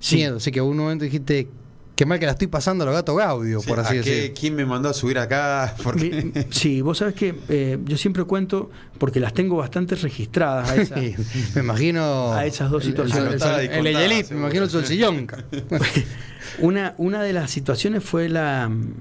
[0.00, 0.16] Sí.
[0.16, 1.48] Miedo, así que un momento dijiste,
[1.96, 4.10] qué mal que la estoy pasando a los gatos Gaudio, Sí, por así ¿a qué-
[4.10, 4.36] decirlo.
[4.38, 5.74] ¿Quién me mandó a subir acá?
[5.82, 10.76] Porque Sí, vos sabés que eh, yo siempre cuento, porque las tengo bastante registradas a
[10.82, 12.32] esa- me imagino.
[12.34, 13.42] A esas dos el- el- situaciones.
[13.42, 15.26] El, el, el Eyelit, me imagino el solsillón.
[16.58, 18.68] Una, una de las situaciones fue la.
[18.68, 18.94] mm,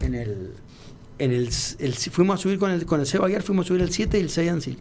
[0.00, 0.50] En el.
[1.18, 3.82] En el, el- fuimos a subir con el, con el Seba Aguiar, fuimos a subir
[3.82, 4.80] el 7 y el 6 Ansilt.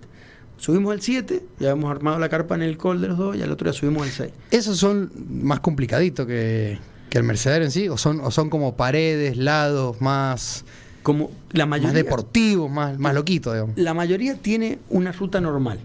[0.64, 3.42] Subimos el 7, ya habíamos armado la carpa en el col de los dos, y
[3.42, 4.32] al otro día subimos el 6.
[4.50, 7.90] ¿Esos son más complicaditos que, que el Mercedero en sí?
[7.90, 10.64] ¿O son, o son como paredes, lados, más,
[11.02, 13.78] Como la más mayoría, deportivos, más, más loquitos, digamos?
[13.78, 15.82] la mayoría tiene una ruta normal.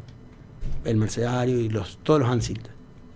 [0.84, 2.68] El Mercedario y los, todos los Ansilt.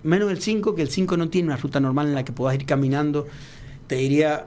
[0.02, 2.56] Menos el 5, que el 5 no tiene una ruta normal en la que puedas
[2.56, 3.28] ir caminando.
[3.86, 4.46] Te diría,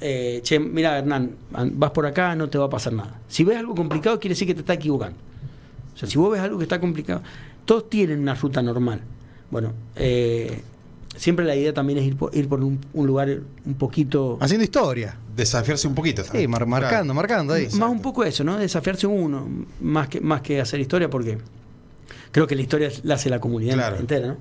[0.00, 1.36] eh, che, mira Hernán,
[1.74, 3.20] vas por acá, no te va a pasar nada.
[3.28, 5.30] Si ves algo complicado, quiere decir que te está equivocando.
[5.94, 7.22] O sea, si vos ves algo que está complicado,
[7.64, 9.00] todos tienen una ruta normal.
[9.50, 10.62] Bueno, eh,
[11.16, 13.28] siempre la idea también es ir por, ir por un, un lugar
[13.66, 14.38] un poquito...
[14.40, 15.16] Haciendo historia.
[15.36, 16.22] desafiarse un poquito.
[16.24, 16.66] Sí, Claro.
[16.66, 17.68] marcando, marcando ahí.
[17.78, 18.56] Más un poco eso, ¿no?
[18.58, 19.46] Desafiarse uno,
[19.80, 21.38] más que, más que hacer historia, porque
[22.30, 23.96] creo que la historia la hace la comunidad Claro.
[23.96, 24.36] entera, ¿no?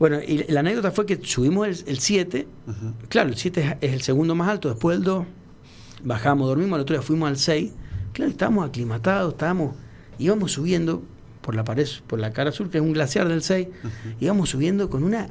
[0.00, 2.92] Bueno, y la anécdota fue que subimos el- el 7, Ujú.
[3.08, 5.26] claro, el 7 es, es el segundo más alto, después el 2,
[6.02, 7.70] bajamos, dormimos, al otro día fuimos al 6,
[8.12, 9.74] claro, estábamos aclimatados, estábamos,
[10.20, 11.02] íbamos subiendo
[11.40, 13.68] por la pared, por la cara sur, que es un glaciar del 6,
[14.20, 15.28] íbamos subiendo con una...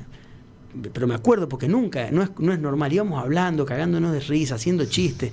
[0.94, 4.56] Pero me acuerdo, porque nunca, no es, no es normal, íbamos hablando, cagándonos de risa,
[4.56, 5.32] haciendo chistes,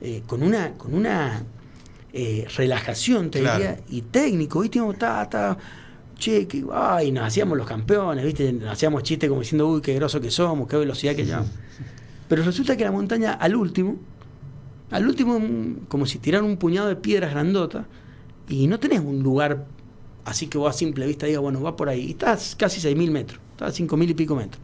[0.00, 1.42] eh, con una, con una
[2.12, 3.58] eh, relajación, te Claro.
[3.58, 4.78] diría, y técnico, ¿viste?
[4.78, 5.58] Íbamos, ta, ta,
[6.16, 8.50] che, que, ay, nos hacíamos los campeones, ¿viste?
[8.52, 11.50] Nos hacíamos chistes como diciendo, uy, qué groso que somos, qué velocidad que llevamos.
[12.28, 13.96] Pero resulta que la montaña, al último,
[14.90, 15.38] al último,
[15.88, 17.84] como si tiraran un puñado de piedras grandotas,
[18.48, 19.66] y no tenés un lugar
[20.24, 22.06] así que vos a simple vista digas, bueno, va por ahí.
[22.06, 24.60] Y estás casi 6.000 metros, estás a 5.000 y pico metros.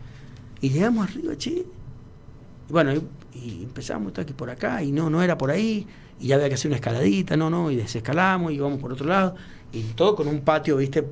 [0.61, 1.51] Y llegamos arriba, che.
[1.51, 3.03] Y bueno, y,
[3.39, 5.87] y empezamos está aquí por acá, y no, no era por ahí,
[6.20, 9.07] y ya había que hacer una escaladita, no, no, y desescalamos, y vamos por otro
[9.07, 9.35] lado,
[9.72, 11.05] y todo con un patio, viste,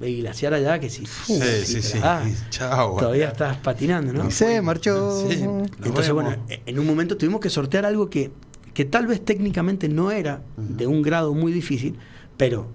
[0.00, 1.98] de glaciar allá, que si, Sí, sí, te sí.
[1.98, 2.96] la das, Chao.
[2.98, 4.28] todavía estás patinando, ¿no?
[4.28, 5.26] Y se marchó.
[5.28, 5.42] Sí.
[5.42, 6.24] Entonces, vemos.
[6.24, 8.30] bueno, en un momento tuvimos que sortear algo que,
[8.74, 11.96] que tal vez técnicamente no era de un grado muy difícil,
[12.36, 12.66] pero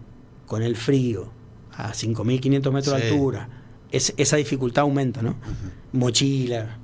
[0.47, 1.29] con el frío,
[1.75, 3.01] a 5.500 metros Sí.
[3.01, 3.49] de altura,
[3.91, 5.35] es- esa dificultad aumenta, ¿no?
[5.93, 6.77] Mochila.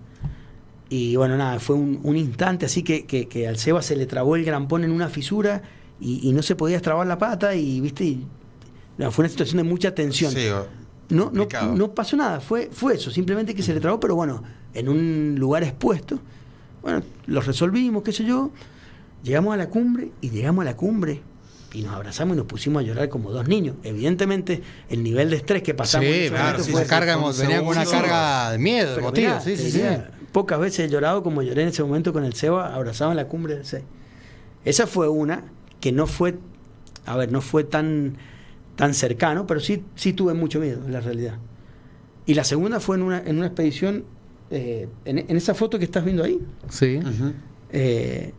[0.90, 4.06] Y bueno, nada, fue un, un instante así que, que, que al Seba se le
[4.06, 5.64] trabó el grampón en una fisura
[6.00, 8.28] y, y no se podía trabar la pata y, viste, y-
[8.98, 10.32] no, fue una situación de mucha tensión.
[10.32, 10.48] Sí,
[11.10, 14.44] No, no, no pasó nada, fue, fue eso, simplemente que se le trabó, pero bueno,
[14.74, 16.20] en un lugar expuesto.
[16.82, 18.52] Bueno, lo resolvimos, qué sé yo.
[19.26, 21.22] Llegamos a la cumbre y llegamos a la cumbre
[21.74, 23.76] y nos abrazamos y nos pusimos a llorar como dos niños.
[23.82, 27.58] Evidentemente, el nivel de estrés que pasamos en Sí, claro, sí, fue esa carga, venía
[27.60, 29.30] con una carga de miedo, emotiva.
[29.30, 29.82] mirá, Sí, sí, sí.
[30.32, 33.28] Pocas veces he llorado como lloré en ese momento con el Seba abrazado en la
[33.28, 33.84] cumbre del 6.
[34.64, 35.44] Esa fue una
[35.80, 36.38] que no fue,
[37.08, 38.18] a ver, no fue tan,
[38.76, 41.40] tan cercano, pero sí, sí tuve mucho miedo, en la realidad.
[42.28, 44.06] Y la segunda fue en una, en una expedición,
[44.52, 46.40] eh, en, en esa foto que estás viendo ahí.
[46.70, 47.00] Sí.
[47.72, 48.34] Eh,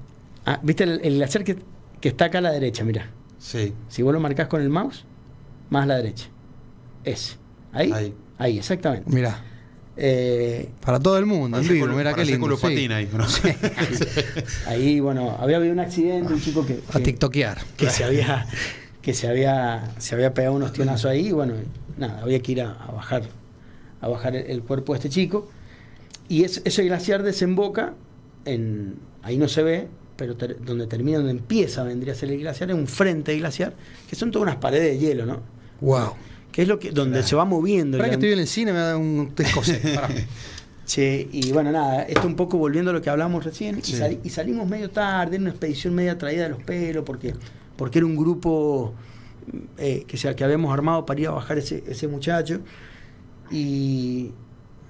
[0.47, 1.57] ah, ¿Viste el, el glaciar que,
[2.01, 2.83] que está acá a la derecha?
[2.85, 3.11] Mira.
[3.39, 3.73] Sí.
[3.89, 5.05] Si vos lo marcás con el mouse,
[5.71, 6.27] más a la derecha.
[7.05, 7.37] Ese.
[7.73, 7.93] Ahí.
[7.93, 8.15] Ahí.
[8.39, 9.11] Ahí, exactamente.
[9.11, 9.43] Mirá.
[9.99, 12.55] Eh, Para todo el mundo, en vivo, mira qué lindo.
[12.59, 12.67] sí.
[12.93, 13.25] ahí, ¿no?
[14.67, 17.59] ahí, bueno, había habido un accidente, un chico que, A que- tiktokear.
[17.77, 18.47] que se había
[19.01, 21.55] que se había se había pegado unos tionazos ahí y bueno
[21.97, 23.23] nada había que ir a, a bajar
[24.01, 25.49] a bajar el, el cuerpo de este chico
[26.29, 27.95] y es- ese glaciar desemboca
[28.45, 32.39] en ahí no se ve pero ter- donde termina donde empieza vendría a ser el
[32.41, 33.75] glaciar es un frente de glaciar
[34.09, 35.41] que son todas unas paredes de hielo no
[35.81, 36.15] Wow.
[36.53, 38.79] que es lo que donde se va moviendo el- que estoy en el cine me
[38.79, 39.33] da un.
[39.95, 40.09] Pará.
[40.87, 43.93] Che, y bueno, nada, esto un poco volviendo a lo que hablamos recién, Sí.
[43.93, 47.35] y, sali- y salimos medio tarde, en una expedición media traída de los pelos, porque,
[47.77, 48.95] porque era un grupo
[49.79, 52.61] eh, que, se, que habíamos armado para ir a bajar ese, ese muchacho.
[53.51, 54.31] Y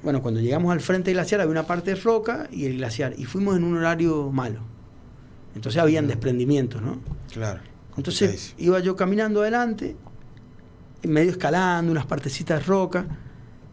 [0.03, 3.15] bueno, cuando llegamos al frente del glaciar había una parte de roca y el glaciar,
[3.19, 4.61] y fuimos en un horario malo.
[5.57, 6.99] Entonces habían desprendimientos, ¿no?
[7.33, 7.61] Claro.
[7.97, 9.97] Entonces iba yo caminando adelante,
[11.03, 13.07] medio escalando unas partecitas de roca,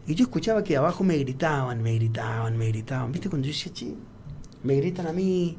[0.06, 3.12] y yo escuchaba que abajo me gritaban, me gritaban, me gritaban.
[3.12, 3.28] ¿Viste?
[3.28, 3.94] Cuando yo decía, che,
[4.62, 5.56] me gritan a mí.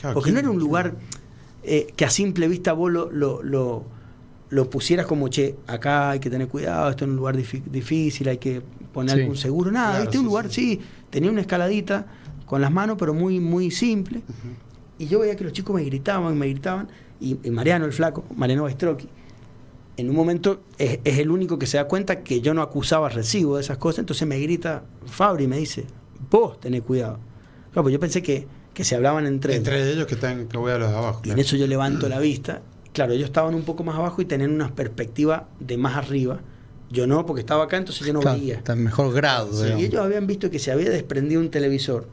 [0.00, 0.94] Claro, Porque no ¿quién- era un lugar
[1.62, 3.84] eh, que a simple vista vos lo, lo, lo-
[4.50, 8.38] lo pusieras como, che, acá hay que tener cuidado, esto es un lugar difícil, hay
[8.38, 8.62] que
[8.92, 9.20] poner Sí.
[9.22, 9.72] algún seguro.
[9.72, 10.18] Nada, Claro, ¿viste?
[10.20, 10.76] Un lugar, sí.
[10.76, 12.06] sí, tenía una escaladita
[12.46, 14.22] con las manos, pero muy, muy simple.
[14.98, 16.88] Y yo veía que los chicos me gritaban, me gritaban.
[17.20, 19.08] Y, y Mariano, el flaco, Mariano Baistroqui,
[19.96, 23.08] en un momento es, es el único que se da cuenta que yo no acusaba
[23.08, 24.00] recibo de esas cosas.
[24.00, 25.84] Entonces me grita Fabri y me dice,
[26.30, 27.18] vos tenés cuidado.
[27.72, 29.66] Claro, pues yo pensé que, que se hablaban entre, ellos.
[29.66, 31.22] Entre ellos que están que voy a los de abajo.
[31.24, 32.62] Y en eso yo levanto la vista.
[32.92, 36.40] Claro, ellos estaban un poco más abajo y tenían una perspectiva de más arriba.
[36.90, 38.54] Yo no, porque estaba acá, entonces yo no Claro, veía.
[38.54, 39.52] está en mejor grado.
[39.52, 39.82] Sí, digamos.
[39.82, 42.06] Y ellos habían visto que se había desprendido un televisor.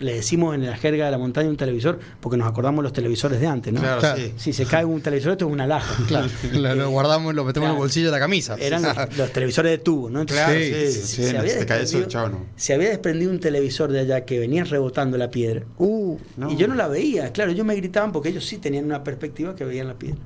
[0.00, 3.38] Le decimos en la jerga de la montaña un televisor, porque nos acordamos los televisores
[3.38, 3.80] de antes, ¿no?
[3.80, 4.18] Claro, Claro.
[4.18, 4.32] sí.
[4.38, 5.94] Si se cae un televisor, esto es una laja.
[6.08, 8.56] Claro, lo, lo guardamos, lo metemos en el bolsillo de la camisa.
[8.58, 10.22] Eran los, los televisores de tubo, ¿no?
[10.22, 10.58] Entonces, Claro,
[10.90, 12.46] Sí, sí, se- había se te cae eso, desprendido- chao, no.
[12.56, 15.66] se había desprendido un televisor de allá que venía rebotando la piedra.
[15.76, 16.50] Uh, No.
[16.50, 19.54] Y yo no la veía, claro, ellos me gritaban porque ellos sí tenían una perspectiva
[19.54, 20.18] que veían la piedra.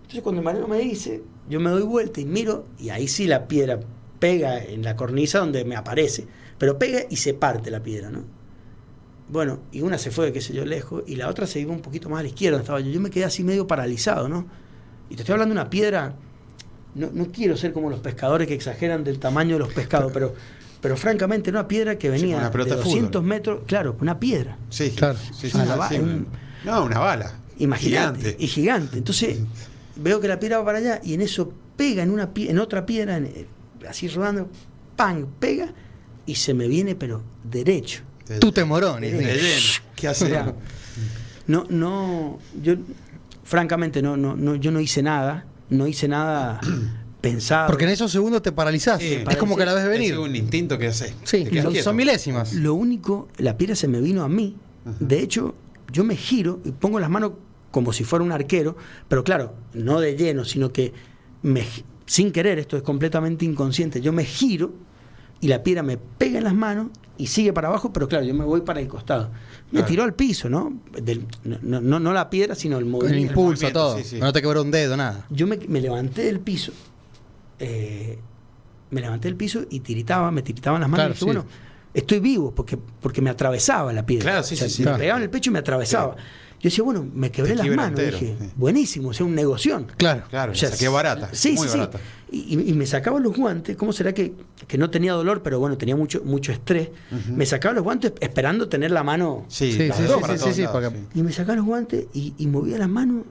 [0.00, 3.46] Entonces cuando Mariano me dice, yo me doy vuelta y miro, y ahí sí la
[3.46, 3.78] piedra
[4.18, 8.24] pega en la cornisa donde me aparece, pero pega y se parte la piedra, ¿no?
[9.32, 11.80] Bueno, y una se fue, qué sé yo, lejos, y la otra se iba un
[11.80, 12.90] poquito más a la izquierda, estaba yo.
[12.90, 14.46] Yo me quedé así medio paralizado, ¿no?
[15.08, 16.14] Y te estoy hablando de una piedra,
[16.94, 20.34] no, no quiero ser como los pescadores que exageran del tamaño de los pescados, pero,
[20.82, 23.22] pero francamente una piedra que venía una de pelota de 200 fútbol.
[23.24, 24.58] metros, claro, una piedra.
[24.68, 25.18] Sí, Claro.
[25.18, 26.26] Sí, sí, Una sí, ba- sí, un-
[26.64, 27.38] No, una bala.
[27.58, 28.36] Imagínate, Gigante.
[28.38, 28.98] y gigante.
[28.98, 29.38] Entonces,
[29.96, 32.84] veo que la piedra va para allá y en eso pega en una en otra
[32.84, 33.46] piedra, en- eh,
[33.88, 34.48] así rodando,
[34.96, 35.26] ¡pam!
[35.40, 35.72] pega
[36.26, 38.02] y se me viene, pero derecho.
[38.38, 39.12] Tú te morones.
[39.12, 39.34] de dice.
[39.34, 39.90] lleno.
[39.94, 40.42] ¿Qué hace?
[41.46, 42.74] No, no, yo
[43.44, 46.60] francamente no, no, no, yo no hice nada, no hice nada
[47.20, 47.66] pensado.
[47.66, 49.00] Porque en esos segundos te paralizás.
[49.00, 50.12] Sí, es como que la ves venir.
[50.12, 51.14] Es un instinto que hace.
[51.24, 52.52] Sí, quedas son, milésimas.
[52.52, 54.56] Lo único, la piedra se me vino a mí.
[55.00, 55.54] De hecho,
[55.92, 57.32] yo me giro y pongo las manos
[57.70, 58.76] como si fuera un arquero,
[59.08, 60.92] pero claro, no de lleno, sino que
[61.42, 61.64] me,
[62.06, 64.72] sin querer, esto es completamente inconsciente, yo me giro
[65.40, 66.88] y la piedra me pega en las manos
[67.22, 69.30] y sigue para abajo, pero claro, yo me voy para el costado.
[69.70, 69.86] Me Claro.
[69.86, 70.72] tiró al piso, ¿no?
[71.00, 73.32] Del- no, no, no la piedra, sino el El movimiento.
[73.32, 73.98] impulso, movimiento, todo.
[73.98, 74.18] sí, sí.
[74.18, 75.26] No te quebró un dedo, nada.
[75.30, 76.72] Yo me, me levanté del piso,
[77.58, 78.18] eh,
[78.90, 80.98] me levanté del piso y tiritaba, me tiritaban las manos.
[80.98, 81.24] Claro, y dije, sí.
[81.26, 81.44] bueno,
[81.94, 84.30] estoy vivo porque, porque me atravesaba la piedra.
[84.30, 84.82] Claro, sí, O sea, sí, sí.
[84.82, 84.98] Me Claro.
[84.98, 86.16] pegaba en el pecho y me atravesaba.
[86.16, 87.98] Yo decía, bueno, me quebré Te las manos.
[87.98, 88.50] entero, dije, sí.
[88.54, 89.86] buenísimo, o sea, un negoción.
[89.96, 90.22] Claro.
[90.30, 91.30] Claro, O sea, saqué barata.
[91.32, 91.78] Sí, muy sí, sí.
[91.78, 91.98] barata.
[91.98, 93.76] Y, y- y me sacaba los guantes.
[93.76, 94.32] ¿Cómo será que,
[94.66, 96.88] que no tenía dolor, pero bueno, tenía mucho, mucho estrés?
[97.28, 99.44] Me sacaba los guantes esperando tener la mano.
[99.48, 101.04] Sí, Sí, sí, sí, para sí, porque- sí.
[101.14, 103.24] Y me sacaba los guantes y, y movía las manos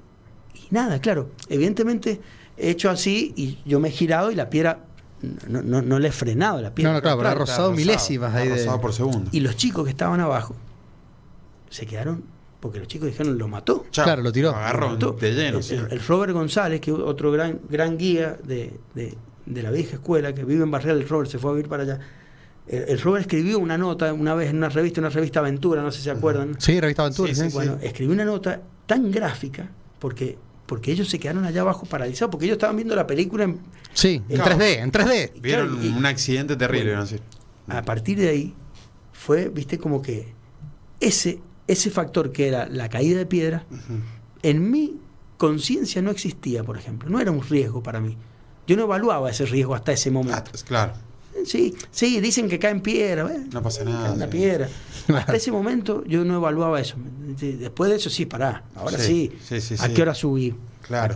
[0.56, 1.32] y nada, claro.
[1.50, 2.22] Evidentemente
[2.58, 4.86] he hecho así y yo me he girado y la piedra
[5.48, 6.92] no, no, no le he frenado la piedra.
[6.92, 9.30] No, no, claro, pero ha rozado milésimas ahí ha de- por segundo.
[9.32, 10.56] Y los chicos que estaban abajo
[11.70, 12.24] se quedaron,
[12.62, 13.86] porque los chicos dijeron, lo mató.
[13.92, 14.06] Chao.
[14.06, 14.52] Claro, lo tiró.
[14.52, 15.12] Agarró Mató.
[15.20, 15.58] de lleno.
[15.58, 15.76] El, sí.
[15.76, 19.96] el- el Robert González, que es otro gran, gran guía de, de- de la vieja
[19.96, 22.00] escuela, que vive en Barreal, el Robert se fue a vivir para allá.
[22.68, 25.92] El, el Robert escribió una nota una vez en una revista, una revista Aventura, no
[25.92, 26.56] sé si se acuerdan.
[26.60, 27.34] Sí, revista Aventura.
[27.34, 27.50] Sí, sí.
[27.50, 29.70] sí, Bueno, escribió una nota tan gráfica,
[30.00, 33.60] porque, porque ellos se quedaron allá abajo paralizados, porque ellos estaban viendo la película en-
[33.94, 34.56] Sí, en Claro.
[34.58, 35.32] 3D, en 3D.
[35.42, 37.02] Vieron claro, y- un accidente terrible, Bueno.
[37.02, 37.08] ¿no?
[37.08, 37.18] Sí.
[37.68, 38.54] a partir de ahí
[39.12, 40.34] fue, viste, como que
[41.00, 43.66] ese, ese factor que era la caída de piedra,
[44.44, 45.00] en mi
[45.38, 47.10] conciencia no existía, por ejemplo.
[47.10, 48.18] No era un riesgo para mí.
[48.68, 50.52] Yo no evaluaba ese riesgo hasta ese Ah, momento.
[50.66, 50.94] claro.
[51.46, 53.24] Sí, sí, dicen que caen piedra.
[53.24, 54.32] bueno, No pasa nada, cae Una sí.
[54.32, 54.70] piedra.
[55.16, 56.98] Hasta ese momento yo no evaluaba eso.
[57.40, 58.64] Después de eso, sí, pará.
[58.76, 59.32] Ahora sí.
[59.48, 60.54] Sí, sí, sí, ¿A qué hora subí?
[60.82, 61.16] Claro.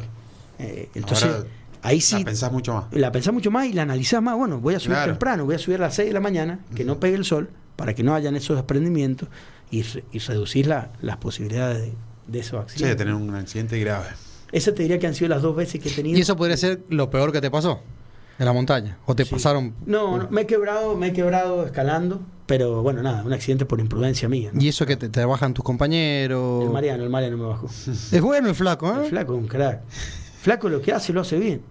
[0.58, 1.46] Eh, entonces, Ahora-
[1.84, 2.86] ahí sí La pensás mucho más.
[2.92, 4.36] la pensás mucho más y la analizás más.
[4.36, 5.12] Bueno, voy a subir Claro.
[5.12, 7.50] temprano, voy a subir a las 6 de la mañana, que no pegue el sol,
[7.76, 9.30] para que no hayan esos desprendimientos
[9.72, 11.94] y, re- y reducir la- las posibilidades de,
[12.28, 12.98] de esos Sí, de accidentes.
[12.98, 14.08] tener un accidente grave.
[14.52, 16.18] Esas te diría que han sido las dos veces que he tenido.
[16.18, 17.82] ¿Y eso podría ser lo peor que te pasó?
[18.38, 18.98] En la montaña.
[19.06, 19.32] ¿O te Sí.
[19.32, 19.74] pasaron?
[19.86, 23.80] No, no, me he quebrado, me he quebrado escalando, pero bueno, nada, un accidente por
[23.80, 24.52] imprudencia mía.
[24.54, 24.62] ¿no?
[24.62, 26.64] ¿Y eso que te, te bajan tus compañeros?
[26.66, 27.68] El Mariano, el Mariano me bajó.
[27.68, 29.04] Es bueno el flaco, ¿eh?
[29.06, 29.82] El flaco es un crack.
[30.42, 31.62] Flaco lo que hace lo hace bien.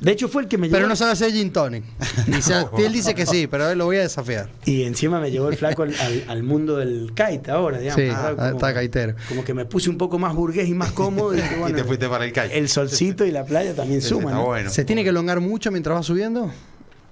[0.00, 0.88] De hecho fue el que me Pero llevó.
[0.88, 1.84] no sabe hacer gin tonic.
[2.26, 4.48] Dice- él dice que sí, pero a ver, lo voy a desafiar.
[4.64, 8.02] Y encima me llevó el flaco al, al- al mundo del kite ahora, digamos.
[8.02, 9.14] Sí, ah, está gaitero.
[9.28, 11.34] como que me puse un poco más burgués y más cómodo.
[11.34, 12.56] Y, dije, y bueno, te fuiste para el calle.
[12.58, 14.28] el solcito y la playa también suman.
[14.28, 14.46] está ¿no?
[14.46, 14.70] bueno.
[14.70, 16.50] ¿Se tiene que elongar mucho mientras va subiendo?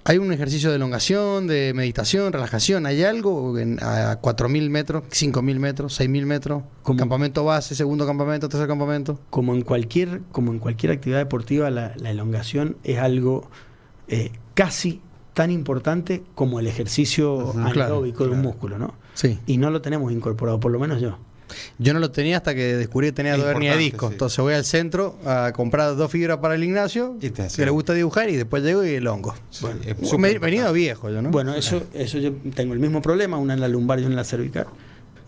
[0.09, 2.87] ¿Hay un ejercicio de elongación, de meditación, relajación?
[2.87, 6.63] ¿Hay algo en- a 4.000 metros, 5.000 metros, 6.000 metros?
[6.97, 9.19] Campamento base, segundo campamento, tercer campamento.
[9.29, 13.51] Como en cualquier, como en cualquier actividad deportiva, la, la elongación es algo
[14.07, 14.99] eh, casi
[15.35, 18.49] tan importante como el ejercicio claro, anaeróbico de un claro.
[18.49, 18.95] músculo, ¿no?
[19.13, 19.37] Sí.
[19.45, 21.19] Y no lo tenemos incorporado, por lo menos yo.
[21.77, 24.07] Yo no lo tenía hasta que descubrí que tenía Es dos hernias de disco.
[24.07, 24.13] sí.
[24.13, 27.71] Entonces voy al centro a comprar dos fibras para el Ignacio, Y te que le
[27.71, 29.35] gusta dibujar, y después llego y el hongo.
[29.49, 29.65] Sí,
[30.03, 31.29] súper venido viejo yo, ¿no?
[31.31, 34.15] Bueno, eso, eso yo tengo el mismo problema, una en la lumbar y una en
[34.17, 34.67] la cervical.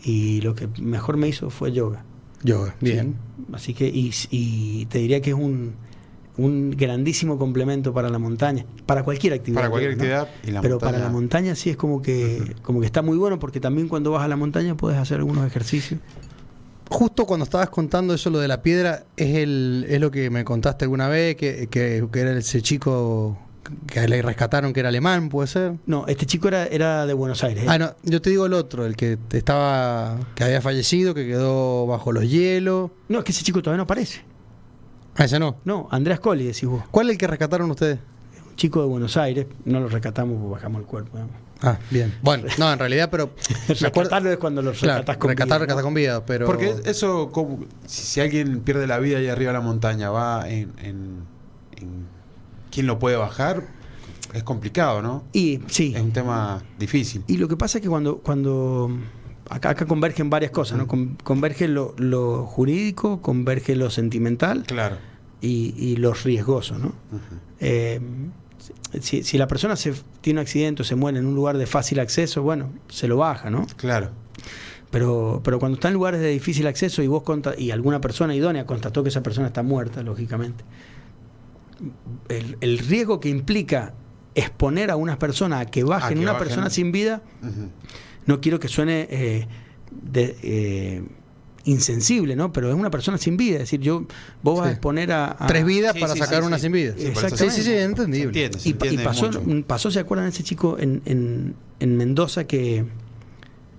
[0.03, 2.03] Y lo que mejor me hizo fue yoga.
[2.43, 3.15] Yoga, bien.
[3.53, 5.73] Así que, y, y te diría que es un,
[6.45, 9.61] un grandísimo complemento para la montaña, para cualquier actividad.
[9.61, 9.95] Para cualquier ¿no?
[10.03, 13.01] actividad y la Pero montaña- para la montaña sí es como que, como que está
[13.01, 15.99] muy bueno, porque también cuando vas a la montaña puedes hacer algunos ejercicios.
[16.89, 20.43] Justo cuando estabas contando eso, lo de la piedra, es, el, es lo que me
[20.43, 23.37] contaste alguna vez, que, que, que era ese chico
[23.87, 25.73] que le rescataron, que era alemán, ¿puede ser?
[25.85, 27.63] No, este chico era, era de Buenos Aires.
[27.63, 27.67] ¿eh?
[27.69, 31.87] Ah, no, yo te digo el otro, el que estaba, que había fallecido, que quedó
[31.87, 32.91] bajo los hielos.
[33.07, 34.23] No, es que ese chico todavía no aparece.
[35.21, 35.57] Ah, ese no.
[35.65, 36.83] No, András Colli, decís vos.
[36.89, 37.99] ¿Cuál es el que rescataron ustedes?
[38.49, 41.11] Un chico de Buenos Aires, no lo rescatamos, pues bajamos el cuerpo.
[41.17, 41.35] digamos.
[41.61, 42.13] Ah, bien.
[42.23, 43.29] Bueno, no, en realidad, pero.
[43.67, 45.65] Rescatarlo es cuando lo Claro, rescatás con rescatar, vida, ¿no?
[45.65, 46.45] rescatar con vida, pero.
[46.47, 50.49] Porque eso, como, si, si alguien pierde la vida ahí arriba de la montaña, va
[50.49, 51.19] en, en,
[51.77, 52.07] en-
[52.71, 53.67] ¿Quién lo puede bajar?
[54.33, 55.23] Es complicado, ¿no?
[55.33, 57.23] Y sí, Es un tema difícil.
[57.27, 58.89] Y lo que pasa es que cuando, cuando
[59.49, 60.87] acá, acá convergen varias cosas, ¿no?
[60.87, 64.95] Con- converge lo, lo jurídico, converge lo sentimental Claro.
[65.41, 66.93] Y, y lo riesgoso, ¿no?
[67.59, 67.99] Eh,
[68.99, 71.65] si, si la persona se, tiene un accidente o se muere en un lugar de
[71.65, 73.65] fácil acceso, bueno, se lo baja, ¿no?
[73.77, 74.09] Claro.
[74.91, 78.35] Pero, pero cuando está en lugares de difícil acceso y vos conta- y alguna persona
[78.35, 80.63] idónea constató que esa persona está muerta, lógicamente,
[82.29, 83.93] el, el riesgo que implica
[84.35, 86.47] exponer a unas personas a que bajen que una bajen.
[86.47, 87.21] persona sin vida,
[88.25, 89.47] no quiero que suene eh,
[89.91, 91.03] de- eh,
[91.65, 92.51] insensible, ¿no?
[92.51, 94.05] Pero es una persona sin vida, es decir, yo
[94.43, 96.61] vos vas a exponer a, a- Tres vidas Sí, para sí, sacar sí, una sí.
[96.63, 96.93] sin vida.
[96.97, 97.11] Sí.
[97.37, 98.27] Sí, sí, entendible.
[98.27, 99.43] entiende, se y, y pasó, mucho.
[99.67, 102.85] pasó, ¿se acuerdan de ese chico en, en- en Mendoza que,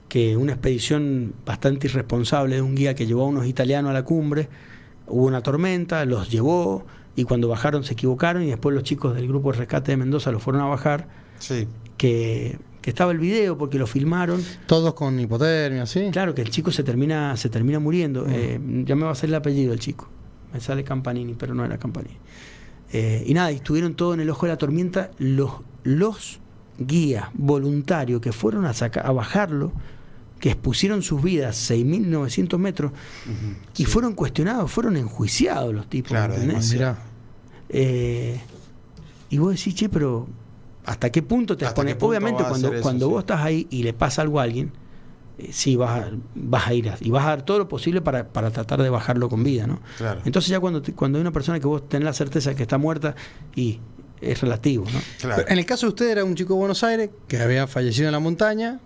[0.08, 4.04] que una expedición bastante irresponsable de un guía que llevó a unos italianos a la
[4.04, 4.48] cumbre,
[5.06, 6.84] hubo una tormenta, los llevó
[7.16, 10.30] y cuando bajaron se equivocaron y después los chicos del grupo de rescate de Mendoza
[10.32, 11.66] los fueron a bajar, Sí.
[11.96, 14.42] que, que estaba el video porque lo filmaron.
[14.66, 16.08] Todos con hipotermia, ¿sí?
[16.12, 18.26] Claro que el chico se termina, se termina muriendo.
[18.28, 20.08] Eh, ya me va a salir el apellido del chico.
[20.52, 22.16] Me sale Campanini, pero no era Campanini.
[22.92, 25.52] Eh, y nada, y estuvieron todos en el ojo de la tormenta los,
[25.84, 26.40] los
[26.78, 29.72] guías voluntarios que fueron a, sacar, a bajarlo,
[30.40, 33.54] que expusieron sus vidas 6.900 metros Ujú.
[33.74, 33.84] y Sí.
[33.86, 36.10] fueron cuestionados, fueron enjuiciados los tipos.
[36.10, 36.34] Claro.
[37.68, 38.40] Eh,
[39.30, 40.26] y vos decís, che, pero
[40.84, 42.02] ¿hasta qué punto te ¿Hasta expones?
[42.02, 43.12] Obviamente, cuando, eso, cuando sí?
[43.12, 44.72] vos estás ahí y le pasa algo a alguien,
[45.38, 48.00] eh, sí vas a, vas a ir a- y vas a dar todo lo posible
[48.00, 49.80] para, para tratar de bajarlo con vida, ¿no?
[49.98, 50.20] Claro.
[50.24, 52.62] Entonces ya cuando, te- cuando hay una persona que vos tenés la certeza de que
[52.62, 53.14] está muerta
[53.54, 53.80] y
[54.20, 55.00] es relativo, ¿no?
[55.20, 55.44] Claro.
[55.48, 58.12] En el caso de usted era un chico de Buenos Aires que había fallecido en
[58.12, 58.80] la montaña,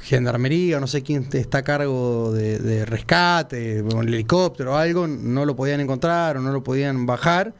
[0.00, 5.06] gendarmería, no sé quién está a cargo de, de rescate, con el helicóptero o algo,
[5.06, 7.54] no lo podían encontrar o no lo podían bajar.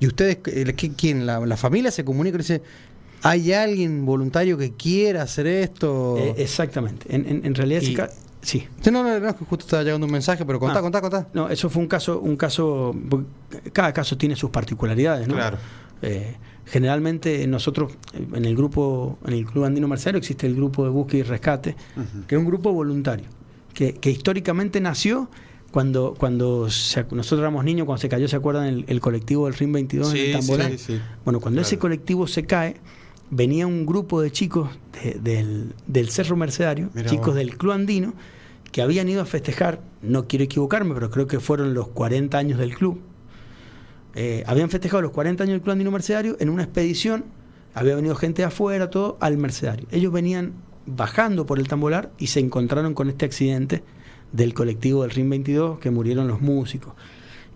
[0.00, 1.26] Y ustedes, eh, ¿qué- ¿quién?
[1.26, 2.62] La, la familia se comunica y dice,
[3.24, 6.16] ¿hay alguien voluntario que quiera hacer esto?
[6.18, 7.06] Eh, exactamente.
[7.14, 7.96] En, en- en realidad, Y- sí.
[8.82, 10.82] Sí, no, no, no, que justo estaba llegando un mensaje, pero contá, Ah.
[10.82, 11.28] contá, contá.
[11.32, 12.94] No, eso fue un caso, un caso,
[13.72, 15.34] cada caso tiene sus particularidades, ¿no?
[15.34, 15.56] Claro.
[16.02, 16.34] Eh,
[16.66, 20.90] generalmente nosotros eh, en el grupo, en el Club Andino Mercenario existe el grupo de
[20.90, 21.76] búsqueda y rescate,
[22.28, 23.26] que es un grupo voluntario,
[23.72, 25.30] que, que históricamente nació
[25.70, 28.66] cuando, cuando se- nosotros éramos niños, cuando se cayó, ¿se acuerdan?
[28.66, 30.70] El, el colectivo del RIM 22 en el Sí, Tamborán.
[30.72, 31.00] sí, sí.
[31.24, 32.76] Bueno, cuando ese colectivo se cae,
[33.30, 34.70] venía un grupo de chicos
[35.02, 37.34] de- del, del Cerro Mercedario, Mirá chicos vos.
[37.36, 38.14] del Club Andino,
[38.72, 42.58] que habían ido a festejar, no quiero equivocarme, pero creo que fueron los 40 años
[42.58, 43.00] del club.
[44.16, 47.24] eh, habían festejado los 40 años del Club Andino Mercedario en una expedición,
[47.74, 49.86] había venido gente de afuera, todo, al Mercedario.
[49.90, 50.52] Ellos venían
[50.86, 53.82] bajando por el tambolar y se encontraron con este accidente
[54.32, 56.94] del colectivo del RIM 22, que murieron los músicos.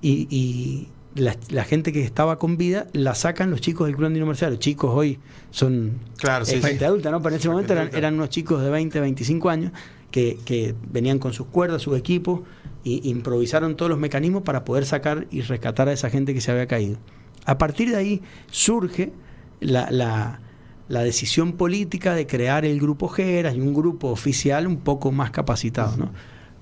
[0.00, 0.88] Y, y
[1.18, 4.58] la, la gente que estaba con vida la sacan los chicos del Club Andino Mercedario.
[4.58, 5.18] Chicos hoy
[5.50, 6.84] son Claro, sí, eh, gente sí.
[6.84, 7.20] adulta, ¿no?
[7.22, 9.72] Pero en ese momento eran, unos chicos de 20, 25 años
[10.10, 12.40] que, que venían con sus cuerdas, sus equipos,
[12.84, 16.50] y improvisaron todos los mecanismos para poder sacar y rescatar a esa gente que se
[16.52, 16.98] había caído.
[17.44, 19.12] A partir de ahí surge
[19.60, 20.40] la, la-
[20.88, 25.30] la decisión política de crear el grupo Geras y un grupo oficial un poco más
[25.30, 26.10] capacitado, ¿no?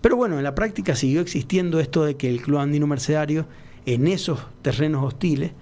[0.01, 3.47] Pero bueno, en la práctica siguió existiendo esto de que el Club Andino Mercedario,
[3.87, 5.53] en esos terrenos hostiles,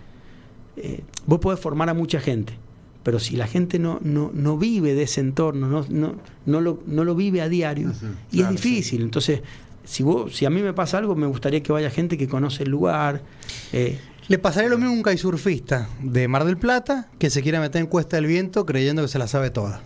[0.77, 2.55] eh, vos podés formar a mucha gente,
[3.03, 6.15] pero si la gente no, no, no vive de ese entorno, no, no,
[6.47, 7.93] no, lo, no lo vive a diario,
[8.33, 9.03] y claro, es difícil.
[9.03, 9.43] Entonces,
[9.85, 12.63] si, vos, si a mí me pasa algo, me gustaría que vaya gente que conoce
[12.65, 13.23] el lugar.
[13.73, 17.61] eh, Le pasaría lo mismo a un kitesurfista de Mar del Plata que se quiera
[17.61, 19.83] meter en Cuesta del Viento creyendo que se la sabe toda.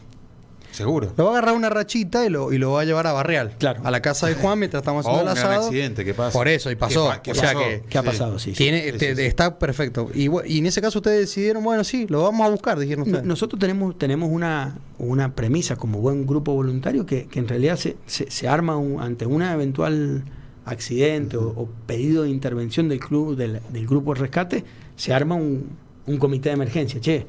[0.71, 1.13] Seguro.
[1.17, 3.55] Lo va a agarrar una rachita y lo, y lo va a llevar a Barreal.
[3.59, 3.81] Claro.
[3.85, 5.67] A la casa de Juan mientras estamos haciendo un el gran asado.
[5.67, 6.33] accidente, ¿qué pasa?
[6.33, 7.11] Por eso, y pasó.
[7.23, 7.59] ¿Qué o sea pasó?
[7.61, 8.39] que, ¿Qué ha pasado?
[8.39, 8.57] Sí, sí.
[8.59, 9.23] tiene, Sí, te- sí, sí.
[9.27, 10.09] está perfecto.
[10.15, 13.25] Y, y en ese caso ustedes decidieron, bueno, sí, lo vamos a buscar, dijeron ustedes.
[13.25, 17.97] Nosotros tenemos, tenemos una, una premisa como buen grupo voluntario que, que en realidad se,
[18.07, 20.23] se, se arma un- ante una eventual
[20.65, 24.65] accidente o, o pedido de intervención del club, del, del grupo de rescate,
[24.97, 25.71] se arma un,
[26.07, 27.27] un comité de emergencia, che,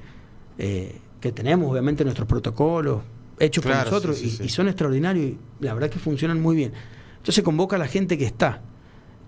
[0.58, 3.02] eh, que tenemos obviamente nuestros protocolos
[3.40, 6.56] hechos Claro, por nosotros sí, sí, y, son extraordinarios y la verdad que funcionan muy
[6.56, 6.74] bien.
[7.18, 8.62] Entonces convoca a la gente que está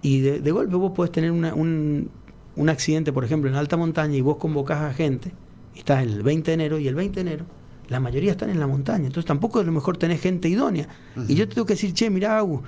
[0.01, 2.09] y de, de golpe vos podés tener una- un,
[2.55, 5.31] un accidente, por ejemplo, en alta montaña y vos convocás a gente,
[5.75, 7.45] y estás el 20 de enero y el 20 de enero,
[7.88, 10.88] la mayoría están en la montaña, entonces tampoco a lo mejor tenés gente idónea.
[11.27, 12.61] Y yo te tengo que decir, che, mirá, Agu,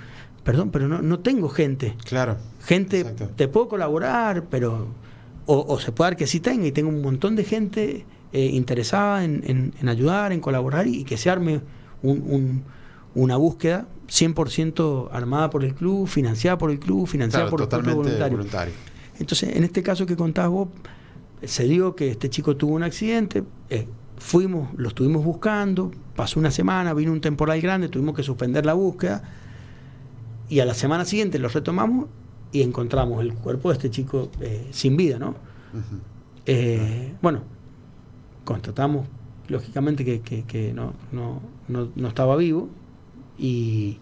[0.44, 1.96] perdón, pero no, no tengo gente.
[2.06, 2.38] Claro.
[2.66, 3.30] Gente, Exacto.
[3.36, 4.88] te puedo colaborar, pero...
[5.46, 8.46] O, o se puede dar que sí tenga, y tengo un montón de gente eh,
[8.48, 11.62] interesada en, en- en ayudar, en colaborar, y, que se arme
[12.02, 12.64] un- un-
[13.16, 17.96] una búsqueda 100% armada por el club, financiada por el club, financiada Claro, por el
[17.96, 18.38] voluntario.
[18.38, 18.74] voluntario.
[19.20, 20.70] Entonces, en este caso que contás vos,
[21.44, 23.88] se dio que este chico tuvo un accidente, eh,
[24.18, 28.74] fuimos, lo estuvimos buscando, pasó una semana, vino un temporal grande, tuvimos que suspender la
[28.74, 29.24] búsqueda,
[30.50, 32.08] y a la semana siguiente lo retomamos
[32.52, 35.36] y encontramos el cuerpo de este chico eh, sin vida, ¿no?
[36.46, 37.42] Eh, bueno,
[38.44, 39.08] constatamos
[39.48, 42.70] lógicamente que, que- que no, no- no- no estaba vivo
[43.38, 43.98] y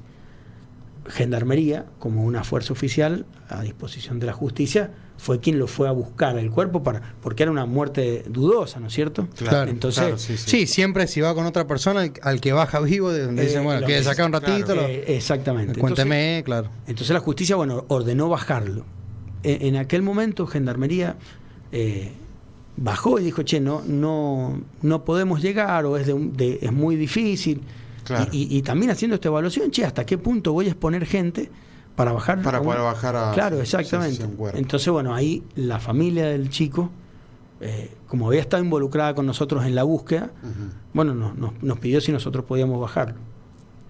[1.08, 5.92] Gendarmería, como una fuerza oficial a disposición de la justicia, fue quien lo fue a
[5.92, 9.28] buscar el cuerpo para, porque era una muerte dudosa, ¿no es cierto?
[9.36, 10.50] Claro, Entonces, claro, sí, sí.
[10.50, 13.46] Sí, siempre si va con otra persona, al, al que baja vivo, de donde Eh,
[13.48, 15.80] dicen, bueno, lo quiere que- sacar un ratito, claro, lo- eh, exactamente.
[15.80, 16.70] cuénteme, claro.
[16.88, 18.86] Entonces la justicia, bueno, ordenó bajarlo.
[19.44, 21.18] E- En, aquel momento, Gendarmería
[21.72, 22.12] eh,
[22.78, 27.62] bajó y dijo, che, no, no, no podemos llegar o es, de es muy difícil.
[28.04, 28.28] Claro.
[28.32, 31.50] Y, y- y también haciendo esta evaluación, che, ¿hasta qué punto voy a exponer gente
[31.96, 32.42] para bajar?
[32.42, 34.24] Para poder bajar a- Claro, exactamente.
[34.58, 36.90] Entonces, bueno, ahí la familia del chico,
[37.60, 40.32] eh, como había estado involucrada con nosotros en la búsqueda,
[40.94, 43.16] bueno, nos, nos- nos pidió si nosotros podíamos bajarlo.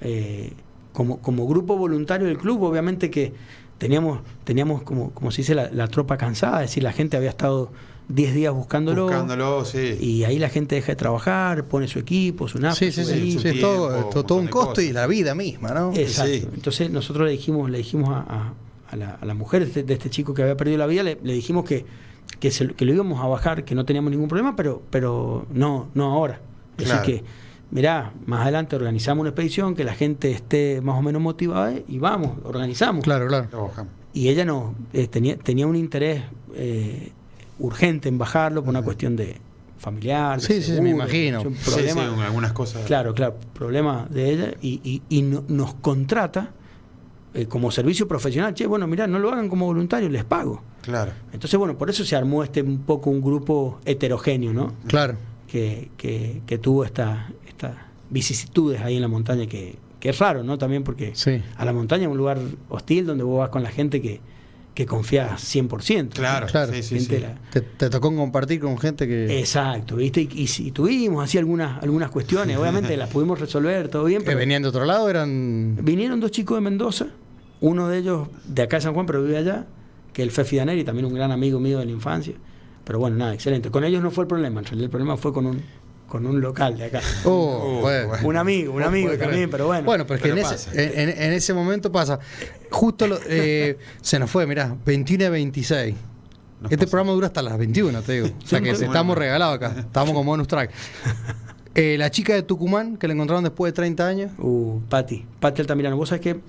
[0.01, 0.53] Eh,
[0.93, 3.33] como, como grupo voluntario del club, obviamente que
[3.77, 7.29] teníamos, teníamos como, como se dice, la, la tropa cansada, es decir, la gente había
[7.29, 7.71] estado
[8.13, 9.97] 10 días buscándolo, Buscándolo, sí.
[9.99, 13.05] y ahí la gente deja de trabajar, pone su equipo, su nafta, Sí, sí,
[13.39, 15.93] sí, todo, un todo costo y la vida misma, ¿no?
[15.95, 16.31] Exacto.
[16.33, 16.47] Sí.
[16.53, 18.53] Entonces nosotros le dijimos, le dijimos a, a-
[18.89, 21.03] a la, a la mujer de este, de este chico que había perdido la vida,
[21.03, 21.85] le, le dijimos que,
[22.39, 25.87] que, se- que lo íbamos a bajar, que no teníamos ningún problema, pero, pero no,
[25.93, 26.41] no ahora.
[26.77, 26.99] Es Claro.
[27.01, 27.23] decir que,
[27.71, 31.99] mirá, más adelante organizamos una expedición, que la gente esté más o menos motivada y
[31.99, 33.03] vamos, organizamos.
[33.05, 33.47] Claro, claro.
[34.13, 36.23] Y ella no, eh, tenía, tenía un interés
[36.53, 37.13] eh,
[37.61, 39.37] urgente en bajarlo por una cuestión de
[39.77, 40.39] familiar.
[40.39, 41.41] de Sí, sí, seguro, me imagino.
[41.41, 42.85] un Sí, sí, algunas cosas.
[42.85, 46.51] Claro, claro, problema de ella y, y- y no- nos contrata
[47.33, 48.53] eh, como servicio profesional.
[48.53, 50.61] Che, bueno, mirá, no lo hagan como voluntario, les pago.
[50.81, 51.13] Claro.
[51.31, 54.73] Entonces, bueno, por eso se armó este un poco un grupo heterogéneo, ¿no?
[54.87, 55.15] Claro.
[55.47, 57.71] Que, que- que tuvo esta- estas
[58.09, 60.57] vicisitudes ahí en la montaña, que, que es raro, ¿no?
[60.57, 61.41] También porque Sí.
[61.55, 62.37] a la montaña es un lugar
[62.69, 64.19] hostil donde vos vas con la gente que,
[64.73, 66.03] que confías 100%.
[66.05, 66.09] ¿no?
[66.11, 66.71] Claro, Claro.
[66.73, 67.21] sí, sí, Gente sí.
[67.21, 70.21] la- Te, te tocó compartir con gente que, Exacto, ¿viste?
[70.21, 74.27] Y, y si tuvimos así algunas, algunas cuestiones, obviamente las pudimos resolver, todo bien, que
[74.27, 75.77] pero venían de otro lado, eran...
[75.81, 77.07] Vinieron dos chicos de Mendoza,
[77.59, 79.65] uno de ellos de acá de San Juan, pero vive allá,
[80.13, 82.33] que es el Fefi Daneri, también un gran amigo mío de la infancia.
[82.85, 83.69] Pero bueno, nada, excelente.
[83.69, 85.61] Con ellos no fue el problema, en realidad el problema fue con un,
[86.11, 86.99] con un local de acá.
[87.23, 88.13] Oh, bueno.
[88.23, 89.85] Un amigo, un amigo también, pero bueno.
[89.85, 92.19] Bueno, pero es que Pero en, ese, en, en ese momento pasa.
[92.69, 95.95] Justo lo- eh, se nos fue, mirá, 21 a 26.
[96.61, 96.91] Nos Este pasa.
[96.91, 98.27] programa dura hasta las 21, te digo.
[98.27, 99.73] O sea que estamos regalados acá.
[99.79, 100.69] Estamos con bonus track.
[101.73, 105.61] Eh, la chica de Tucumán, que la encontraron después de 30 años, Uh, Pati, Pati
[105.61, 105.95] Altamirano.
[105.95, 106.41] Vos sabés que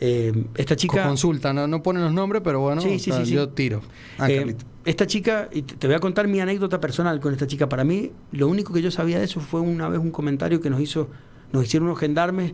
[0.00, 1.04] eh, esta chica.
[1.06, 3.34] consulta, no, no ponen los nombres, pero bueno, Sí, sí, o sea, sí, sí.
[3.36, 3.80] yo tiro.
[4.18, 4.54] Ah, Eh,
[4.84, 7.68] esta chica, y te voy a contar mi anécdota personal con esta chica.
[7.68, 10.70] Para mí, lo único que yo sabía de eso fue una vez un comentario que
[10.70, 11.08] nos hizo,
[11.52, 12.52] nos hicieron unos gendarmes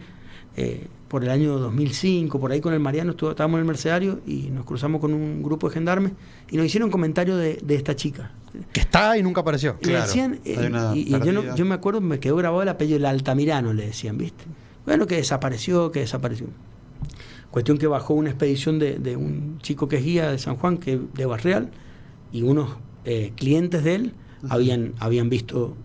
[0.56, 4.20] eh, por el año 2005, por ahí con el Mariano, estuvo- estábamos en el Mercedario
[4.27, 6.12] y nos cruzamos con un grupo de gendarmes
[6.51, 8.32] y nos hicieron un comentario de, de esta chica.
[8.73, 9.77] que está y nunca apareció.
[9.81, 12.62] Y le Claro, decían, eh, y, y yo, no- yo me acuerdo, me quedó grabado
[12.62, 14.44] el apellido, el Altamirano, le decían, ¿viste?
[14.85, 16.47] Bueno, que desapareció, que desapareció.
[17.52, 20.78] Cuestión que bajó una expedición de, de un chico que es guía de San Juan,
[20.78, 21.70] que de Barreal,
[22.32, 24.14] y unos eh, clientes de él
[24.48, 25.76] habían, habían visto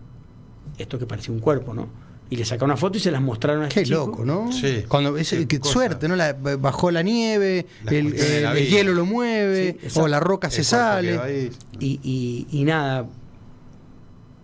[0.78, 1.86] esto que parecía un cuerpo, ¿no?
[2.30, 3.98] Y le sacaron una foto y se las mostraron a este Qué chico.
[4.06, 4.50] loco, ¿no?
[4.52, 4.84] Sí.
[4.88, 6.16] Cuando es, Qué suerte, ¿no?
[6.16, 10.62] La- bajó la nieve, La el, la hielo lo mueve, Sí, o la roca se
[10.64, 11.50] sale.
[11.80, 13.06] Y, y- y nada,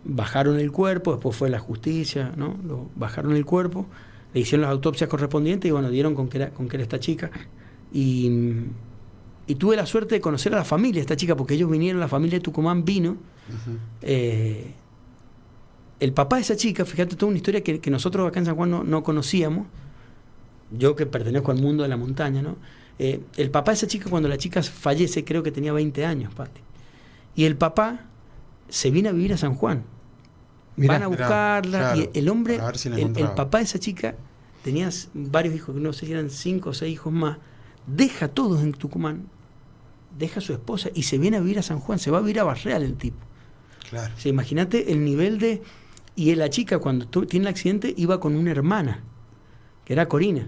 [0.05, 2.57] bajaron el cuerpo, después fue la justicia, ¿no?
[2.67, 3.87] Lo, bajaron el cuerpo,
[4.35, 7.01] le hicieron las autopsias correspondientes y bueno, dieron con que era, con que era esta
[7.01, 7.31] chica.
[7.93, 8.31] Y,
[9.47, 12.01] y tuve la suerte de conocer a la familia de esta chica, porque ellos vinieron,
[12.01, 13.17] la familia de Tucumán vino.
[14.03, 14.75] Eh,
[16.01, 18.57] el papá de esa chica, fíjate, toda una historia que, que nosotros acá en San
[18.57, 19.67] Juan no, no conocíamos,
[20.77, 22.57] yo que pertenezco al mundo de la montaña, ¿no?
[22.99, 26.35] Eh, el papá de esa chica, cuando la chica fallece, creo que tenía 20 años,
[26.35, 26.61] Pati.
[27.37, 28.07] Y el papá
[28.69, 29.85] se viene a vivir a San Juan.
[30.77, 34.17] Mirá, Van a buscarla claro, y el hombre, si el, papá de esa chica
[34.63, 37.39] tenía varios hijos, no sé si eran cinco o seis hijos más,
[37.87, 39.27] deja a todos en Tucumán,
[40.19, 42.21] deja a su esposa y se viene a vivir a San Juan, se va a
[42.21, 43.19] vivir a Barreal el tipo.
[43.89, 44.13] Claro.
[44.17, 45.63] O sea, imagínate el nivel de...
[46.17, 49.01] Y la chica cuando tu- tiene el accidente iba con una hermana,
[49.85, 50.47] que era Corina.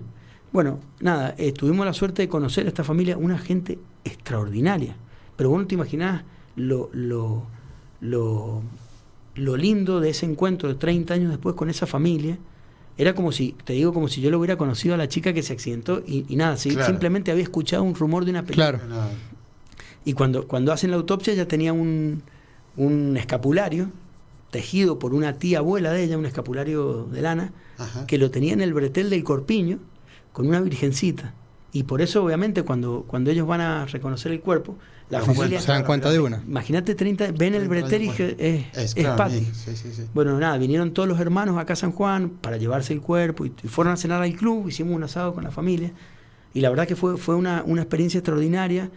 [0.53, 4.97] Bueno, nada, eh, tuvimos la suerte de conocer a esta familia, una gente extraordinaria.
[5.37, 6.23] Pero vos no te imaginás
[6.55, 7.43] lo, lo,
[8.01, 8.63] lo,
[9.37, 12.39] lo lindo de ese encuentro de 30 años después con esa familia.
[12.99, 15.43] Era como si, te digo, como si yo lo hubiera conocido a la chica que
[15.43, 18.79] se accidentó y, y nada, simplemente había escuchado un rumor de una película.
[18.79, 19.11] Claro.
[20.05, 22.23] Y cuando, cuando hacen la autopsia ya tenía un,
[22.77, 23.91] un escapulario
[24.51, 28.07] tejido por una tía abuela de ella, un escapulario de lana, Ajá.
[28.07, 29.79] que lo tenía en el bretel del corpiño
[30.33, 31.35] con una virgencita.
[31.73, 34.77] Y por eso, obviamente, cuando, cuando ellos van a reconocer el cuerpo,
[35.11, 35.61] la familia...
[35.61, 36.43] Se dan cuenta de una.
[36.47, 39.41] Imagínate 30, ven el bretel y es, Es, es claro, Pati.
[39.41, 40.03] Sí, sí, sí.
[40.15, 43.53] Bueno, nada, vinieron todos los hermanos acá a San Juan para llevarse el cuerpo y,
[43.63, 45.93] y fueron a cenar al club, hicimos un asado con la familia.
[46.55, 48.91] Y la verdad que fue, fue una, una experiencia extraordinaria.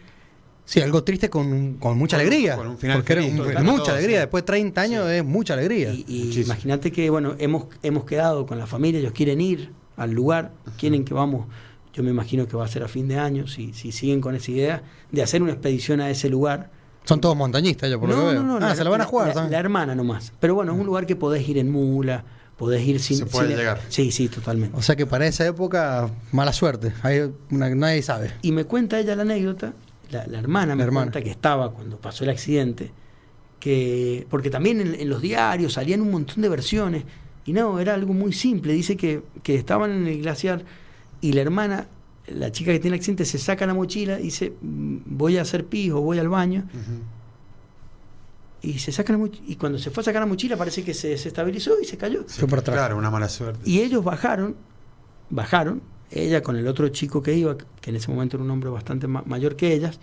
[0.63, 2.55] Sí, algo triste con, con mucha Con alegría.
[2.55, 3.35] con un final porque era un-
[3.65, 4.17] mucha todo, alegría.
[4.17, 4.21] sí.
[4.21, 5.91] Después de 30 años es mucha alegría.
[5.91, 10.53] Y, imagínate que, bueno, hemos, hemos quedado con la familia, ellos quieren ir al lugar,
[10.77, 11.47] quieren que vamos,
[11.93, 14.35] yo me imagino que va a ser a fin de año, si, si siguen con
[14.35, 16.69] esa idea, de hacer una expedición a ese lugar.
[17.05, 18.41] Son todos montañistas, yo por lo que veo.
[18.55, 20.31] ah, la- se la van a jugar la, hermana nomás.
[20.39, 22.23] Pero bueno, es un lugar que podés ir en mula,
[22.57, 23.17] podés ir sin...
[23.17, 23.81] Se puede sin- llegar.
[23.89, 24.77] Sí, sí, totalmente.
[24.77, 26.93] O sea que para esa época, mala suerte.
[27.01, 28.31] Hay una- nadie sabe.
[28.43, 29.73] Y me cuenta ella la anécdota,
[30.11, 31.05] la, la hermana me La hermana.
[31.11, 32.91] cuenta que estaba cuando pasó el accidente,
[33.59, 37.03] que porque también en, en los diarios salían un montón de versiones,
[37.45, 40.63] y no, era algo muy simple, dice que, que estaban en el glaciar
[41.21, 41.87] y la hermana,
[42.27, 45.41] la chica que tiene el accidente, se saca la mochila y dice, "Mm, voy a
[45.41, 46.65] hacer pis o voy al baño,
[48.61, 50.93] y se saca la mochila, y cuando se fue a sacar la mochila parece que
[50.93, 52.25] se desestabilizó y se cayó.
[52.27, 52.75] Fue por atrás.
[52.75, 53.61] Claro, una mala suerte.
[53.69, 54.55] Y ellos bajaron,
[55.29, 55.81] bajaron,
[56.11, 59.07] ella con el otro chico que iba, que en ese momento era un hombre bastante
[59.07, 59.99] ma- mayor que ellas,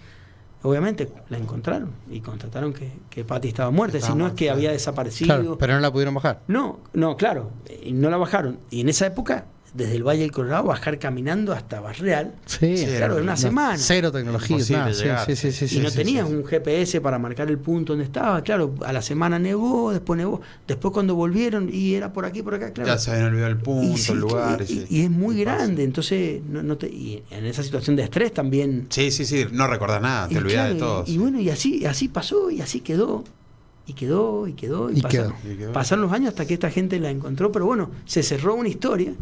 [0.63, 4.47] obviamente la encontraron y constataron que, que Patty estaba muerta, Estaba si no es que
[4.47, 4.57] claro.
[4.57, 5.27] había desaparecido.
[5.37, 6.43] Claro, pero no la pudieron bajar.
[6.49, 7.51] No, no, claro,
[7.85, 8.59] y no la bajaron.
[8.71, 9.45] Y en esa época,
[9.77, 13.37] desde el Valle del Colorado, bajar caminando hasta Barreal, Sí, Sí, claro, en una No,
[13.39, 13.79] semana.
[13.79, 14.95] Cero tecnología, nada.
[15.27, 16.35] Sí, sí, sí, sí, y no sí, tenías sí.
[16.35, 20.41] un GPS para marcar el punto donde estaba, claro, a la semana nevó, después nevó,
[20.67, 22.89] después cuando volvieron y era por aquí, por acá, claro.
[22.89, 24.65] Ya se habían olvidado el punto, Y el lugar.
[24.69, 28.87] y, es muy grande, entonces no, no te, y en esa situación de estrés también.
[28.91, 29.47] Sí, sí, sí.
[29.53, 31.05] No recordás nada, te olvidás claro, de todo.
[31.07, 33.25] Y, y bueno, y así, así pasó, y así quedó,
[33.87, 35.53] y quedó, y quedó, y, Y pasaron, quedó.
[35.53, 35.73] Y quedó.
[35.73, 39.13] pasaron los años hasta que esta gente la encontró, pero bueno, se cerró una historia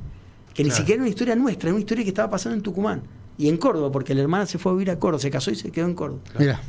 [0.54, 0.80] que ni Claro.
[0.80, 3.02] siquiera era una historia nuestra, era una historia que estaba pasando en Tucumán
[3.36, 5.56] y en Córdoba, porque la hermana se fue a vivir a Córdoba, se casó y
[5.56, 6.20] se quedó en Córdoba.
[6.38, 6.60] Mira,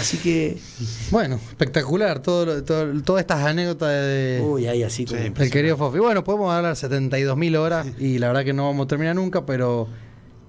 [0.00, 0.58] Así que,
[1.12, 2.18] bueno, espectacular.
[2.20, 5.20] Todo, todas estas anécdotas de, uy, ahí así como.
[5.22, 5.28] Sí.
[5.28, 6.00] del querido Fofi.
[6.00, 9.86] Bueno, podemos hablar 72.000 horas y la verdad que no vamos a terminar nunca, pero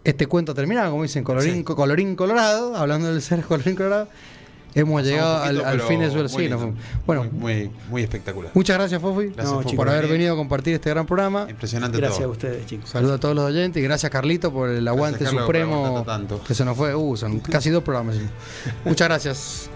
[0.03, 1.63] este cuento terminado, como dicen, colorín, Sí.
[1.63, 4.07] colorín colorado, hablando del ser colorín colorado.
[4.77, 6.73] Hemos llegado poquito, al, fin de su lindo.
[7.05, 8.51] Bueno, Muy, muy, muy espectacular.
[8.53, 9.85] muchas gracias, Fofi, Gracias, No, Fofi, chicos.
[9.85, 11.47] por haber venido a compartir este gran programa.
[11.49, 12.89] Impresionante Gracias a ustedes, chicos.
[12.89, 16.05] Saludos a todos los oyentes y gracias Carlito por el aguante supremo
[16.47, 16.95] que se nos fue.
[16.95, 18.17] Uh, son casi dos programas.
[18.85, 19.69] Muchas gracias.